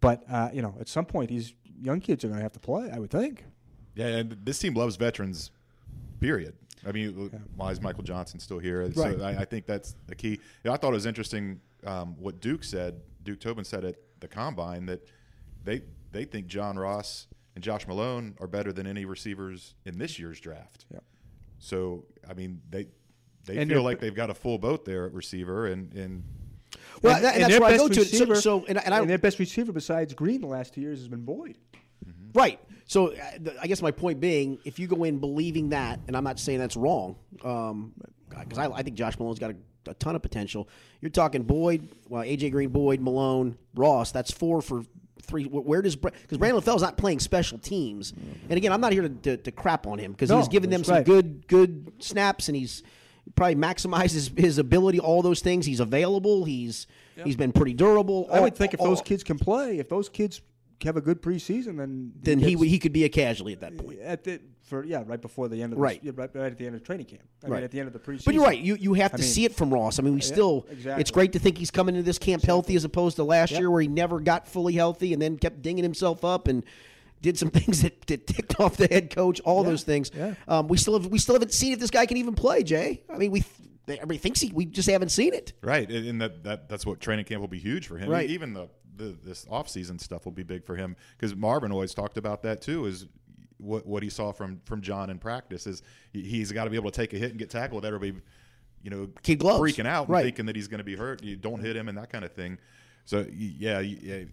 but 0.00 0.22
uh, 0.30 0.50
you 0.52 0.62
know, 0.62 0.74
at 0.80 0.88
some 0.88 1.04
point 1.04 1.28
these 1.28 1.52
young 1.80 2.00
kids 2.00 2.24
are 2.24 2.28
going 2.28 2.38
to 2.38 2.42
have 2.42 2.52
to 2.52 2.60
play. 2.60 2.90
I 2.90 2.98
would 2.98 3.10
think. 3.10 3.44
Yeah, 3.94 4.06
and 4.06 4.36
this 4.44 4.58
team 4.58 4.74
loves 4.74 4.96
veterans. 4.96 5.50
Period. 6.20 6.54
I 6.86 6.92
mean, 6.92 7.30
why 7.56 7.70
is 7.70 7.80
Michael 7.80 8.04
Johnson 8.04 8.40
still 8.40 8.58
here? 8.58 8.82
Right. 8.82 8.94
So 8.94 9.22
I, 9.22 9.40
I 9.40 9.44
think 9.44 9.66
that's 9.66 9.96
the 10.06 10.14
key. 10.14 10.40
Yeah, 10.64 10.72
I 10.72 10.76
thought 10.76 10.90
it 10.90 10.94
was 10.94 11.06
interesting 11.06 11.60
um, 11.84 12.14
what 12.18 12.40
Duke 12.40 12.64
said. 12.64 13.00
Duke 13.24 13.40
Tobin 13.40 13.64
said 13.64 13.84
at 13.84 13.96
the 14.20 14.28
combine 14.28 14.86
that 14.86 15.06
they 15.64 15.82
they 16.12 16.24
think 16.24 16.46
John 16.46 16.78
Ross 16.78 17.26
and 17.58 17.64
Josh 17.64 17.88
Malone 17.88 18.36
are 18.40 18.46
better 18.46 18.72
than 18.72 18.86
any 18.86 19.04
receivers 19.04 19.74
in 19.84 19.98
this 19.98 20.16
year's 20.16 20.38
draft. 20.38 20.86
Yep. 20.92 21.02
So 21.58 22.04
I 22.30 22.34
mean, 22.34 22.60
they 22.70 22.86
they 23.46 23.58
And 23.58 23.68
feel 23.68 23.82
like 23.82 23.98
they've 23.98 24.14
got 24.14 24.30
a 24.30 24.34
full 24.34 24.58
boat 24.58 24.84
there 24.84 25.06
at 25.06 25.12
receiver, 25.12 25.66
and 25.66 25.92
and 25.94 26.22
Well, 27.02 27.16
And- 27.16 27.24
and 27.26 27.34
and 27.34 27.42
that's 27.42 27.50
their 27.52 27.60
where 27.60 27.68
I 27.68 27.72
best 27.72 27.82
go 27.82 27.88
to. 27.88 28.00
it. 28.00 28.04
So, 28.04 28.10
receiver- 28.26 28.34
so 28.40 28.64
and, 28.66 28.78
I- 28.78 29.00
and 29.00 29.10
their 29.10 29.18
best 29.18 29.40
receiver 29.40 29.72
besides 29.72 30.14
Green 30.14 30.40
the 30.40 30.46
last 30.46 30.72
two 30.74 30.80
years 30.80 31.00
has 31.00 31.08
been 31.08 31.24
Boyd. 31.24 31.58
Right. 32.32 32.60
So 32.84 33.12
uh, 33.14 33.50
I 33.60 33.66
guess 33.66 33.82
my 33.82 33.90
point 33.90 34.20
being, 34.20 34.58
if 34.64 34.78
you 34.78 34.86
go 34.86 35.02
in 35.02 35.18
believing 35.18 35.70
that, 35.70 35.98
and 36.06 36.16
I'm 36.16 36.22
not 36.24 36.38
saying 36.38 36.60
that's 36.60 36.76
wrong, 36.76 37.16
because 37.32 38.58
I, 38.58 38.66
I 38.70 38.82
think 38.82 38.96
Josh 38.96 39.18
Malone's 39.18 39.38
got 39.40 39.50
a, 39.50 39.56
a 39.90 39.94
ton 39.94 40.14
of 40.14 40.22
potential. 40.22 40.68
You're 41.00 41.10
talking 41.10 41.42
Boyd, 41.42 41.88
well, 42.08 42.22
AJ 42.22 42.52
Green, 42.52 42.68
Boyd, 42.68 43.00
Malone, 43.00 43.58
Ross. 43.74 44.12
That's 44.12 44.30
four 44.30 44.60
for 44.62 44.84
three. 45.28 45.44
Where 45.44 45.82
does 45.82 45.94
because 45.94 46.38
Brandon 46.38 46.60
LaFell's 46.60 46.82
not 46.82 46.96
playing 46.96 47.20
special 47.20 47.58
teams? 47.58 48.12
And 48.48 48.56
again, 48.56 48.72
I'm 48.72 48.80
not 48.80 48.92
here 48.92 49.02
to, 49.02 49.08
to, 49.08 49.36
to 49.36 49.52
crap 49.52 49.86
on 49.86 49.98
him 49.98 50.12
because 50.12 50.30
No, 50.30 50.38
he's 50.38 50.48
given 50.48 50.70
them 50.70 50.82
some 50.82 50.96
right. 50.96 51.04
good 51.06 51.46
good 51.46 51.92
snaps, 52.00 52.48
and 52.48 52.56
he's 52.56 52.82
probably 53.36 53.54
maximizes 53.56 54.12
his, 54.12 54.30
his 54.36 54.58
ability. 54.58 54.98
All 54.98 55.22
those 55.22 55.40
things. 55.40 55.66
He's 55.66 55.80
available. 55.80 56.44
He's 56.44 56.86
he's 57.22 57.36
been 57.36 57.52
pretty 57.52 57.74
durable. 57.74 58.26
I 58.32 58.38
All- 58.38 58.44
would 58.44 58.56
think 58.56 58.74
if 58.74 58.80
all- 58.80 58.86
those 58.86 59.02
kids 59.02 59.22
can 59.22 59.38
play, 59.38 59.78
if 59.78 59.88
those 59.88 60.08
kids 60.08 60.40
have 60.84 60.96
a 60.96 61.00
good 61.00 61.20
preseason, 61.22 61.76
then 61.76 62.12
then 62.22 62.38
he 62.38 62.54
gets- 62.54 62.62
he 62.62 62.78
could 62.78 62.92
be 62.92 63.04
a 63.04 63.08
casualty 63.08 63.52
at 63.52 63.60
that 63.60 63.76
point. 63.76 63.98
at 64.00 64.24
the 64.24 64.40
for 64.68 64.84
yeah 64.84 65.02
right 65.06 65.20
before 65.20 65.48
the 65.48 65.62
end 65.62 65.72
of 65.72 65.78
the, 65.78 65.82
Right. 65.82 66.00
right, 66.04 66.30
right 66.34 66.52
at 66.52 66.58
the 66.58 66.66
end 66.66 66.76
of 66.76 66.84
training 66.84 67.06
camp. 67.06 67.22
I 67.44 67.48
Right. 67.48 67.56
mean, 67.56 67.64
at 67.64 67.70
the 67.70 67.80
end 67.80 67.86
of 67.88 67.92
the 67.92 67.98
preseason. 67.98 68.24
But 68.26 68.34
you're 68.34 68.44
right. 68.44 68.58
You 68.60 68.76
you 68.76 68.94
have 68.94 69.12
I 69.14 69.16
to 69.16 69.22
mean- 69.22 69.30
see 69.32 69.44
it 69.44 69.54
from 69.54 69.72
Ross. 69.72 69.98
I 69.98 70.02
mean, 70.02 70.14
we 70.14 70.20
still. 70.20 70.66
exactly. 70.70 71.00
It's 71.00 71.10
great 71.10 71.32
to 71.32 71.38
think 71.38 71.58
he's 71.58 71.70
coming 71.70 71.94
into 71.96 72.04
this 72.06 72.18
camp 72.18 72.42
healthy 72.44 72.76
as 72.76 72.84
opposed 72.84 73.16
to 73.16 73.24
last 73.24 73.50
Yep. 73.52 73.60
year 73.60 73.70
where 73.70 73.80
he 73.82 73.88
never 73.88 74.20
got 74.20 74.46
fully 74.46 74.74
healthy 74.74 75.12
and 75.12 75.20
then 75.20 75.36
kept 75.38 75.62
dinging 75.62 75.82
himself 75.84 76.24
up 76.24 76.46
and 76.48 76.62
did 77.20 77.36
some 77.38 77.50
things 77.58 77.82
that, 77.82 78.06
that 78.06 78.26
ticked 78.26 78.60
off 78.60 78.76
the 78.76 78.86
head 78.86 79.10
coach. 79.14 79.40
All 79.40 79.64
those 79.64 79.82
things. 79.82 80.10
yeah. 80.14 80.34
Um, 80.46 80.68
we 80.68 80.76
still 80.76 80.94
have 81.00 81.06
we 81.10 81.18
still 81.18 81.34
haven't 81.34 81.52
seen 81.52 81.72
if 81.72 81.80
this 81.80 81.90
guy 81.90 82.06
can 82.06 82.16
even 82.16 82.34
play. 82.34 82.62
Jay. 82.62 83.02
I 83.12 83.16
mean, 83.18 83.30
we 83.32 83.42
everybody 83.88 84.18
thinks 84.18 84.40
he. 84.40 84.52
We 84.52 84.66
just 84.66 84.88
haven't 84.88 85.08
seen 85.10 85.32
it. 85.34 85.52
Right, 85.62 85.90
and 85.90 86.06
and 86.06 86.20
that, 86.20 86.44
that 86.44 86.68
that's 86.68 86.84
what 86.84 87.00
training 87.00 87.24
camp 87.24 87.40
will 87.40 87.48
be 87.48 87.58
huge 87.58 87.86
for 87.86 87.96
him. 87.98 88.08
Right. 88.10 88.28
Even 88.28 88.52
the, 88.52 88.68
the 88.96 89.16
this 89.24 89.46
offseason 89.46 90.00
stuff 90.00 90.24
will 90.26 90.32
be 90.32 90.42
big 90.42 90.64
for 90.66 90.76
him 90.76 90.94
because 91.16 91.34
Marvin 91.34 91.72
always 91.72 91.94
talked 91.94 92.18
about 92.18 92.42
that 92.42 92.60
too. 92.60 92.84
Is 92.86 93.06
what 93.58 93.86
what 93.86 94.02
he 94.02 94.08
saw 94.08 94.32
from 94.32 94.60
from 94.64 94.80
John 94.80 95.10
in 95.10 95.18
practice 95.18 95.66
is 95.66 95.82
he, 96.12 96.22
he's 96.22 96.50
got 96.52 96.64
to 96.64 96.70
be 96.70 96.76
able 96.76 96.90
to 96.90 96.96
take 96.96 97.12
a 97.12 97.16
hit 97.18 97.30
and 97.30 97.38
get 97.38 97.50
tackled. 97.50 97.84
Everybody, 97.84 98.20
you 98.82 98.90
know, 98.90 99.08
Kid 99.22 99.38
gloves. 99.40 99.60
freaking 99.60 99.86
out 99.86 100.02
and 100.04 100.10
Right. 100.10 100.24
thinking 100.24 100.46
that 100.46 100.56
he's 100.56 100.68
going 100.68 100.78
to 100.78 100.84
be 100.84 100.96
hurt. 100.96 101.22
You 101.22 101.36
don't 101.36 101.60
hit 101.60 101.76
him 101.76 101.88
and 101.88 101.98
that 101.98 102.10
kind 102.10 102.24
of 102.24 102.32
thing. 102.32 102.58
So 103.04 103.26
yeah, 103.32 103.80
yeah, 103.80 104.24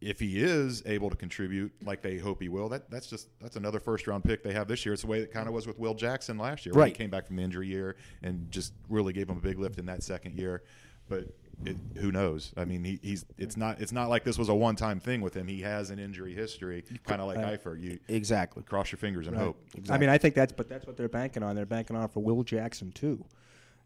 if 0.00 0.18
he 0.18 0.42
is 0.42 0.82
able 0.86 1.10
to 1.10 1.16
contribute 1.16 1.70
like 1.84 2.02
they 2.02 2.18
hope 2.18 2.42
he 2.42 2.48
will, 2.48 2.68
that 2.70 2.90
that's 2.90 3.06
just 3.06 3.28
that's 3.40 3.54
another 3.56 3.78
first 3.78 4.06
round 4.08 4.24
pick 4.24 4.42
they 4.42 4.52
have 4.52 4.66
this 4.66 4.84
year. 4.84 4.92
It's 4.92 5.02
the 5.02 5.08
way 5.08 5.20
it 5.20 5.30
kind 5.32 5.46
of 5.46 5.54
was 5.54 5.66
with 5.66 5.78
Will 5.78 5.94
Jackson 5.94 6.38
last 6.38 6.66
year, 6.66 6.72
when 6.72 6.80
Right. 6.80 6.92
he 6.92 6.98
came 6.98 7.10
back 7.10 7.26
from 7.26 7.36
the 7.36 7.42
injury 7.42 7.68
year 7.68 7.96
and 8.22 8.50
just 8.50 8.72
really 8.88 9.12
gave 9.12 9.28
him 9.30 9.36
a 9.36 9.40
big 9.40 9.58
lift 9.60 9.78
in 9.78 9.86
that 9.86 10.02
second 10.02 10.36
year. 10.36 10.62
But 11.08 11.26
it, 11.64 11.76
who 11.98 12.10
knows? 12.12 12.52
I 12.56 12.64
mean, 12.64 12.82
he, 12.84 12.98
he's 13.02 13.24
it's 13.38 13.56
not 13.56 13.80
it's 13.80 13.92
not 13.92 14.08
like 14.08 14.24
this 14.24 14.38
was 14.38 14.48
a 14.48 14.54
one 14.54 14.76
time 14.76 15.00
thing 15.00 15.20
with 15.20 15.34
him. 15.34 15.46
He 15.46 15.60
has 15.62 15.90
an 15.90 15.98
injury 15.98 16.34
history, 16.34 16.84
kind 17.06 17.20
of 17.20 17.26
like 17.28 17.38
Eifert. 17.38 17.80
You 17.80 17.98
Exactly. 18.08 18.62
cross 18.62 18.90
your 18.92 18.98
fingers 18.98 19.26
and 19.26 19.36
hope. 19.36 19.56
Exactly. 19.74 19.94
I 19.94 19.98
mean, 19.98 20.08
I 20.08 20.18
think 20.18 20.34
that's 20.34 20.52
but 20.52 20.68
that's 20.68 20.86
what 20.86 20.96
they're 20.96 21.08
banking 21.08 21.42
on. 21.42 21.54
They're 21.56 21.66
banking 21.66 21.96
on 21.96 22.08
for 22.08 22.20
Will 22.20 22.42
Jackson 22.42 22.90
too, 22.92 23.24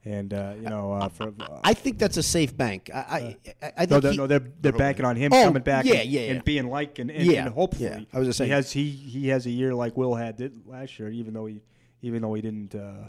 and 0.04 0.32
uh, 0.32 0.54
you 0.56 0.68
know 0.68 0.92
uh, 0.92 1.08
for. 1.08 1.32
Uh, 1.38 1.60
I 1.64 1.74
think 1.74 1.98
that's 1.98 2.16
a 2.16 2.22
safe 2.22 2.56
bank. 2.56 2.90
I, 2.94 2.98
I, 2.98 3.36
I, 3.62 3.72
I 3.78 3.86
think 3.86 3.90
no, 3.90 4.00
they're, 4.00 4.10
he- 4.12 4.16
no, 4.18 4.26
they're 4.26 4.52
they're 4.60 4.72
banking 4.72 5.04
on 5.04 5.16
him 5.16 5.32
Oh, 5.32 5.44
coming 5.44 5.62
back, 5.62 5.84
yeah, 5.84 5.94
and, 5.96 6.08
yeah, 6.10 6.20
yeah. 6.22 6.32
and 6.32 6.44
being 6.44 6.68
like, 6.70 6.98
and, 6.98 7.10
and, 7.10 7.24
Yeah, 7.24 7.46
and 7.46 7.54
hopefully, 7.54 7.88
yeah. 7.90 8.00
I 8.12 8.18
was 8.18 8.28
just 8.28 8.38
saying- 8.38 8.48
he 8.48 8.54
has 8.54 8.72
he 8.72 8.88
he 8.90 9.28
has 9.28 9.46
a 9.46 9.50
year 9.50 9.74
like 9.74 9.96
Will 9.96 10.14
had 10.14 10.36
did 10.36 10.66
last 10.66 10.98
year, 10.98 11.10
even 11.10 11.34
though 11.34 11.46
he 11.46 11.60
even 12.02 12.22
though 12.22 12.34
he 12.34 12.42
didn't, 12.42 12.74
uh, 12.74 13.08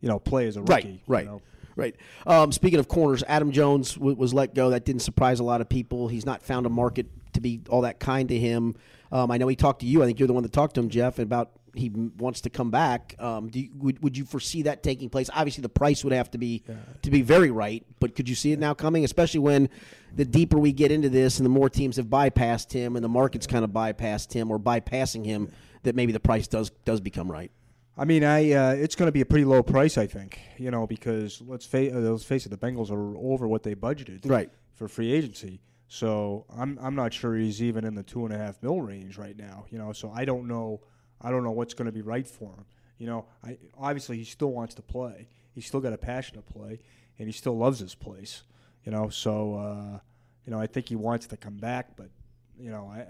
you 0.00 0.08
know, 0.08 0.18
play 0.18 0.46
as 0.46 0.56
a 0.56 0.62
Right, 0.62 0.84
rookie. 0.84 1.02
right, 1.06 1.24
You 1.24 1.30
know? 1.32 1.42
Right. 1.76 1.94
Um, 2.26 2.52
speaking 2.52 2.78
of 2.80 2.88
corners, 2.88 3.22
Adam 3.28 3.52
Jones 3.52 3.94
w- 3.94 4.16
was 4.16 4.32
let 4.32 4.54
go. 4.54 4.70
That 4.70 4.84
didn't 4.84 5.02
surprise 5.02 5.40
a 5.40 5.44
lot 5.44 5.60
of 5.60 5.68
people. 5.68 6.08
He's 6.08 6.24
not 6.26 6.42
found 6.42 6.64
a 6.64 6.70
market 6.70 7.06
to 7.34 7.40
be 7.40 7.60
all 7.68 7.82
that 7.82 8.00
kind 8.00 8.28
to 8.30 8.38
him. 8.38 8.74
Um, 9.12 9.30
I 9.30 9.36
know 9.36 9.46
he 9.46 9.56
talked 9.56 9.80
to 9.80 9.86
you. 9.86 10.02
I 10.02 10.06
think 10.06 10.18
you're 10.18 10.26
the 10.26 10.32
one 10.32 10.42
that 10.42 10.52
talked 10.52 10.74
to 10.76 10.80
him, 10.80 10.88
Geoff, 10.88 11.18
about 11.18 11.52
he 11.74 11.90
wants 11.90 12.40
to 12.40 12.50
come 12.50 12.70
back. 12.70 13.14
Um, 13.18 13.48
do 13.48 13.60
you, 13.60 13.68
would, 13.76 14.02
would 14.02 14.16
you 14.16 14.24
foresee 14.24 14.62
that 14.62 14.82
taking 14.82 15.10
place? 15.10 15.28
Obviously, 15.34 15.60
the 15.60 15.68
price 15.68 16.02
would 16.02 16.14
have 16.14 16.30
to 16.30 16.38
be 16.38 16.64
to 17.02 17.10
be 17.10 17.20
very 17.20 17.50
right, 17.50 17.84
but 18.00 18.14
could 18.14 18.28
you 18.28 18.34
see 18.34 18.52
it 18.52 18.58
now 18.58 18.72
coming? 18.72 19.04
Especially 19.04 19.40
when 19.40 19.68
the 20.14 20.24
deeper 20.24 20.58
we 20.58 20.72
get 20.72 20.90
into 20.90 21.10
this 21.10 21.38
and 21.38 21.44
the 21.44 21.50
more 21.50 21.68
teams 21.68 21.96
have 21.96 22.06
bypassed 22.06 22.72
him 22.72 22.96
and 22.96 23.04
the 23.04 23.08
market's 23.10 23.46
kind 23.46 23.64
of 23.64 23.70
bypassed 23.70 24.32
him 24.32 24.50
or 24.50 24.58
bypassing 24.58 25.26
him, 25.26 25.52
that 25.82 25.94
maybe 25.94 26.12
the 26.12 26.20
price 26.20 26.48
does 26.48 26.70
does 26.86 27.00
become 27.02 27.30
right. 27.30 27.50
I 27.98 28.04
mean, 28.04 28.24
I 28.24 28.52
uh, 28.52 28.72
it's 28.72 28.94
going 28.94 29.08
to 29.08 29.12
be 29.12 29.22
a 29.22 29.26
pretty 29.26 29.44
low 29.44 29.62
price, 29.62 29.96
I 29.96 30.06
think. 30.06 30.38
You 30.58 30.70
know, 30.70 30.86
because 30.86 31.40
let's 31.46 31.64
face 31.64 31.92
uh, 31.94 31.98
let's 31.98 32.24
face 32.24 32.44
it, 32.46 32.50
the 32.50 32.58
Bengals 32.58 32.90
are 32.90 33.16
over 33.16 33.48
what 33.48 33.62
they 33.62 33.74
budgeted 33.74 34.20
Right. 34.24 34.50
for 34.74 34.88
free 34.88 35.12
agency. 35.12 35.60
So 35.88 36.44
I'm 36.54 36.78
I'm 36.82 36.94
not 36.94 37.12
sure 37.14 37.34
he's 37.36 37.62
even 37.62 37.84
in 37.84 37.94
the 37.94 38.02
two 38.02 38.24
and 38.24 38.34
a 38.34 38.38
half 38.38 38.62
mil 38.62 38.80
range 38.80 39.16
right 39.18 39.36
now. 39.36 39.64
You 39.70 39.78
know, 39.78 39.92
so 39.92 40.10
I 40.14 40.24
don't 40.24 40.46
know 40.46 40.80
I 41.20 41.30
don't 41.30 41.44
know 41.44 41.52
what's 41.52 41.74
going 41.74 41.86
to 41.86 41.92
be 41.92 42.02
right 42.02 42.26
for 42.26 42.50
him. 42.50 42.66
You 42.98 43.06
know, 43.06 43.26
I 43.44 43.58
obviously 43.78 44.18
he 44.18 44.24
still 44.24 44.52
wants 44.52 44.74
to 44.74 44.82
play. 44.82 45.28
He's 45.54 45.66
still 45.66 45.80
got 45.80 45.92
a 45.92 45.98
passion 45.98 46.36
to 46.36 46.42
play, 46.42 46.80
and 47.18 47.28
he 47.28 47.32
still 47.32 47.56
loves 47.56 47.78
his 47.78 47.94
place. 47.94 48.42
You 48.84 48.92
know, 48.92 49.08
so 49.08 49.54
uh, 49.54 49.98
you 50.44 50.50
know 50.50 50.60
I 50.60 50.66
think 50.66 50.88
he 50.88 50.96
wants 50.96 51.26
to 51.28 51.36
come 51.36 51.56
back, 51.56 51.96
but 51.96 52.10
you 52.58 52.70
know 52.70 52.92
I 52.92 53.06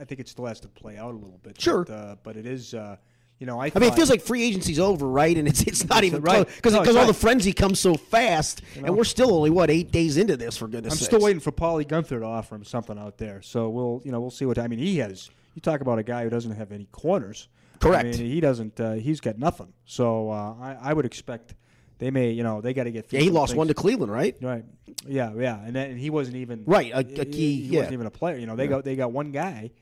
I, 0.00 0.04
think 0.04 0.20
it 0.20 0.28
still 0.28 0.46
has 0.46 0.60
to 0.60 0.68
play 0.68 0.96
out 0.96 1.12
a 1.12 1.16
little 1.16 1.40
bit. 1.42 1.60
Sure. 1.60 1.84
but, 1.84 1.92
uh, 1.92 2.16
but 2.22 2.36
it 2.36 2.46
is. 2.46 2.74
Uh, 2.74 2.96
you 3.42 3.46
know, 3.46 3.60
I, 3.60 3.72
I 3.74 3.78
mean, 3.80 3.90
it 3.90 3.96
feels 3.96 4.08
like 4.08 4.22
free 4.22 4.44
agency's 4.44 4.78
over, 4.78 5.04
right? 5.08 5.36
And 5.36 5.48
it's 5.48 5.62
it's 5.62 5.84
not 5.88 6.04
even 6.04 6.22
right. 6.22 6.46
because 6.46 6.74
No, 6.74 6.78
all 7.00 7.06
the 7.08 7.12
frenzy 7.12 7.52
comes 7.52 7.80
so 7.80 7.94
fast, 7.94 8.62
and 8.76 8.96
we're 8.96 9.02
still 9.02 9.34
only 9.34 9.50
what 9.50 9.68
eight 9.68 9.90
days 9.90 10.16
into 10.16 10.36
this. 10.36 10.56
For 10.56 10.68
goodness' 10.68 10.92
I'm 10.92 10.98
sakes. 10.98 11.06
still 11.06 11.20
waiting 11.20 11.40
for 11.40 11.50
Paulie 11.50 11.84
Guenther 11.84 12.20
to 12.20 12.24
offer 12.24 12.54
him 12.54 12.62
something 12.64 12.96
out 12.96 13.18
there. 13.18 13.42
So 13.42 13.68
we'll, 13.68 14.00
you 14.04 14.12
know, 14.12 14.20
we'll 14.20 14.30
see 14.30 14.44
what. 14.46 14.60
I 14.60 14.68
mean, 14.68 14.78
he 14.78 14.98
has. 14.98 15.28
You 15.56 15.60
talk 15.60 15.80
about 15.80 15.98
a 15.98 16.04
guy 16.04 16.22
who 16.22 16.30
doesn't 16.30 16.52
have 16.52 16.70
any 16.70 16.86
corners. 16.92 17.48
Correct. 17.80 18.14
I 18.14 18.18
mean, 18.18 18.30
he 18.30 18.38
doesn't. 18.40 18.78
Uh, 18.78 18.92
he's 18.92 19.20
got 19.20 19.38
nothing. 19.40 19.72
So 19.86 20.30
uh, 20.30 20.54
I, 20.60 20.76
I 20.80 20.92
would 20.92 21.04
expect 21.04 21.56
they 21.98 22.12
may, 22.12 22.30
you 22.30 22.44
know, 22.44 22.60
they 22.60 22.72
got 22.74 22.84
to 22.84 22.92
get. 22.92 23.08
through 23.08 23.18
Yeah, 23.18 23.24
he 23.24 23.30
lost 23.30 23.50
things. 23.50 23.58
one 23.58 23.66
to 23.66 23.74
Cleveland, 23.74 24.12
right? 24.12 24.36
Right. 24.40 24.64
Yeah, 25.04 25.32
yeah, 25.36 25.58
and 25.64 25.74
then 25.74 25.90
and 25.90 25.98
he 25.98 26.10
wasn't 26.10 26.36
even 26.36 26.62
Right, 26.64 26.92
a- 26.92 26.98
a 26.98 27.24
key- 27.24 27.60
He, 27.62 27.74
yeah. 27.74 27.78
wasn't 27.80 27.94
even 27.94 28.06
a 28.06 28.10
player. 28.10 28.36
You 28.36 28.46
know, 28.46 28.54
they 28.54 28.68
got 28.68 28.84
they 28.84 28.94
got 28.94 29.10
one 29.10 29.32
guy, 29.32 29.72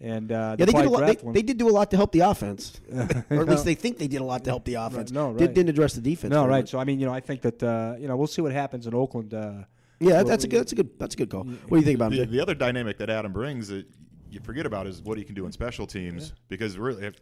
and 0.00 0.30
uh, 0.32 0.56
Yeah, 0.58 0.64
they 0.66 0.72
did 0.72 0.86
a 0.86 0.90
lot. 0.90 1.06
They, 1.06 1.32
they 1.32 1.42
did 1.42 1.58
do 1.58 1.68
a 1.68 1.70
lot 1.70 1.90
to 1.92 1.96
help 1.96 2.12
the 2.12 2.20
offense, 2.20 2.80
or 3.30 3.40
at 3.42 3.48
least 3.48 3.64
they 3.64 3.74
think 3.74 3.98
they 3.98 4.08
did 4.08 4.20
a 4.20 4.24
lot 4.24 4.44
to 4.44 4.50
help 4.50 4.64
the 4.64 4.74
offense. 4.74 5.10
no, 5.10 5.32
Did, 5.32 5.40
right. 5.46 5.54
didn't 5.54 5.70
address 5.70 5.94
the 5.94 6.00
defense. 6.00 6.30
no, 6.32 6.46
right. 6.46 6.62
much. 6.62 6.70
So 6.70 6.78
I 6.78 6.84
mean, 6.84 6.98
you 7.00 7.06
know, 7.06 7.12
I 7.14 7.20
think 7.20 7.42
that 7.42 7.62
uh, 7.62 7.94
you 7.98 8.08
know 8.08 8.16
we'll 8.16 8.26
see 8.26 8.42
what 8.42 8.52
happens 8.52 8.86
in 8.86 8.94
Oakland. 8.94 9.32
Uh, 9.34 9.64
Yeah, 10.00 10.14
well, 10.14 10.24
that's 10.24 10.44
a 10.44 10.48
good. 10.48 10.60
That's 10.60 10.72
a 10.72 10.76
good. 10.76 10.90
That's 10.98 11.14
a 11.14 11.18
good 11.18 11.30
call. 11.30 11.44
What 11.44 11.70
do 11.70 11.76
you 11.76 11.82
think 11.82 11.96
about 11.96 12.10
The, 12.10 12.22
him? 12.24 12.30
the 12.30 12.40
other 12.40 12.54
dynamic 12.54 12.98
that 12.98 13.10
Adam 13.10 13.32
brings 13.32 13.68
that 13.68 13.86
you 14.30 14.40
forget 14.40 14.66
about 14.66 14.86
is 14.86 15.00
what 15.02 15.16
he 15.16 15.24
can 15.24 15.34
do 15.34 15.46
in 15.46 15.52
special 15.52 15.86
teams 15.86 16.32
because 16.48 16.76
really. 16.78 17.06
If, 17.06 17.14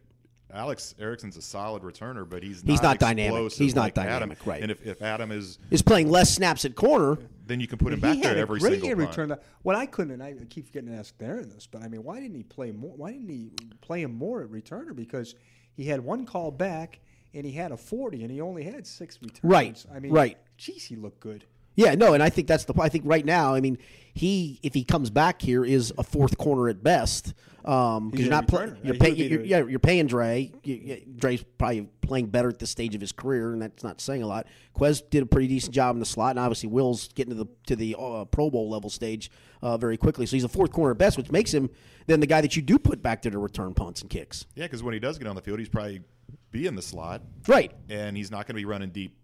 Alex 0.53 0.95
Erickson's 0.99 1.37
a 1.37 1.43
solid 1.43 1.83
returner, 1.83 2.29
but 2.29 2.43
he's 2.43 2.65
not 2.65 2.71
He's 2.71 2.83
not 2.83 2.99
dynamic. 2.99 3.53
He's 3.53 3.75
not 3.75 3.83
like 3.83 3.99
Adam. 3.99 4.13
dynamic, 4.13 4.47
right. 4.47 4.63
And 4.63 4.71
if, 4.71 4.85
if 4.87 5.01
Adam 5.03 5.33
is, 5.33 5.59
Is 5.71 5.83
playing 5.83 6.11
less 6.11 6.35
snaps 6.35 6.65
at 6.65 6.75
corner. 6.75 7.19
then 7.47 7.61
you 7.61 7.67
can 7.67 7.79
put 7.79 7.93
him 7.93 8.01
back 8.01 8.19
there 8.21 8.37
every 8.37 8.61
great 8.61 8.81
single 8.81 8.95
return. 8.95 9.37
What 9.63 9.77
I 9.77 9.87
couldn't, 9.87 10.13
and 10.13 10.23
I 10.23 10.35
keep 10.51 10.73
getting 10.73 10.95
asked 10.95 11.19
Darrin 11.19 11.49
this, 11.49 11.67
but 11.67 11.83
I 11.83 11.89
mean, 11.89 12.05
why 12.05 12.21
didn't 12.21 12.37
he 12.37 12.43
play 12.43 12.71
more? 12.71 12.95
Why 12.97 13.13
didn't 13.13 13.29
he 13.29 13.51
play 13.81 14.03
him 14.03 14.15
more 14.15 14.43
at 14.43 14.49
returner? 14.49 14.95
Because 14.95 15.35
he 15.75 15.87
had 15.87 16.01
one 16.01 16.27
call 16.27 16.51
back 16.51 17.01
and 17.35 17.47
he 17.47 17.53
had 17.53 17.73
a 17.73 17.77
forty, 17.77 18.23
and 18.23 18.31
he 18.31 18.41
only 18.41 18.63
had 18.63 18.87
six 18.87 19.19
returns. 19.23 19.41
Right, 19.43 19.85
I 19.95 20.01
mean, 20.01 20.13
right. 20.13 20.37
Geez, 20.59 20.85
he 20.85 20.97
looked 20.97 21.21
good. 21.21 21.47
Yeah, 21.75 21.95
no, 21.95 22.15
and 22.15 22.23
I 22.23 22.29
think 22.31 22.49
that's 22.49 22.65
the. 22.65 22.75
I 22.81 22.89
think 22.89 23.05
right 23.07 23.25
now, 23.25 23.55
I 23.55 23.61
mean, 23.61 23.79
he 24.15 24.61
if 24.63 24.75
he 24.75 24.85
comes 24.85 25.11
back 25.11 25.41
here 25.41 25.65
is 25.65 25.93
a 25.97 26.03
fourth 26.03 26.37
corner 26.39 26.69
at 26.69 26.83
best. 26.83 27.35
Um, 27.65 28.11
because 28.11 28.27
you're 28.27 28.31
not 28.35 28.49
playing. 28.49 28.77
you're 28.83 28.97
would 28.99 29.17
you're, 29.19 29.45
yeah 29.45 29.65
you're 29.65 29.79
paying 29.79 30.09
Dre. 30.09 30.51
You, 30.65 30.75
you- 30.75 31.03
Dre's 31.17 31.45
probably 31.59 31.89
playing 32.01 32.27
better 32.27 32.49
at 32.49 32.59
this 32.59 32.71
stage 32.71 32.95
of 32.97 33.01
his 33.01 33.13
career, 33.13 33.53
and 33.53 33.63
that's 33.63 33.85
not 33.85 34.01
saying 34.01 34.23
a 34.25 34.27
lot. 34.27 34.49
Quez 34.77 35.01
did 35.09 35.23
a 35.23 35.27
pretty 35.27 35.47
decent 35.47 35.73
job 35.73 35.95
in 35.95 36.01
the 36.01 36.05
slot, 36.07 36.31
and 36.31 36.41
obviously 36.41 36.69
Will's 36.69 37.09
getting 37.09 37.37
to 37.37 37.45
the 37.45 37.51
to 37.69 37.77
the 37.77 37.95
uh, 37.99 38.25
Pro 38.25 38.51
Bowl 38.51 38.69
level 38.69 38.91
stage 38.91 39.31
uh, 39.63 39.77
very 39.77 39.97
quickly. 39.97 40.27
So 40.27 40.35
he's 40.35 40.43
a 40.45 40.49
fourth 40.49 40.73
corner 40.73 40.91
at 40.91 40.99
best, 40.99 41.17
which 41.17 41.31
makes 41.31 41.55
him 41.55 41.71
then 42.09 42.19
the 42.19 42.27
guy 42.27 42.41
that 42.41 42.57
you 42.57 42.63
do 42.63 42.81
put 42.81 43.01
back 43.01 43.23
there 43.23 43.31
to 43.33 43.39
return 43.39 43.75
punts 43.75 44.01
and 44.03 44.11
kicks. 44.11 44.45
Yeah, 44.57 44.65
because 44.65 44.83
when 44.83 44.93
he 44.93 44.99
does 45.01 45.17
get 45.19 45.29
on 45.29 45.37
the 45.37 45.43
field, 45.43 45.61
he's 45.61 45.69
probably 45.69 46.01
be 46.51 46.67
in 46.67 46.75
the 46.75 46.83
slot, 46.83 47.23
Right. 47.47 47.73
and 47.89 48.17
he's 48.17 48.31
not 48.31 48.39
going 48.47 48.55
to 48.57 48.61
be 48.61 48.65
running 48.65 48.91
deep 48.91 49.17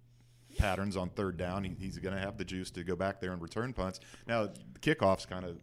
patterns 0.59 0.97
on 0.97 1.09
third 1.11 1.37
down. 1.37 1.65
He, 1.65 1.75
he's 1.79 1.99
going 1.99 2.15
to 2.15 2.21
have 2.21 2.37
the 2.37 2.45
juice 2.45 2.71
to 2.73 2.85
go 2.85 2.97
back 2.97 3.21
there 3.21 3.33
and 3.33 3.41
return 3.41 3.73
punts. 3.73 4.01
Now, 4.27 4.47
the 4.47 4.79
kickoff's 4.81 5.25
kind 5.27 5.45
of 5.45 5.57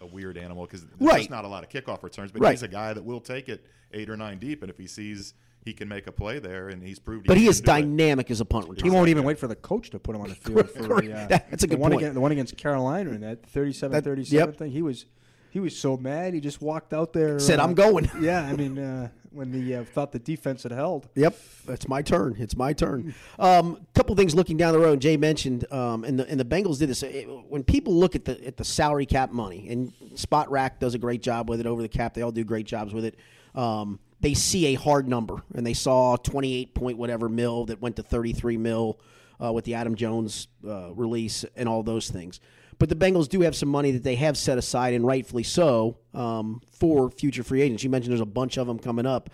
a 0.00 0.06
weird 0.06 0.36
animal 0.38 0.66
because 0.66 0.84
there's 0.86 1.00
Right. 1.00 1.18
just 1.18 1.30
not 1.30 1.44
a 1.44 1.48
lot 1.48 1.64
of 1.64 1.70
kickoff 1.70 2.02
returns, 2.02 2.30
but 2.30 2.42
Right. 2.42 2.52
he's 2.52 2.62
a 2.62 2.68
guy 2.68 2.92
that 2.92 3.04
will 3.04 3.20
take 3.20 3.48
it 3.48 3.64
eight 3.92 4.10
or 4.10 4.16
nine 4.16 4.38
deep, 4.38 4.62
and 4.62 4.70
if 4.70 4.78
he 4.78 4.86
sees 4.86 5.34
he 5.64 5.72
can 5.72 5.88
make 5.88 6.06
a 6.06 6.12
play 6.12 6.38
there, 6.38 6.68
and 6.68 6.82
he's 6.82 6.98
proved. 6.98 7.26
But 7.26 7.38
he 7.38 7.46
is 7.46 7.60
do 7.60 7.64
it. 7.64 7.66
dynamic 7.66 8.30
as 8.30 8.40
a 8.40 8.44
punt 8.44 8.68
returner. 8.68 8.82
He 8.82 8.90
won't 8.90 9.08
even 9.08 9.24
wait 9.24 9.38
for 9.38 9.46
the 9.46 9.56
coach 9.56 9.88
to 9.90 9.98
put 9.98 10.14
him 10.14 10.20
on 10.20 10.28
the 10.28 10.34
field 10.34 10.68
for 10.68 11.00
the, 11.00 11.12
uh, 11.14 11.26
That's 11.28 11.64
a 11.64 11.66
the 11.66 11.68
good 11.68 11.78
one 11.78 11.90
point. 11.92 12.02
Against, 12.02 12.14
the 12.14 12.20
one 12.20 12.32
against 12.32 12.56
Carolina 12.58 13.10
in 13.12 13.22
that 13.22 13.50
37-37 13.50 14.30
yep. 14.32 14.56
thing. 14.56 14.72
He 14.72 14.82
was 14.82 15.06
he 15.54 15.60
was 15.60 15.74
so 15.78 15.96
mad. 15.96 16.34
He 16.34 16.40
just 16.40 16.60
walked 16.60 16.92
out 16.92 17.12
there. 17.12 17.38
Said, 17.38 17.60
uh, 17.60 17.62
"I'm 17.62 17.74
going." 17.74 18.10
Yeah, 18.20 18.42
I 18.42 18.54
mean, 18.54 18.76
uh, 18.76 19.08
when 19.30 19.52
the 19.52 19.76
uh, 19.76 19.84
thought 19.84 20.10
the 20.10 20.18
defense 20.18 20.64
had 20.64 20.72
held. 20.72 21.08
Yep, 21.14 21.38
it's 21.68 21.86
my 21.88 22.02
turn. 22.02 22.34
It's 22.40 22.56
my 22.56 22.72
turn. 22.72 23.14
Um, 23.38 23.86
couple 23.94 24.16
things 24.16 24.34
looking 24.34 24.56
down 24.56 24.72
the 24.72 24.80
road. 24.80 25.00
Jay 25.00 25.16
mentioned, 25.16 25.70
um, 25.72 26.02
and 26.02 26.18
the 26.18 26.28
and 26.28 26.40
the 26.40 26.44
Bengals 26.44 26.78
did 26.80 26.88
this. 26.88 27.04
It- 27.04 27.28
when 27.48 27.62
people 27.62 27.94
look 27.94 28.16
at 28.16 28.24
the 28.24 28.44
at 28.44 28.56
the 28.56 28.64
salary 28.64 29.06
cap 29.06 29.30
money, 29.30 29.68
and 29.70 29.92
Spotrac 30.16 30.80
does 30.80 30.94
a 30.94 30.98
great 30.98 31.22
job 31.22 31.48
with 31.48 31.60
it 31.60 31.66
over 31.66 31.80
the 31.82 31.88
cap. 31.88 32.14
They 32.14 32.22
all 32.22 32.32
do 32.32 32.42
great 32.42 32.66
jobs 32.66 32.92
with 32.92 33.04
it. 33.04 33.16
Um, 33.54 34.00
they 34.20 34.34
see 34.34 34.66
a 34.66 34.74
hard 34.74 35.08
number, 35.08 35.36
and 35.54 35.64
they 35.64 35.74
saw 35.74 36.16
twenty 36.16 36.52
eight 36.54 36.74
point 36.74 36.98
whatever 36.98 37.28
mil 37.28 37.66
that 37.66 37.80
went 37.80 37.94
to 37.96 38.02
thirty 38.02 38.32
three 38.32 38.56
mil 38.56 38.98
uh, 39.40 39.52
with 39.52 39.64
the 39.66 39.74
Adam 39.74 39.94
Jones 39.94 40.48
uh, 40.66 40.92
release 40.94 41.44
and 41.54 41.68
all 41.68 41.84
those 41.84 42.10
things. 42.10 42.40
But 42.78 42.88
the 42.88 42.96
Bengals 42.96 43.28
do 43.28 43.40
have 43.42 43.54
some 43.54 43.68
money 43.68 43.90
that 43.92 44.02
they 44.02 44.16
have 44.16 44.36
set 44.36 44.58
aside, 44.58 44.94
and 44.94 45.06
rightfully 45.06 45.42
so, 45.42 45.98
um, 46.12 46.60
for 46.70 47.10
future 47.10 47.42
free 47.42 47.62
agents. 47.62 47.84
You 47.84 47.90
mentioned 47.90 48.12
there's 48.12 48.20
a 48.20 48.26
bunch 48.26 48.56
of 48.56 48.66
them 48.66 48.78
coming 48.78 49.06
up. 49.06 49.30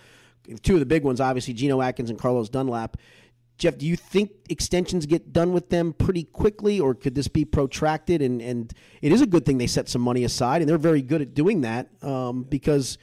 Two 0.62 0.74
of 0.74 0.80
the 0.80 0.86
big 0.86 1.04
ones, 1.04 1.20
obviously, 1.20 1.54
Geno 1.54 1.80
Atkins 1.80 2.10
and 2.10 2.18
Carlos 2.18 2.48
Dunlap. 2.48 2.96
Geoff, 3.58 3.76
do 3.76 3.86
you 3.86 3.94
think 3.94 4.30
extensions 4.48 5.04
get 5.04 5.34
done 5.34 5.52
with 5.52 5.68
them 5.68 5.92
pretty 5.92 6.24
quickly, 6.24 6.80
or 6.80 6.94
could 6.94 7.14
this 7.14 7.28
be 7.28 7.44
protracted? 7.44 8.22
And, 8.22 8.40
and 8.40 8.72
it 9.02 9.12
is 9.12 9.20
a 9.20 9.26
good 9.26 9.44
thing 9.44 9.58
they 9.58 9.66
set 9.66 9.88
some 9.88 10.00
money 10.00 10.24
aside, 10.24 10.62
and 10.62 10.68
they're 10.68 10.78
very 10.78 11.02
good 11.02 11.20
at 11.20 11.34
doing 11.34 11.60
that 11.60 11.88
um, 12.02 12.42
because 12.44 12.96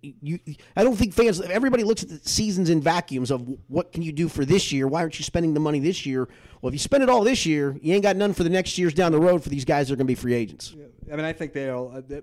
you. 0.00 0.38
I 0.76 0.84
don't 0.84 0.96
think 0.96 1.14
fans. 1.14 1.40
Everybody 1.40 1.84
looks 1.84 2.02
at 2.02 2.08
the 2.08 2.20
seasons 2.28 2.70
in 2.70 2.80
vacuums 2.80 3.30
of 3.30 3.48
what 3.68 3.92
can 3.92 4.02
you 4.02 4.12
do 4.12 4.28
for 4.28 4.44
this 4.44 4.72
year. 4.72 4.86
Why 4.86 5.00
aren't 5.00 5.18
you 5.18 5.24
spending 5.24 5.54
the 5.54 5.60
money 5.60 5.80
this 5.80 6.06
year? 6.06 6.28
Well, 6.60 6.68
if 6.68 6.74
you 6.74 6.78
spend 6.78 7.02
it 7.02 7.08
all 7.08 7.24
this 7.24 7.44
year, 7.46 7.76
you 7.82 7.94
ain't 7.94 8.02
got 8.02 8.16
none 8.16 8.32
for 8.32 8.44
the 8.44 8.50
next 8.50 8.78
years 8.78 8.94
down 8.94 9.12
the 9.12 9.20
road 9.20 9.42
for 9.42 9.48
these 9.48 9.64
guys 9.64 9.88
that 9.88 9.94
are 9.94 9.96
going 9.96 10.06
to 10.06 10.10
be 10.10 10.14
free 10.14 10.34
agents. 10.34 10.74
I 11.10 11.16
mean, 11.16 11.24
I 11.24 11.32
think 11.32 11.52
they'll. 11.52 11.92
Uh, 11.94 12.20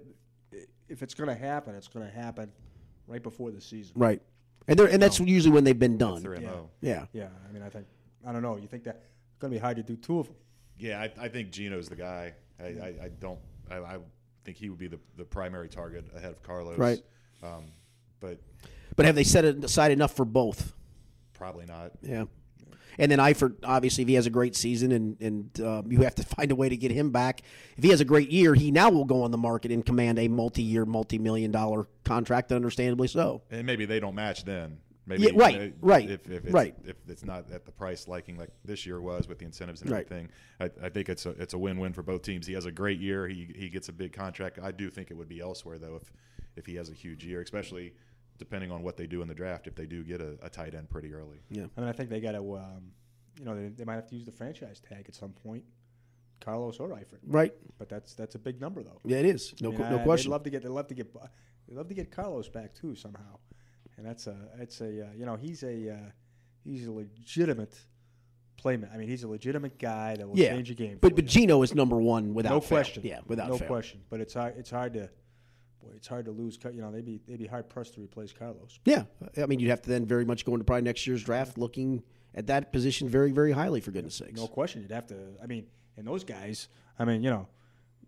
if 0.87 1.03
it's 1.03 1.13
going 1.13 1.29
to 1.29 1.35
happen, 1.35 1.75
it's 1.75 1.87
going 1.87 2.05
to 2.05 2.11
happen 2.11 2.51
right 3.07 3.21
before 3.21 3.51
the 3.51 3.61
season. 3.61 3.93
Right. 3.95 4.21
And 4.67 4.77
they're, 4.77 4.87
and 4.87 5.01
that's 5.01 5.19
usually 5.19 5.53
when 5.53 5.63
they've 5.63 5.77
been 5.77 5.97
done. 5.97 6.23
Yeah. 6.41 6.49
Yeah. 6.81 7.05
Yeah, 7.13 7.27
I 7.47 7.51
mean, 7.51 7.63
I 7.63 7.69
think 7.69 7.85
I 8.27 8.31
don't 8.31 8.41
know. 8.41 8.57
You 8.57 8.67
think 8.67 8.83
that 8.83 9.03
it's 9.31 9.39
going 9.39 9.51
to 9.51 9.55
be 9.55 9.61
hard 9.61 9.77
to 9.77 9.83
do 9.83 9.95
two 9.95 10.19
of 10.19 10.27
them? 10.27 10.35
Yeah, 10.77 11.01
I, 11.01 11.25
I 11.25 11.27
think 11.27 11.51
Geno's 11.51 11.89
the 11.89 11.95
guy. 11.95 12.33
I, 12.59 12.63
I, 12.63 12.93
I 13.03 13.09
don't. 13.19 13.39
I, 13.69 13.77
I 13.77 13.97
think 14.43 14.57
he 14.57 14.69
would 14.69 14.79
be 14.79 14.87
the, 14.87 14.99
the 15.17 15.25
primary 15.25 15.69
target 15.69 16.05
ahead 16.15 16.31
of 16.31 16.41
Carlos. 16.43 16.77
Right. 16.77 17.01
Um, 17.43 17.65
but 18.19 18.39
But 18.95 19.05
have 19.05 19.15
they 19.15 19.23
set 19.23 19.45
it 19.45 19.63
aside 19.63 19.91
enough 19.91 20.15
for 20.15 20.25
both? 20.25 20.73
probably 21.33 21.65
not. 21.65 21.93
Yeah. 22.01 22.25
And 22.97 23.09
then 23.09 23.19
Eifert, 23.19 23.55
obviously, 23.63 24.01
if 24.01 24.09
he 24.09 24.15
has 24.15 24.25
a 24.25 24.29
great 24.29 24.57
season 24.57 24.91
and, 24.91 25.21
and 25.21 25.61
um, 25.65 25.89
you 25.89 26.01
have 26.01 26.15
to 26.15 26.23
find 26.35 26.51
a 26.51 26.55
way 26.55 26.67
to 26.67 26.75
get 26.75 26.91
him 26.91 27.11
back. 27.11 27.43
If 27.77 27.83
he 27.85 27.91
has 27.91 28.01
a 28.01 28.05
great 28.05 28.29
year, 28.29 28.53
he 28.53 28.71
now 28.71 28.89
will 28.89 29.05
go 29.05 29.23
on 29.23 29.31
the 29.31 29.37
market 29.37 29.71
and 29.71 29.85
command 29.85 30.19
a 30.19 30.27
multi 30.27 30.61
year, 30.63 30.85
multi 30.85 31.17
million 31.17 31.49
dollar 31.49 31.87
contract, 32.03 32.51
understandably 32.51 33.07
so. 33.07 33.41
And 33.49 33.65
maybe 33.65 33.85
they 33.85 34.01
don't 34.01 34.15
match 34.15 34.43
then. 34.43 34.79
Maybe 35.05 35.23
Yeah, 35.23 35.29
right, 35.35 35.73
right, 35.81 36.09
If, 36.09 36.29
if 36.29 36.43
it's, 36.43 36.53
right. 36.53 36.75
if 36.85 36.97
it's 37.07 37.23
not 37.23 37.49
at 37.51 37.65
the 37.65 37.71
price 37.71 38.05
liking 38.07 38.37
like 38.37 38.49
this 38.65 38.85
year 38.85 38.99
was 39.01 39.29
with 39.29 39.39
the 39.39 39.45
incentives 39.45 39.81
and 39.81 39.89
Right. 39.89 40.05
everything, 40.05 40.29
I, 40.59 40.69
I 40.85 40.89
think 40.89 41.07
it's 41.07 41.25
a 41.25 41.29
it's 41.31 41.53
a 41.53 41.57
win 41.57 41.79
win 41.79 41.93
for 41.93 42.03
both 42.03 42.21
teams. 42.21 42.45
He 42.45 42.53
has 42.53 42.65
a 42.65 42.71
great 42.71 42.99
year. 42.99 43.29
He 43.29 43.47
he 43.55 43.69
gets 43.69 43.87
a 43.87 43.93
big 43.93 44.11
contract. 44.11 44.59
I 44.61 44.71
do 44.71 44.89
think 44.89 45.09
it 45.09 45.13
would 45.15 45.29
be 45.29 45.39
elsewhere 45.39 45.77
though 45.79 45.95
if 45.95 46.11
if 46.55 46.65
he 46.65 46.75
has 46.75 46.89
a 46.89 46.93
huge 46.93 47.25
year, 47.25 47.41
especially 47.41 47.93
depending 48.37 48.71
on 48.71 48.83
what 48.83 48.95
they 48.97 49.05
do 49.05 49.21
in 49.21 49.27
the 49.27 49.33
draft. 49.33 49.67
If 49.67 49.75
they 49.75 49.85
do 49.85 50.03
get 50.03 50.21
a, 50.21 50.37
a 50.41 50.49
tight 50.49 50.73
end 50.73 50.89
pretty 50.89 51.13
early, 51.13 51.39
Yeah. 51.49 51.65
I 51.75 51.81
mean, 51.81 51.89
I 51.89 51.91
think 51.91 52.09
they 52.09 52.21
got 52.21 52.31
to, 52.33 52.55
um, 52.57 52.91
you 53.37 53.45
know, 53.45 53.55
they, 53.55 53.67
they 53.67 53.83
might 53.83 53.95
have 53.95 54.07
to 54.07 54.15
use 54.15 54.25
the 54.25 54.31
franchise 54.31 54.79
tag 54.79 55.05
at 55.07 55.15
some 55.15 55.31
point, 55.31 55.63
Carlos 56.39 56.79
or 56.79 56.89
Eifert. 56.89 57.19
Right. 57.27 57.53
But 57.77 57.89
that's 57.89 58.13
that's 58.13 58.35
a 58.35 58.39
big 58.39 58.61
number 58.61 58.81
though. 58.83 58.99
Yeah, 59.03 59.17
it 59.17 59.25
is. 59.25 59.53
No, 59.61 59.69
I 59.69 59.71
mean, 59.71 59.81
qu- 59.81 59.89
no 59.89 59.99
I- 59.99 60.03
question. 60.03 60.29
They'd 60.29 60.33
love 60.35 60.43
to 60.43 60.49
get. 60.49 60.63
They 60.63 60.69
love 60.69 60.87
to 60.87 60.93
get. 60.95 61.13
They 61.67 61.75
love 61.75 61.87
to 61.89 61.93
get 61.93 62.11
Carlos 62.11 62.49
back 62.49 62.73
too 62.73 62.95
somehow, 62.95 63.37
and 63.97 64.05
that's 64.05 64.27
a. 64.27 64.35
It's 64.59 64.81
a. 64.81 65.07
Uh, 65.07 65.07
you 65.15 65.25
know, 65.25 65.35
he's 65.35 65.63
a. 65.63 65.91
Uh, 65.93 66.09
he's 66.63 66.87
a 66.87 66.91
legitimate 66.91 67.77
playman. 68.57 68.89
I 68.93 68.97
mean, 68.97 69.07
he's 69.07 69.23
a 69.23 69.27
legitimate 69.27 69.77
guy 69.77 70.15
that 70.15 70.27
will 70.27 70.37
yeah. 70.37 70.53
change 70.53 70.71
a 70.71 70.73
game. 70.73 70.97
But 71.01 71.11
for 71.11 71.15
but 71.15 71.23
you. 71.25 71.29
Geno 71.29 71.61
is 71.61 71.75
number 71.75 71.97
one 71.97 72.33
without 72.33 72.53
no 72.53 72.59
fail. 72.61 72.69
question. 72.69 73.03
Yeah, 73.05 73.19
without 73.27 73.49
no 73.49 73.57
fail. 73.57 73.67
question. 73.67 74.01
But 74.09 74.21
it's 74.21 74.33
hard. 74.33 74.55
It's 74.57 74.69
hard 74.69 74.93
to. 74.93 75.09
Boy, 75.81 75.91
it's 75.95 76.07
hard 76.07 76.25
to 76.25 76.31
lose. 76.31 76.57
Car- 76.57 76.71
You 76.71 76.81
know, 76.81 76.91
they'd 76.91 77.05
be 77.05 77.21
they'd 77.27 77.39
be 77.39 77.47
hard 77.47 77.69
pressed 77.69 77.93
to 77.95 78.01
replace 78.01 78.33
Carlos. 78.33 78.79
Yeah, 78.85 79.03
I 79.41 79.45
mean, 79.45 79.59
you'd 79.59 79.69
have 79.69 79.81
to 79.83 79.89
then 79.89 80.05
very 80.05 80.25
much 80.25 80.45
go 80.45 80.53
into 80.53 80.65
probably 80.65 80.83
next 80.83 81.05
year's 81.07 81.23
draft 81.23 81.57
looking 81.57 82.03
at 82.35 82.47
that 82.47 82.71
position 82.71 83.07
very, 83.09 83.31
very 83.31 83.51
highly. 83.51 83.79
For 83.81 83.91
goodness 83.91 84.15
sakes. 84.15 84.39
No 84.39 84.47
question. 84.47 84.81
You'd 84.81 84.91
have 84.91 85.07
to. 85.07 85.15
I 85.41 85.45
mean, 85.47 85.65
and 85.97 86.05
those 86.07 86.23
guys. 86.23 86.67
I 86.97 87.05
mean, 87.05 87.23
you 87.23 87.29
know, 87.29 87.47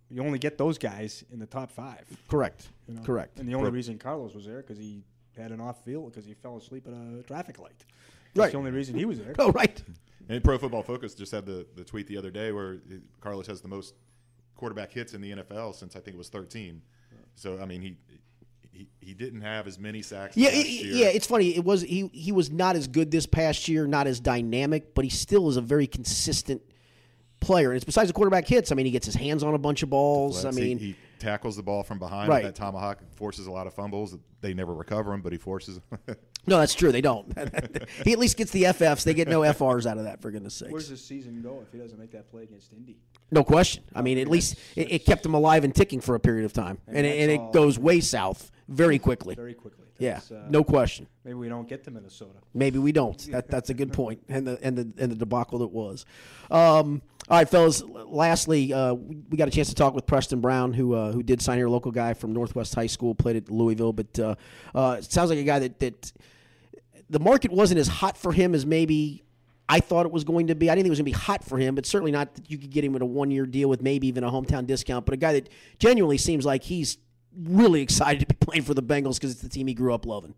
you 0.09 0.21
only 0.23 0.37
get 0.39 0.57
those 0.57 0.77
guys 0.77 1.23
in 1.31 1.39
the 1.39 1.45
top 1.45 1.71
five. 1.71 2.05
Correct. 2.27 2.67
You 2.87 2.95
know? 2.95 3.01
Correct. 3.03 3.39
And 3.39 3.47
the 3.47 3.55
only 3.55 3.69
Pro- 3.69 3.75
reason 3.75 3.97
Carlos 3.97 4.33
was 4.35 4.45
there 4.45 4.57
because 4.57 4.77
he 4.77 5.03
had 5.37 5.51
an 5.51 5.61
off 5.61 5.83
field 5.85 6.11
because 6.11 6.25
he 6.25 6.33
fell 6.33 6.57
asleep 6.57 6.85
at 6.87 6.93
a 6.93 7.23
traffic 7.23 7.57
light. 7.57 7.85
That's 8.33 8.45
Right. 8.45 8.51
the 8.51 8.57
only 8.57 8.71
reason 8.71 8.95
he 8.97 9.05
was 9.05 9.19
there. 9.19 9.33
Oh, 9.39 9.51
right. 9.53 9.81
and 10.27 10.43
Pro 10.43 10.57
Football 10.57 10.83
Focus 10.83 11.15
just 11.15 11.31
had 11.31 11.45
the 11.45 11.65
the 11.75 11.85
tweet 11.85 12.07
the 12.07 12.17
other 12.17 12.31
day 12.31 12.51
where 12.51 12.73
uh, 12.91 12.95
Carlos 13.21 13.47
has 13.47 13.61
the 13.61 13.67
most 13.69 13.95
quarterback 14.57 14.91
hits 14.91 15.13
in 15.13 15.21
the 15.21 15.31
NFL 15.31 15.73
since 15.75 15.95
I 15.95 15.99
think 16.01 16.15
it 16.15 16.17
was 16.17 16.29
13. 16.29 16.81
So 17.35 17.59
I 17.61 17.65
mean 17.65 17.81
he. 17.81 17.97
He, 18.73 18.87
he 18.99 19.13
didn't 19.13 19.41
have 19.41 19.67
as 19.67 19.77
many 19.77 20.01
sacks. 20.01 20.35
Yeah, 20.35 20.49
yeah. 20.49 21.07
It's 21.07 21.27
funny. 21.27 21.55
It 21.55 21.63
was 21.63 21.81
he. 21.81 22.09
He 22.13 22.31
was 22.31 22.49
not 22.49 22.75
as 22.75 22.87
good 22.87 23.11
this 23.11 23.27
past 23.27 23.67
year, 23.67 23.85
not 23.85 24.07
as 24.07 24.19
dynamic, 24.19 24.95
but 24.95 25.03
he 25.03 25.09
still 25.11 25.49
is 25.49 25.57
a 25.57 25.61
very 25.61 25.85
consistent 25.85 26.63
player. 27.41 27.69
And 27.71 27.75
it's 27.75 27.85
besides 27.85 28.07
the 28.09 28.13
quarterback 28.13 28.47
hits. 28.47 28.71
I 28.71 28.75
mean, 28.75 28.85
he 28.87 28.91
gets 28.91 29.05
his 29.05 29.13
hands 29.13 29.43
on 29.43 29.53
a 29.53 29.59
bunch 29.59 29.83
of 29.83 29.89
balls. 29.91 30.45
I 30.45 30.51
mean, 30.51 30.79
he 30.79 30.95
tackles 31.19 31.57
the 31.57 31.63
ball 31.63 31.83
from 31.83 31.99
behind 31.99 32.29
Right. 32.29 32.43
that 32.43 32.55
tomahawk, 32.55 32.99
forces 33.17 33.45
a 33.45 33.51
lot 33.51 33.67
of 33.67 33.73
fumbles. 33.75 34.17
They 34.39 34.53
never 34.55 34.73
recover 34.73 35.13
him, 35.13 35.21
but 35.21 35.31
he 35.31 35.37
forces. 35.37 35.79
No, 36.47 36.59
that's 36.59 36.73
true. 36.73 36.91
They 36.91 37.01
don't. 37.01 37.31
he 38.03 38.13
at 38.13 38.19
least 38.19 38.37
gets 38.37 38.51
the 38.51 38.63
FFs. 38.63 39.03
They 39.03 39.13
get 39.13 39.27
no 39.27 39.41
FRs 39.41 39.85
out 39.85 39.97
of 39.97 40.05
that. 40.05 40.21
For 40.21 40.31
goodness 40.31 40.55
sakes. 40.55 40.71
Where's 40.71 40.89
this 40.89 41.03
season 41.03 41.41
go 41.41 41.63
if 41.65 41.71
he 41.71 41.77
doesn't 41.77 41.99
make 41.99 42.11
that 42.11 42.29
play 42.31 42.43
against 42.43 42.73
Indy? 42.73 42.97
No 43.31 43.43
question. 43.43 43.83
I 43.95 44.01
mean, 44.01 44.17
at 44.17 44.27
least 44.27 44.57
it, 44.75 44.91
it 44.91 45.05
kept 45.05 45.25
him 45.25 45.33
alive 45.33 45.63
and 45.63 45.73
ticking 45.73 46.01
for 46.01 46.15
a 46.15 46.19
period 46.19 46.45
of 46.45 46.53
time, 46.53 46.79
and, 46.87 46.97
And 46.97 47.05
it, 47.05 47.19
and 47.21 47.31
it 47.31 47.53
goes 47.53 47.79
way 47.79 48.01
south 48.01 48.51
very 48.67 48.99
quickly. 48.99 49.35
Very 49.35 49.53
quickly. 49.53 49.85
Yeah, 50.01 50.19
uh, 50.31 50.47
no 50.49 50.63
question. 50.63 51.07
Maybe 51.23 51.35
we 51.35 51.49
don't 51.49 51.67
get 51.67 51.83
to 51.85 51.91
Minnesota. 51.91 52.39
Maybe 52.53 52.79
we 52.79 52.91
don't. 52.91 53.27
That, 53.31 53.47
that's 53.47 53.69
a 53.69 53.73
good 53.73 53.93
point. 53.93 54.27
point, 54.27 54.37
and 54.37 54.47
the 54.47 54.59
and 54.61 54.77
the 54.77 54.93
and 55.01 55.11
the 55.11 55.15
debacle 55.15 55.59
that 55.59 55.67
was. 55.67 56.05
Um, 56.49 57.01
all 57.29 57.37
right, 57.37 57.47
fellas. 57.47 57.81
Lastly, 57.83 58.73
uh, 58.73 58.93
we, 58.93 59.37
got 59.37 59.47
a 59.47 59.51
chance 59.51 59.69
to 59.69 59.75
talk 59.75 59.93
with 59.93 60.05
Preston 60.05 60.41
Brown, 60.41 60.73
who 60.73 60.93
uh, 60.93 61.11
who 61.11 61.23
did 61.23 61.41
sign 61.41 61.57
here, 61.57 61.67
a 61.67 61.71
local 61.71 61.91
guy 61.91 62.13
from 62.13 62.33
Northwest 62.33 62.75
High 62.75 62.87
School, 62.87 63.15
played 63.15 63.35
at 63.35 63.49
Louisville, 63.49 63.93
but 63.93 64.19
uh, 64.19 64.35
uh, 64.75 64.97
it 64.99 65.11
sounds 65.11 65.29
like 65.29 65.39
a 65.39 65.43
guy 65.43 65.59
that 65.59 65.79
that 65.79 66.11
the 67.09 67.19
market 67.19 67.51
wasn't 67.51 67.79
as 67.79 67.87
hot 67.87 68.17
for 68.17 68.31
him 68.31 68.55
as 68.55 68.65
maybe 68.65 69.23
I 69.69 69.79
thought 69.79 70.05
it 70.05 70.11
was 70.11 70.25
going 70.25 70.47
to 70.47 70.55
be. 70.55 70.69
I 70.69 70.75
didn't 70.75 70.83
think 70.83 70.89
it 70.89 70.97
was 70.97 70.99
going 70.99 71.13
to 71.13 71.17
be 71.17 71.23
hot 71.23 71.45
for 71.45 71.57
him, 71.57 71.75
but 71.75 71.85
certainly 71.85 72.11
not 72.11 72.35
that 72.35 72.51
you 72.51 72.57
could 72.57 72.71
get 72.71 72.83
him 72.83 72.91
with 72.91 73.01
a 73.01 73.05
one 73.05 73.31
year 73.31 73.45
deal 73.45 73.69
with 73.69 73.81
maybe 73.81 74.07
even 74.07 74.25
a 74.25 74.29
hometown 74.29 74.67
discount. 74.67 75.05
But 75.05 75.13
a 75.13 75.17
guy 75.17 75.33
that 75.33 75.49
genuinely 75.79 76.17
seems 76.17 76.45
like 76.45 76.63
he's 76.63 76.97
really 77.37 77.81
excited 77.81 78.19
to 78.19 78.25
be 78.25 78.35
playing 78.39 78.63
for 78.63 78.73
the 78.73 78.83
Bengals 78.83 79.15
because 79.15 79.31
it's 79.31 79.41
the 79.41 79.49
team 79.49 79.67
he 79.67 79.73
grew 79.73 79.93
up 79.93 80.05
loving. 80.05 80.35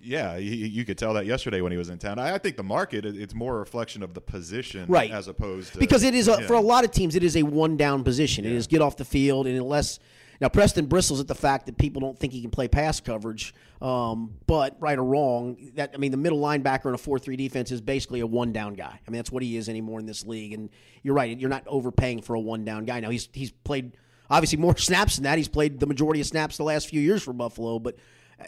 yeah, 0.00 0.36
you 0.36 0.84
could 0.84 0.98
tell 0.98 1.14
that 1.14 1.24
yesterday 1.24 1.62
when 1.62 1.72
he 1.72 1.78
was 1.78 1.88
in 1.88 1.98
town. 1.98 2.18
I, 2.18 2.36
think 2.38 2.56
the 2.56 2.62
market 2.62 3.06
it's 3.06 3.34
more 3.34 3.56
a 3.56 3.58
reflection 3.58 4.02
of 4.02 4.12
the 4.12 4.20
position, 4.20 4.84
Right. 4.86 5.10
as 5.10 5.28
opposed 5.28 5.72
to 5.72 5.78
because 5.78 6.02
it 6.02 6.14
is 6.14 6.28
a, 6.28 6.32
yeah. 6.40 6.46
for 6.46 6.54
a 6.54 6.60
lot 6.60 6.84
of 6.84 6.90
teams 6.90 7.16
it 7.16 7.22
is 7.24 7.36
a 7.36 7.42
one 7.42 7.76
down 7.78 8.04
position. 8.04 8.44
It 8.44 8.52
is 8.52 8.66
get 8.66 8.82
off 8.82 8.96
the 8.96 9.04
field 9.04 9.46
and 9.46 9.56
unless 9.56 9.98
now 10.40 10.48
Preston 10.48 10.86
bristles 10.86 11.20
at 11.20 11.28
the 11.28 11.34
fact 11.34 11.64
that 11.66 11.78
people 11.78 12.00
don't 12.00 12.18
think 12.18 12.32
he 12.34 12.42
can 12.42 12.50
play 12.50 12.68
pass 12.68 13.00
coverage. 13.00 13.54
Um, 13.80 14.34
but 14.46 14.76
right 14.80 14.98
or 14.98 15.04
wrong, 15.04 15.70
that 15.76 15.92
I 15.94 15.96
mean 15.96 16.10
the 16.10 16.18
middle 16.18 16.40
linebacker 16.40 16.86
in 16.86 16.94
a 16.94 16.98
four 16.98 17.18
three 17.18 17.36
defense 17.36 17.70
is 17.70 17.80
basically 17.80 18.20
a 18.20 18.26
one 18.26 18.52
down 18.52 18.74
guy. 18.74 19.00
I 19.06 19.10
mean 19.10 19.16
that's 19.18 19.32
what 19.32 19.42
he 19.42 19.56
is 19.56 19.70
anymore 19.70 20.00
in 20.00 20.06
this 20.06 20.26
league. 20.26 20.52
And 20.52 20.68
you're 21.02 21.14
right, 21.14 21.38
you're 21.38 21.48
not 21.48 21.62
overpaying 21.66 22.20
for 22.22 22.34
a 22.34 22.40
one 22.40 22.64
down 22.64 22.84
guy. 22.84 23.00
Now 23.00 23.08
he's 23.08 23.28
he's 23.32 23.52
played 23.52 23.96
obviously 24.30 24.58
more 24.58 24.76
snaps 24.76 25.16
than 25.16 25.24
that. 25.24 25.38
He's 25.38 25.48
played 25.48 25.80
the 25.80 25.86
majority 25.86 26.20
of 26.20 26.26
snaps 26.26 26.56
the 26.56 26.64
last 26.64 26.88
few 26.88 27.00
years 27.00 27.22
for 27.22 27.32
Buffalo, 27.32 27.78
but 27.78 27.96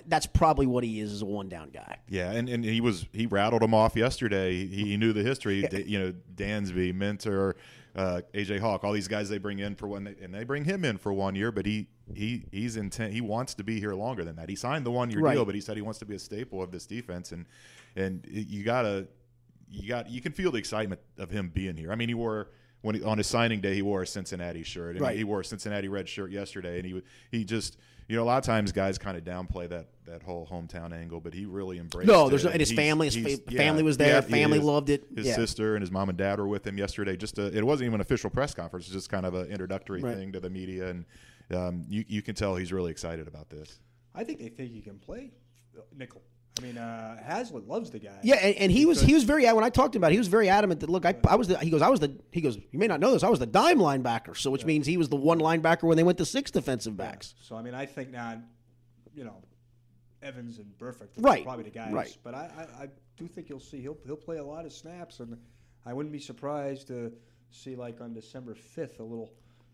that's 0.07 0.27
probably 0.27 0.67
what 0.67 0.83
he 0.85 1.01
is 1.01 1.13
as 1.13 1.23
a 1.23 1.27
one 1.27 1.49
down 1.49 1.71
guy. 1.71 1.99
Yeah, 2.09 2.33
and, 2.33 2.49
and 2.49 2.65
he 2.65 2.81
was 2.81 3.07
he 3.13 3.27
rattled 3.27 3.63
him 3.63 3.73
off 3.75 3.97
yesterday. 3.97 4.67
He, 4.67 4.85
he 4.85 4.97
knew 4.97 5.13
the 5.13 5.23
history. 5.23 5.67
You 5.87 5.99
know, 5.99 6.15
Dansby, 6.35 6.95
Minter, 6.95 7.57
uh, 7.95 8.21
AJ 8.35 8.61
Hawk, 8.61 8.85
all 8.85 8.93
these 8.93 9.09
guys 9.09 9.29
they 9.29 9.39
bring 9.39 9.61
in 9.61 9.75
for 9.77 9.87
one, 9.87 10.15
and 10.21 10.35
they 10.35 10.45
bring 10.45 10.65
him 10.65 10.85
in 10.85 10.99
for 10.99 11.13
one 11.13 11.35
year. 11.35 11.53
But 11.53 11.67
he 11.67 11.87
he 12.15 12.45
he's 12.51 12.77
intent. 12.77 13.13
He 13.13 13.21
wants 13.21 13.55
to 13.55 13.65
be 13.65 13.79
here 13.79 13.95
longer 13.95 14.25
than 14.25 14.37
that. 14.37 14.49
He 14.49 14.57
signed 14.57 14.85
the 14.85 14.91
one 14.91 15.11
year 15.11 15.21
Right. 15.21 15.35
deal, 15.35 15.45
but 15.45 15.55
he 15.55 15.61
said 15.61 15.77
he 15.77 15.83
wants 15.83 15.99
to 16.01 16.05
be 16.05 16.15
a 16.17 16.19
staple 16.19 16.63
of 16.63 16.73
this 16.73 16.87
defense. 16.87 17.33
And 17.33 17.47
and 17.95 18.27
you 18.29 18.65
gotta 18.65 19.07
you 19.71 19.89
got 19.89 20.11
you 20.11 20.21
can 20.21 20.33
feel 20.33 20.51
the 20.51 20.59
excitement 20.59 21.01
of 21.17 21.31
him 21.31 21.49
being 21.55 21.77
here. 21.77 21.93
I 21.93 21.95
mean, 21.95 22.09
he 22.09 22.15
wore. 22.15 22.49
When 22.87 22.95
he, 22.95 23.03
on 23.03 23.19
his 23.19 23.27
signing 23.27 23.61
day, 23.61 23.75
he 23.75 23.83
wore 23.83 24.03
a 24.03 24.07
Cincinnati 24.07 24.63
shirt, 24.63 24.93
and 24.93 25.01
Right. 25.01 25.17
he 25.17 25.25
wore 25.25 25.41
a 25.41 25.45
Cincinnati 25.45 25.89
red 25.89 26.09
shirt 26.09 26.31
yesterday, 26.31 26.79
and 26.79 26.87
he 26.87 27.03
he 27.33 27.45
just 27.45 27.77
you 28.09 28.15
know 28.15 28.23
a 28.23 28.25
lot 28.25 28.39
of 28.39 28.45
times 28.45 28.71
guys 28.71 28.97
kind 28.97 29.17
of 29.17 29.25
downplay 29.25 29.69
that 29.69 29.89
that 30.05 30.23
whole 30.23 30.47
hometown 30.47 30.93
angle, 30.93 31.19
but 31.21 31.35
he 31.35 31.47
really 31.47 31.79
embraced. 31.81 32.07
No, 32.07 32.27
it, 32.27 32.31
there's 32.31 32.45
no- 32.45 32.51
and 32.51 32.61
his 32.61 32.69
he's- 32.71 32.77
family- 32.79 33.09
his 33.09 33.15
he's- 33.15 33.41
fa- 33.41 33.51
family 33.57 33.83
was 33.83 33.97
there, 33.97 34.23
family 34.23 34.61
loved 34.61 34.89
it, 34.89 35.03
His 35.17 35.27
yeah. 35.27 35.35
sister 35.35 35.75
and 35.75 35.83
his 35.83 35.91
mom 35.91 36.09
and 36.11 36.17
dad 36.17 36.39
were 36.39 36.47
with 36.47 36.65
him 36.65 36.79
yesterday. 36.79 37.17
Just 37.17 37.39
a, 37.41 37.47
it 37.47 37.65
wasn't 37.67 37.87
even 37.87 37.95
an 37.97 38.03
official 38.03 38.31
press 38.31 38.55
conference; 38.55 38.87
it 38.87 38.91
was 38.95 39.03
just 39.03 39.11
kind 39.11 39.27
of 39.27 39.35
an 39.35 39.49
introductory 39.51 40.01
Right. 40.01 40.15
thing 40.17 40.31
to 40.31 40.39
the 40.39 40.49
media, 40.51 40.89
and 40.89 41.05
um, 41.53 41.85
you 41.89 42.05
you 42.07 42.23
can 42.23 42.37
tell 42.37 42.55
he's 42.55 42.73
really 42.73 42.93
excited 42.93 43.27
about 43.27 43.51
this. 43.51 43.81
I 44.15 44.23
think 44.23 44.39
they 44.39 44.49
think 44.49 44.71
he 44.71 44.81
can 44.81 45.01
play 45.01 45.33
uh, 45.77 45.81
nickel. 45.93 46.23
I 46.59 46.63
mean, 46.63 46.79
uh, 46.79 47.23
Haslett 47.23 47.69
loves 47.69 47.91
the 47.91 47.99
guy. 47.99 48.19
Yeah, 48.23 48.37
and, 48.37 48.57
and 48.57 48.73
he 48.73 48.87
was 48.87 49.01
he 49.03 49.13
was 49.15 49.25
very 49.25 49.45
when 49.53 49.63
I 49.65 49.69
talked 49.71 49.95
about 49.95 50.11
it, 50.11 50.13
he 50.15 50.19
was 50.19 50.29
very 50.29 50.49
adamant 50.49 50.81
that 50.81 50.89
look 50.89 51.05
I, 51.05 51.15
I 51.29 51.37
was 51.37 51.49
the 51.49 51.59
he 51.59 51.69
goes 51.71 51.83
I 51.83 51.89
was 51.91 52.01
the 52.01 52.17
he 52.33 52.41
goes 52.41 52.57
you 52.57 52.79
may 52.79 52.87
not 52.87 52.99
know 52.99 53.13
this 53.13 53.23
I 53.23 53.29
was 53.29 53.39
the 53.39 53.47
dime 53.47 53.79
linebacker 53.79 54.35
so 54.37 54.51
which 54.51 54.65
means 54.65 54.87
he 54.87 54.97
was 54.97 55.09
the 55.11 55.17
one 55.17 55.39
linebacker 55.39 55.83
when 55.83 55.97
they 55.99 56.03
went 56.03 56.17
to 56.19 56.25
six 56.25 56.51
defensive 56.51 56.97
backs. 56.97 57.35
So 57.43 57.57
I 57.57 57.63
mean, 57.63 57.75
I 57.75 57.85
think 57.85 58.11
now, 58.11 58.41
you 59.15 59.25
know, 59.25 59.43
Evans 60.23 60.59
and 60.59 60.67
Burfict 60.79 61.19
are 61.19 61.21
Right, 61.21 61.45
probably 61.45 61.65
the 61.65 61.71
guys. 61.71 61.93
right. 61.93 62.17
But 62.25 62.35
I, 62.35 62.51
I, 62.81 62.83
I 62.85 62.89
do 63.19 63.29
think 63.29 63.49
you'll 63.51 63.61
see 63.61 63.81
he'll 63.83 63.99
he'll 64.07 64.17
play 64.17 64.39
a 64.39 64.45
lot 64.45 64.65
of 64.65 64.73
snaps, 64.73 65.21
and 65.21 65.37
I 65.85 65.93
wouldn't 65.93 66.13
be 66.13 66.19
surprised 66.21 66.87
to 66.89 67.13
see 67.51 67.77
like 67.77 68.01
on 68.01 68.15
December 68.15 68.55
fifth 68.55 68.99
a 68.99 69.05
little 69.05 69.33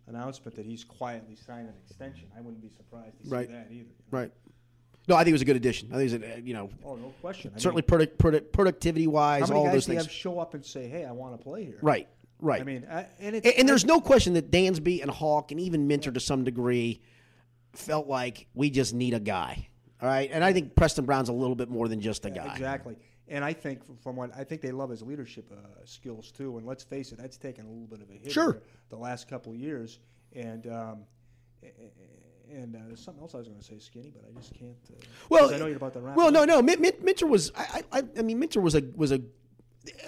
announcement 0.08 0.56
that 0.56 0.66
he's 0.66 0.82
quietly 0.82 1.36
signed 1.36 1.68
an 1.68 1.74
extension. 1.86 2.26
I 2.36 2.40
wouldn't 2.40 2.60
be 2.60 2.70
surprised 2.70 3.22
to 3.22 3.30
Right. 3.30 3.46
see 3.46 3.52
that 3.52 3.66
either. 3.70 3.74
you 3.74 3.82
know. 3.84 4.18
Right. 4.18 4.32
No, 5.08 5.16
I 5.16 5.24
think 5.24 5.30
it 5.30 5.32
was 5.34 5.42
a 5.42 5.46
good 5.46 5.56
addition. 5.56 5.88
I 5.92 5.96
think 5.96 6.12
it 6.12 6.20
was 6.20 6.38
a, 6.38 6.40
you 6.42 6.54
know 6.54 6.70
Oh, 6.84 6.94
no 6.96 7.12
question. 7.20 7.52
I 7.54 7.58
certainly 7.58 7.82
mean, 7.82 7.88
product, 7.88 8.18
product, 8.18 8.52
productivity 8.52 9.06
wise 9.06 9.42
how 9.42 9.46
many 9.48 9.58
all 9.58 9.64
guys 9.66 9.72
those 9.74 9.86
do 9.86 9.92
you 9.92 9.98
things. 9.98 10.06
have 10.06 10.12
show 10.14 10.38
up 10.38 10.54
and 10.54 10.64
say, 10.64 10.88
"Hey, 10.88 11.04
I 11.04 11.12
want 11.12 11.36
to 11.36 11.42
play 11.42 11.64
here"? 11.64 11.78
Right. 11.82 12.08
Right. 12.40 12.60
I 12.60 12.64
mean, 12.64 12.86
I, 12.90 13.06
and 13.20 13.36
it's 13.36 13.46
and, 13.46 13.54
and 13.58 13.68
there's 13.68 13.84
no 13.84 14.00
question 14.00 14.34
that 14.34 14.50
Dansby 14.50 15.00
and 15.02 15.10
Hawk 15.10 15.50
and 15.52 15.60
even 15.60 15.86
Minter 15.86 16.10
to 16.12 16.18
some 16.20 16.42
degree 16.44 17.00
felt 17.72 18.06
like 18.08 18.46
we 18.54 18.68
just 18.70 18.94
need 18.94 19.14
a 19.14 19.20
guy. 19.20 19.68
All 20.00 20.08
right, 20.08 20.28
and 20.32 20.42
I 20.44 20.52
think 20.52 20.74
Preston 20.74 21.04
Brown's 21.04 21.28
a 21.28 21.32
little 21.32 21.54
bit 21.54 21.68
more 21.70 21.86
than 21.86 22.00
just 22.00 22.26
a 22.26 22.30
guy. 22.30 22.52
Exactly. 22.52 22.96
And 23.28 23.44
I 23.44 23.52
think 23.52 23.84
from- 23.86 23.96
from 23.98 24.16
what 24.16 24.36
I 24.36 24.42
think 24.44 24.60
they 24.60 24.72
love 24.72 24.90
his 24.90 25.02
leadership 25.02 25.50
uh, 25.52 25.56
skills 25.84 26.32
too. 26.32 26.58
And 26.58 26.66
let's 26.66 26.82
face 26.82 27.12
it, 27.12 27.18
that's 27.18 27.36
taken 27.38 27.64
a 27.64 27.68
little 27.68 27.86
bit 27.86 28.00
of 28.02 28.10
a 28.10 28.14
hit 28.14 28.32
Sure. 28.32 28.52
here 28.54 28.62
the 28.90 28.96
last 28.96 29.28
couple 29.28 29.52
of 29.52 29.58
years. 29.58 30.00
And 30.34 30.66
um, 30.66 30.98
and 32.52 32.74
uh, 32.76 32.78
there's 32.86 33.02
something 33.02 33.22
else 33.22 33.34
I 33.34 33.38
was 33.38 33.48
going 33.48 33.58
to 33.60 33.64
say, 33.64 33.78
Skinny, 33.78 34.10
but 34.14 34.22
I 34.28 34.38
just 34.40 34.54
can't. 34.54 34.70
Uh, 34.90 34.94
'cause 34.94 35.08
Well, 35.28 35.54
I 35.54 35.58
know 35.58 35.66
you're 35.66 35.76
about 35.76 35.92
to 35.94 36.00
wrap. 36.00 36.16
Well, 36.16 36.28
it 36.28 36.32
no, 36.32 36.44
no. 36.44 36.62
Min- 36.62 36.80
Min- 36.80 36.92
Minter 37.02 37.26
was. 37.26 37.52
I, 37.56 37.82
I, 37.92 38.02
I 38.18 38.22
mean, 38.22 38.38
Minter 38.38 38.60
was 38.60 38.74
a 38.74 38.82
was 38.94 39.12
a. 39.12 39.20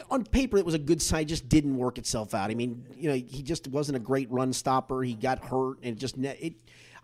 On 0.08 0.22
paper, 0.22 0.56
it 0.56 0.64
was 0.64 0.74
a 0.74 0.78
good 0.78 1.02
sign. 1.02 1.26
Just 1.26 1.48
didn't 1.48 1.76
work 1.76 1.98
itself 1.98 2.32
out. 2.32 2.50
I 2.50 2.54
mean, 2.54 2.86
you 2.96 3.08
know, 3.08 3.14
he 3.16 3.42
just 3.42 3.66
wasn't 3.66 3.96
a 3.96 4.00
great 4.00 4.30
run 4.30 4.52
stopper. 4.52 5.02
He 5.02 5.14
got 5.14 5.44
hurt, 5.44 5.78
and 5.82 5.96
it 5.96 5.98
just 5.98 6.16
ne- 6.16 6.38
it. 6.40 6.54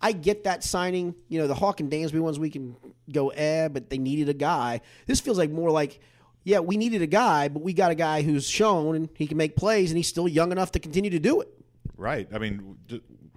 I 0.00 0.12
get 0.12 0.44
that 0.44 0.62
signing. 0.62 1.14
You 1.28 1.40
know, 1.40 1.46
the 1.48 1.54
Hawk 1.54 1.80
and 1.80 1.90
Dansby 1.90 2.20
ones 2.20 2.38
we 2.38 2.48
can 2.48 2.76
go 3.12 3.30
eh, 3.30 3.66
but 3.68 3.90
they 3.90 3.98
needed 3.98 4.28
a 4.28 4.34
guy. 4.34 4.80
This 5.06 5.20
feels 5.20 5.36
like 5.36 5.50
more 5.50 5.70
like, 5.70 5.98
yeah, 6.44 6.60
we 6.60 6.76
needed 6.76 7.02
a 7.02 7.06
guy, 7.08 7.48
but 7.48 7.60
we 7.62 7.72
got 7.72 7.90
a 7.90 7.94
guy 7.96 8.22
who's 8.22 8.48
shown 8.48 8.94
and 8.94 9.08
he 9.16 9.26
can 9.26 9.36
make 9.36 9.56
plays, 9.56 9.90
and 9.90 9.96
he's 9.96 10.06
still 10.08 10.28
young 10.28 10.52
enough 10.52 10.70
to 10.72 10.78
continue 10.78 11.10
to 11.10 11.18
do 11.18 11.40
it. 11.40 11.48
Right. 11.96 12.28
I 12.32 12.38
mean, 12.38 12.76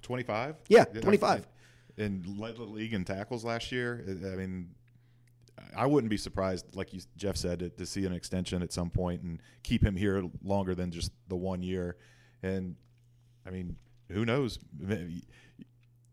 twenty 0.03 0.23
five. 0.23 0.55
Yeah, 0.67 0.83
25. 0.85 1.47
And 1.97 2.25
led 2.39 2.57
the 2.57 2.63
league 2.63 2.93
in 2.93 3.05
tackles 3.05 3.43
last 3.43 3.71
year. 3.71 4.03
I 4.07 4.35
mean, 4.35 4.71
I 5.75 5.85
wouldn't 5.85 6.09
be 6.09 6.17
surprised, 6.17 6.75
like 6.75 6.93
you, 6.93 7.01
Geoff 7.17 7.37
said, 7.37 7.59
to, 7.59 7.69
to 7.69 7.85
see 7.85 8.05
an 8.05 8.13
extension 8.13 8.63
at 8.63 8.73
some 8.73 8.89
point 8.89 9.21
and 9.21 9.39
keep 9.61 9.83
him 9.83 9.95
here 9.95 10.23
longer 10.43 10.73
than 10.73 10.91
just 10.91 11.11
the 11.27 11.35
one 11.35 11.61
year. 11.61 11.97
And 12.41 12.75
I 13.45 13.51
mean, 13.51 13.75
who 14.11 14.25
knows? 14.25 14.59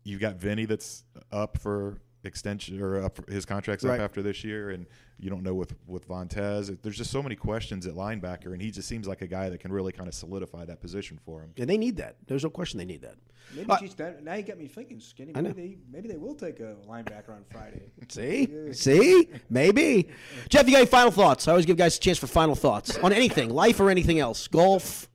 You've 0.03 0.21
got 0.21 0.35
Vinny 0.35 0.65
that's 0.65 1.03
up 1.31 1.57
for 1.57 1.99
extension 2.23 2.79
or 2.81 3.03
up 3.03 3.27
his 3.29 3.45
contract's 3.45 3.83
Right. 3.83 3.99
up 3.99 4.03
after 4.05 4.21
this 4.21 4.43
year, 4.43 4.69
and 4.69 4.85
you 5.19 5.29
don't 5.29 5.43
know 5.43 5.53
with 5.55 5.73
with 5.87 6.07
Vontaze. 6.07 6.77
There's 6.81 6.97
just 6.97 7.11
so 7.11 7.21
many 7.23 7.35
questions 7.35 7.85
at 7.87 7.93
linebacker, 7.93 8.53
and 8.53 8.61
he 8.61 8.71
just 8.71 8.87
seems 8.87 9.07
like 9.07 9.21
a 9.21 9.27
guy 9.27 9.49
that 9.49 9.59
can 9.59 9.71
really 9.71 9.91
kind 9.91 10.07
of 10.07 10.13
solidify 10.13 10.65
that 10.65 10.79
position 10.81 11.19
for 11.25 11.41
him. 11.41 11.53
And 11.57 11.69
they 11.69 11.77
need 11.77 11.97
that. 11.97 12.17
There's 12.27 12.43
no 12.43 12.49
question 12.49 12.77
they 12.77 12.85
need 12.85 13.01
that. 13.01 13.15
Maybe 13.55 13.69
Uh, 13.69 13.79
geez, 13.79 13.95
that, 13.95 14.23
now 14.23 14.35
you 14.35 14.43
got 14.43 14.57
me 14.57 14.67
thinking, 14.67 14.99
Skinny. 14.99 15.33
Maybe 15.33 15.51
they 15.51 15.77
maybe 15.91 16.07
they 16.07 16.17
will 16.17 16.35
take 16.35 16.59
a 16.59 16.75
linebacker 16.87 17.29
on 17.29 17.43
Friday. 17.51 17.91
See? 18.09 18.71
See? 18.73 19.27
Maybe. 19.49 20.09
Geoff, 20.49 20.65
you 20.67 20.71
got 20.73 20.77
any 20.79 20.85
final 20.87 21.11
thoughts? 21.11 21.47
I 21.47 21.51
always 21.51 21.65
give 21.65 21.75
guys 21.77 21.97
a 21.97 21.99
chance 21.99 22.17
for 22.17 22.27
final 22.27 22.55
thoughts 22.55 22.97
on 22.99 23.11
anything, 23.11 23.49
life 23.49 23.79
or 23.79 23.89
anything 23.89 24.19
else. 24.19 24.47
Golf. 24.47 25.07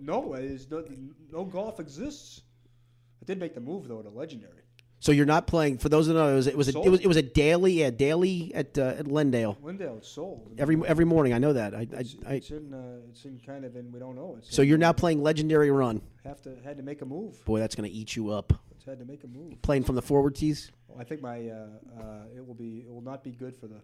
No, 0.00 0.34
no, 0.70 0.84
no 1.32 1.44
golf 1.44 1.80
exists. 1.80 2.42
I 3.20 3.24
did 3.26 3.38
make 3.38 3.54
the 3.54 3.60
move 3.60 3.88
though 3.88 4.02
to 4.02 4.08
legendary. 4.08 4.62
So 4.98 5.12
you're 5.12 5.26
not 5.26 5.46
playing. 5.46 5.78
For 5.78 5.88
those 5.88 6.06
that 6.06 6.14
know, 6.14 6.32
it 6.32 6.34
was 6.34 6.46
it 6.46 6.56
was 6.56 6.74
a, 6.74 6.80
it 6.80 6.88
was, 6.88 7.00
it 7.00 7.06
was 7.06 7.16
a 7.16 7.22
daily 7.22 7.82
a 7.82 7.90
daily 7.90 8.52
at 8.54 8.76
uh, 8.78 8.94
at 8.98 9.06
Lindale. 9.06 9.56
Lindale 9.62 9.98
it's 9.98 10.08
sold. 10.08 10.54
every 10.58 10.80
every 10.86 11.04
morning. 11.04 11.32
I 11.32 11.38
know 11.38 11.52
that. 11.52 11.74
I, 11.74 11.78
I, 11.78 11.86
it's, 11.98 12.16
I 12.26 12.32
it's 12.34 12.50
in 12.50 12.72
uh, 12.72 13.08
it's 13.10 13.24
in 13.24 13.40
kind 13.44 13.64
of 13.64 13.76
and 13.76 13.92
we 13.92 14.00
don't 14.00 14.16
know. 14.16 14.36
It's 14.38 14.54
so 14.54 14.62
you're 14.62 14.78
now 14.78 14.92
playing 14.92 15.22
legendary 15.22 15.70
run. 15.70 16.00
have 16.24 16.40
to 16.42 16.56
had 16.64 16.78
to 16.78 16.82
make 16.82 17.02
a 17.02 17.04
move. 17.04 17.44
Boy, 17.44 17.58
that's 17.60 17.74
going 17.74 17.88
to 17.88 17.94
eat 17.94 18.16
you 18.16 18.30
up. 18.30 18.52
It's 18.72 18.84
had 18.84 18.98
to 18.98 19.04
make 19.04 19.22
a 19.24 19.28
move. 19.28 19.60
Playing 19.62 19.84
from 19.84 19.96
the 19.96 20.02
forward 20.02 20.34
tees. 20.34 20.72
Well, 20.88 21.00
I 21.00 21.04
think 21.04 21.20
my 21.20 21.48
uh, 21.48 21.66
uh, 22.00 22.36
it 22.36 22.46
will 22.46 22.54
be 22.54 22.84
it 22.86 22.92
will 22.92 23.02
not 23.02 23.22
be 23.22 23.32
good 23.32 23.54
for 23.56 23.66
the. 23.66 23.80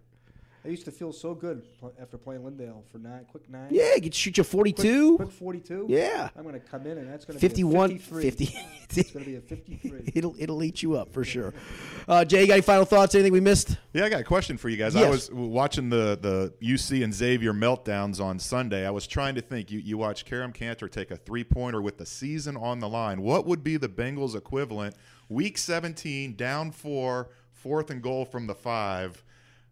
I 0.64 0.68
used 0.68 0.84
to 0.84 0.92
feel 0.92 1.12
so 1.12 1.34
good 1.34 1.62
pl- 1.80 1.92
after 2.00 2.16
playing 2.16 2.42
Lindale 2.42 2.82
for 2.92 2.98
nine 2.98 3.26
quick 3.28 3.50
nine. 3.50 3.66
Yeah, 3.70 3.94
you 3.96 4.02
could 4.02 4.14
shoot 4.14 4.38
you 4.38 4.44
42. 4.44 5.16
quick 5.16 5.30
forty 5.32 5.58
two. 5.58 5.86
Yeah. 5.88 6.28
I'm 6.36 6.44
going 6.44 6.54
to 6.54 6.60
come 6.60 6.86
in 6.86 6.98
and 6.98 7.12
that's 7.12 7.24
going 7.24 7.34
to 7.36 7.40
51 7.40 7.90
be 7.90 7.96
a 7.96 7.98
53. 7.98 8.30
50. 8.30 8.58
It's 8.94 9.10
going 9.10 9.24
to 9.24 9.30
be 9.30 9.36
a 9.36 9.40
53. 9.40 10.12
it'll 10.14 10.36
it'll 10.38 10.62
eat 10.62 10.82
you 10.82 10.94
up 10.96 11.12
for 11.12 11.24
sure. 11.24 11.52
Uh, 12.06 12.24
Jay, 12.24 12.42
you 12.42 12.46
got 12.46 12.52
any 12.54 12.62
final 12.62 12.84
thoughts? 12.84 13.14
Anything 13.14 13.32
we 13.32 13.40
missed? 13.40 13.76
Yeah, 13.92 14.04
I 14.04 14.08
got 14.08 14.20
a 14.20 14.24
question 14.24 14.56
for 14.56 14.68
you 14.68 14.76
guys. 14.76 14.94
Yes. 14.94 15.04
I 15.04 15.08
was 15.08 15.30
watching 15.32 15.88
the 15.88 16.18
the 16.20 16.52
UC 16.62 17.02
and 17.02 17.12
Xavier 17.12 17.52
meltdowns 17.52 18.22
on 18.22 18.38
Sunday. 18.38 18.86
I 18.86 18.90
was 18.90 19.06
trying 19.06 19.34
to 19.34 19.40
think. 19.40 19.70
You 19.70 19.80
you 19.80 19.98
watch 19.98 20.26
Kerem 20.26 20.54
Kanter 20.54 20.90
take 20.90 21.10
a 21.10 21.16
three 21.16 21.42
pointer 21.42 21.82
with 21.82 21.98
the 21.98 22.06
season 22.06 22.56
on 22.56 22.78
the 22.78 22.88
line. 22.88 23.22
What 23.22 23.46
would 23.46 23.64
be 23.64 23.78
the 23.78 23.88
Bengals 23.88 24.36
equivalent? 24.36 24.94
Week 25.28 25.56
17, 25.56 26.36
down 26.36 26.70
four, 26.70 27.30
fourth 27.52 27.90
and 27.90 28.02
goal 28.02 28.24
from 28.26 28.46
the 28.46 28.54
five. 28.54 29.24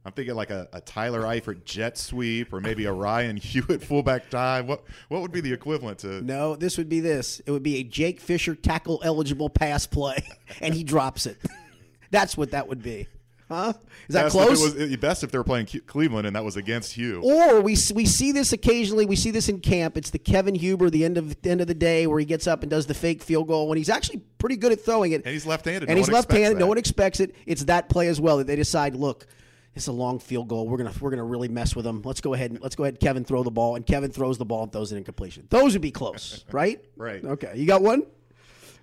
I'm 0.05 0.13
thinking 0.13 0.35
like 0.35 0.51
a, 0.51 0.67
a 0.73 0.81
Tyler 0.81 1.23
Eifert 1.23 1.65
jet 1.65 1.99
sweep 1.99 2.53
or 2.55 2.61
maybe 2.61 2.87
a 2.87 2.93
Ryan 2.93 3.37
Hewitt 3.37 3.83
fullback 3.83 4.31
dive. 4.31 4.67
What 4.67 4.85
what 5.09 5.21
would 5.21 5.33
be 5.33 5.41
the 5.41 5.53
equivalent 5.53 5.99
to? 6.01 6.23
No, 6.23 6.57
this 6.57 6.79
would 6.79 6.89
be 6.89 7.01
this. 7.01 7.41
It 7.41 7.51
would 7.51 7.63
be 7.63 7.77
a 7.77 7.85
Jake 7.85 8.21
Fisher 8.21 8.55
tackle 8.55 9.01
eligible 9.05 9.51
pass 9.51 9.87
play, 9.87 10.27
and 10.61 10.75
he 10.75 10.85
drops 10.85 11.27
it. 11.27 11.39
That's 12.11 12.37
what 12.37 12.53
that 12.53 12.67
would 12.67 12.83
be. 12.83 13.09
Huh? 13.49 13.73
Is 14.09 14.15
that 14.15 14.25
best 14.25 14.33
close? 14.33 14.65
If 14.65 14.75
was, 14.79 14.93
eh, 14.93 14.97
best 14.97 15.25
if 15.25 15.33
they 15.33 15.39
were 15.39 15.45
playing 15.45 15.67
Cleveland 15.67 16.25
and 16.25 16.37
that 16.37 16.45
was 16.45 16.57
against 16.57 16.93
Hue. 16.93 17.21
Or 17.21 17.61
we 17.61 17.77
we 17.95 18.07
see 18.07 18.31
this 18.31 18.53
occasionally. 18.53 19.07
We 19.07 19.17
see 19.17 19.33
this 19.33 19.49
in 19.49 19.59
camp. 19.59 19.97
It's 19.97 20.11
the 20.11 20.21
Kevin 20.21 20.55
Huber, 20.55 20.89
the 20.89 21.05
end 21.05 21.19
of 21.19 21.43
the 21.43 21.51
end 21.51 21.61
of 21.61 21.67
the 21.67 21.75
day, 21.75 22.07
where 22.07 22.21
he 22.21 22.25
gets 22.25 22.47
up 22.47 22.63
and 22.63 22.71
does 22.71 22.87
the 22.87 22.95
fake 22.95 23.23
field 23.23 23.49
goal 23.49 23.69
when 23.69 23.77
he's 23.77 23.89
actually 23.89 24.23
pretty 24.39 24.57
good 24.57 24.71
at 24.71 24.81
throwing 24.81 25.13
it. 25.13 25.25
And 25.25 25.33
he's 25.33 25.47
left-handed. 25.47 25.89
And 25.89 25.97
No 25.97 26.01
he's 26.01 26.09
left-handed. 26.09 26.59
No 26.59 26.69
one 26.69 26.79
expects 26.79 27.19
it. 27.19 27.35
It's 27.45 27.65
that 27.65 27.89
play 27.89 28.07
as 28.07 28.21
well 28.21 28.39
that 28.39 28.47
they 28.47 28.57
decide. 28.57 28.95
Look, 28.95 29.27
it's 29.75 29.87
a 29.87 29.93
long 29.93 30.19
field 30.19 30.49
goal. 30.49 30.69
We're 30.69 30.79
gonna 30.79 30.93
we're 31.01 31.11
gonna 31.11 31.25
really 31.25 31.49
mess 31.49 31.77
with 31.77 31.85
them. 31.85 32.03
Let's 32.05 32.21
go 32.21 32.35
ahead 32.35 32.51
and 32.51 32.61
let's 32.61 32.75
go 32.77 32.85
ahead. 32.85 32.99
Kevin 33.01 33.25
throw 33.25 33.43
the 33.43 33.51
ball, 33.51 33.77
and 33.77 33.87
Kevin 33.87 34.11
throws 34.11 34.39
the 34.39 34.45
ball 34.45 34.65
and 34.65 34.73
throws 34.73 34.93
it 34.93 34.97
in 34.97 35.05
completion. 35.05 35.47
Those 35.51 35.73
would 35.75 35.83
be 35.83 35.91
close, 35.93 36.45
right? 36.53 36.85
Right. 36.97 37.25
Okay, 37.25 37.53
you 37.57 37.67
got 37.67 37.83
one. 37.83 38.03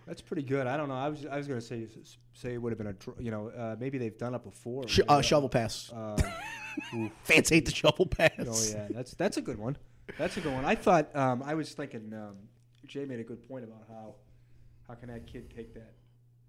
That's 0.05 0.21
pretty 0.21 0.43
good. 0.43 0.67
I 0.67 0.77
don't 0.77 0.87
know. 0.87 0.95
I 0.95 1.09
was 1.09 1.25
I 1.25 1.35
was 1.37 1.47
going 1.47 1.59
to 1.59 1.65
say 1.65 1.85
say 2.33 2.53
it 2.53 2.61
would 2.61 2.71
have 2.71 2.77
been 2.77 2.87
a 2.87 3.21
you 3.21 3.31
know 3.31 3.49
uh, 3.49 3.75
maybe 3.77 3.97
they've 3.97 4.17
done 4.17 4.33
it 4.33 4.43
before. 4.43 4.87
Sh- 4.87 5.01
uh, 5.07 5.21
shovel 5.21 5.49
pass. 5.49 5.91
Uh, 5.91 6.17
Fans 7.23 7.49
hate 7.49 7.65
the 7.65 7.75
shovel 7.75 8.05
pass. 8.05 8.31
oh 8.39 8.77
yeah, 8.77 8.87
that's 8.91 9.13
that's 9.15 9.35
a 9.35 9.41
good 9.41 9.57
one. 9.57 9.75
That's 10.17 10.37
a 10.37 10.41
good 10.41 10.53
one. 10.53 10.63
I 10.63 10.75
thought 10.75 11.13
um, 11.13 11.43
I 11.43 11.55
was 11.55 11.73
thinking 11.73 12.13
um, 12.13 12.37
Jay 12.85 13.03
made 13.03 13.19
a 13.19 13.23
good 13.23 13.45
point 13.49 13.65
about 13.65 13.83
how 13.89 14.15
how 14.87 14.93
can 14.93 15.09
that 15.09 15.27
kid 15.27 15.53
take 15.53 15.73
that 15.73 15.91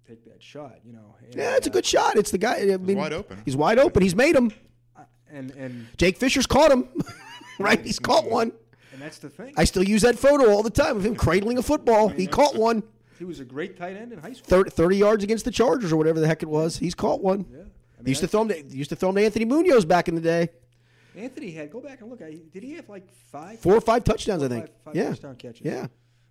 take 0.09 0.25
that 0.25 0.41
shot? 0.41 0.75
You 0.85 0.93
know. 0.93 1.15
And, 1.25 1.35
Yeah, 1.35 1.55
it's 1.55 1.67
a 1.67 1.69
uh, 1.69 1.73
good 1.73 1.85
shot. 1.85 2.15
It's 2.17 2.31
the 2.31 2.37
guy. 2.37 2.55
I 2.73 2.77
mean, 2.77 2.97
wide 2.97 3.13
open. 3.13 3.41
He's 3.45 3.55
wide 3.55 3.79
open. 3.79 4.01
He's 4.01 4.15
made 4.15 4.35
him. 4.35 4.51
uh, 4.97 5.03
and 5.31 5.51
and 5.51 5.87
Jake 5.97 6.17
Fisher's 6.17 6.47
caught 6.47 6.71
him. 6.71 6.87
right? 7.59 7.83
He's 7.83 7.99
caught 7.99 8.25
one. 8.29 8.51
and 8.93 9.01
that's 9.01 9.19
the 9.19 9.29
thing. 9.29 9.53
I 9.57 9.63
still 9.65 9.83
use 9.83 10.01
that 10.01 10.17
photo 10.17 10.51
all 10.51 10.63
the 10.63 10.69
time 10.69 10.97
of 10.97 11.05
him 11.05 11.15
cradling 11.15 11.57
a 11.57 11.61
football. 11.61 12.07
He 12.09 12.27
caught 12.27 12.55
one. 12.55 12.83
he 13.17 13.25
was 13.25 13.39
a 13.39 13.45
great 13.45 13.77
tight 13.77 13.95
end 13.97 14.11
in 14.13 14.19
high 14.19 14.33
school. 14.33 14.45
30, 14.47 14.69
30 14.71 14.97
yards 14.97 15.23
against 15.23 15.45
the 15.45 15.51
Chargers 15.51 15.91
or 15.91 15.97
whatever 15.97 16.19
the 16.19 16.27
heck 16.27 16.41
it 16.43 16.49
was. 16.49 16.77
He's 16.77 16.95
caught 16.95 17.21
one. 17.21 17.45
Yeah. 17.51 17.59
I 17.59 17.63
He 17.97 18.03
mean, 18.03 18.09
used 18.09 18.21
to 18.21 18.27
throw 18.27 18.41
him 18.43 18.47
to, 18.49 18.63
used 18.75 18.89
to 18.89 18.95
throw 18.95 19.09
him 19.09 19.15
to 19.15 19.25
Anthony 19.25 19.45
Munoz 19.45 19.85
back 19.85 20.07
in 20.07 20.15
the 20.15 20.21
day. 20.21 20.49
Anthony 21.15 21.51
had 21.51 21.71
go 21.71 21.81
back 21.81 22.01
and 22.01 22.09
look. 22.09 22.21
I, 22.21 22.37
did 22.53 22.63
he 22.63 22.73
have 22.73 22.87
like 22.87 23.09
five? 23.31 23.59
Four 23.59 23.75
or 23.75 23.81
five 23.81 24.03
touchdowns, 24.03 24.41
four 24.41 24.45
I 24.45 24.49
think. 24.49 24.65
Five, 24.67 24.75
five 24.85 24.95
yeah. 24.95 25.09
touchdown 25.09 25.35
catches. 25.35 25.65
Yeah. 25.65 25.87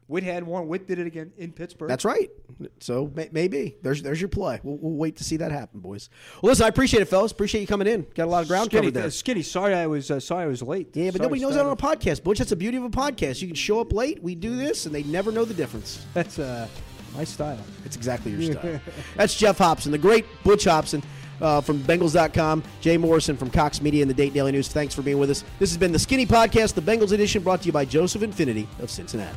Witt 0.09 0.25
had 0.25 0.43
one. 0.45 0.69
Witt 0.69 0.87
did 0.87 0.99
it 0.99 1.07
again 1.07 1.33
in 1.37 1.53
Pittsburgh. 1.53 1.89
That's 1.89 2.05
right. 2.05 2.31
So 2.81 3.13
may, 3.15 3.29
maybe 3.31 3.77
there's 3.83 4.03
there's 4.03 4.21
your 4.21 4.29
play. 4.29 4.59
We'll, 4.63 4.79
we'll 4.79 4.95
wait 4.95 5.17
to 5.17 5.25
see 5.25 5.37
that 5.37 5.53
happen, 5.53 5.81
boys. 5.81 6.09
Well, 6.43 6.51
listen, 6.51 6.65
I 6.65 6.69
appreciate 6.69 7.03
it, 7.03 7.07
fellas. 7.07 7.31
Appreciate 7.31 7.61
you 7.61 7.67
coming 7.67 7.87
in. 7.87 8.07
Got 8.15 8.25
a 8.25 8.31
lot 8.31 8.43
of 8.43 8.49
ground 8.49 8.67
Skinny, 8.71 8.87
covered 8.89 8.95
there. 8.95 9.11
Skinny, 9.11 9.43
sorry 9.43 9.75
I 9.75 9.87
was 9.87 10.11
uh, 10.11 10.19
sorry 10.19 10.45
I 10.45 10.47
was 10.47 10.63
late. 10.63 10.89
Yeah, 10.95 11.11
but 11.11 11.19
Sorry 11.19 11.27
nobody 11.27 11.43
knows 11.43 11.55
that 11.55 11.67
on 11.67 11.73
a 11.73 11.77
podcast. 11.77 12.25
Butch, 12.25 12.39
that's 12.39 12.51
the 12.51 12.57
beauty 12.57 12.79
of 12.79 12.85
a 12.85 12.91
podcast. 12.91 13.43
You 13.43 13.49
can 13.49 13.57
show 13.57 13.81
up 13.81 13.93
late. 13.93 14.23
We 14.23 14.35
do 14.35 14.57
this, 14.57 14.87
and 14.87 14.95
they 14.95 15.03
never 15.03 15.31
know 15.31 15.45
the 15.45 15.55
difference. 15.55 16.07
That's 16.15 16.39
uh, 16.39 16.67
my 17.15 17.25
style. 17.25 17.59
It's 17.85 17.97
exactly 17.97 18.33
your 18.33 18.53
style. 18.53 18.81
That's 19.17 19.35
Geoff 19.35 19.59
Hobson, 19.59 19.93
the 19.93 19.99
great 19.99 20.25
Butch 20.43 20.65
Hobson 20.65 21.03
uh, 21.41 21.61
from 21.61 21.81
Bengals.com, 21.81 22.63
Jay 22.81 22.97
Morrison 22.97 23.37
from 23.37 23.51
Cox 23.51 23.81
Media 23.81 24.03
and 24.03 24.11
the 24.11 24.15
Dayton 24.15 24.35
Daily 24.35 24.53
News. 24.53 24.69
Thanks 24.69 24.95
for 24.95 25.03
being 25.03 25.19
with 25.19 25.31
us. 25.31 25.45
This 25.59 25.71
has 25.71 25.77
been 25.77 25.93
the 25.93 25.99
Skinny 25.99 26.27
Podcast, 26.27 26.75
the 26.75 26.83
Bengals 26.83 27.13
edition, 27.13 27.43
brought 27.43 27.61
to 27.63 27.67
you 27.67 27.73
by 27.73 27.85
Joseph 27.85 28.23
Infiniti 28.23 28.67
of 28.81 28.91
Cincinnati. 28.91 29.37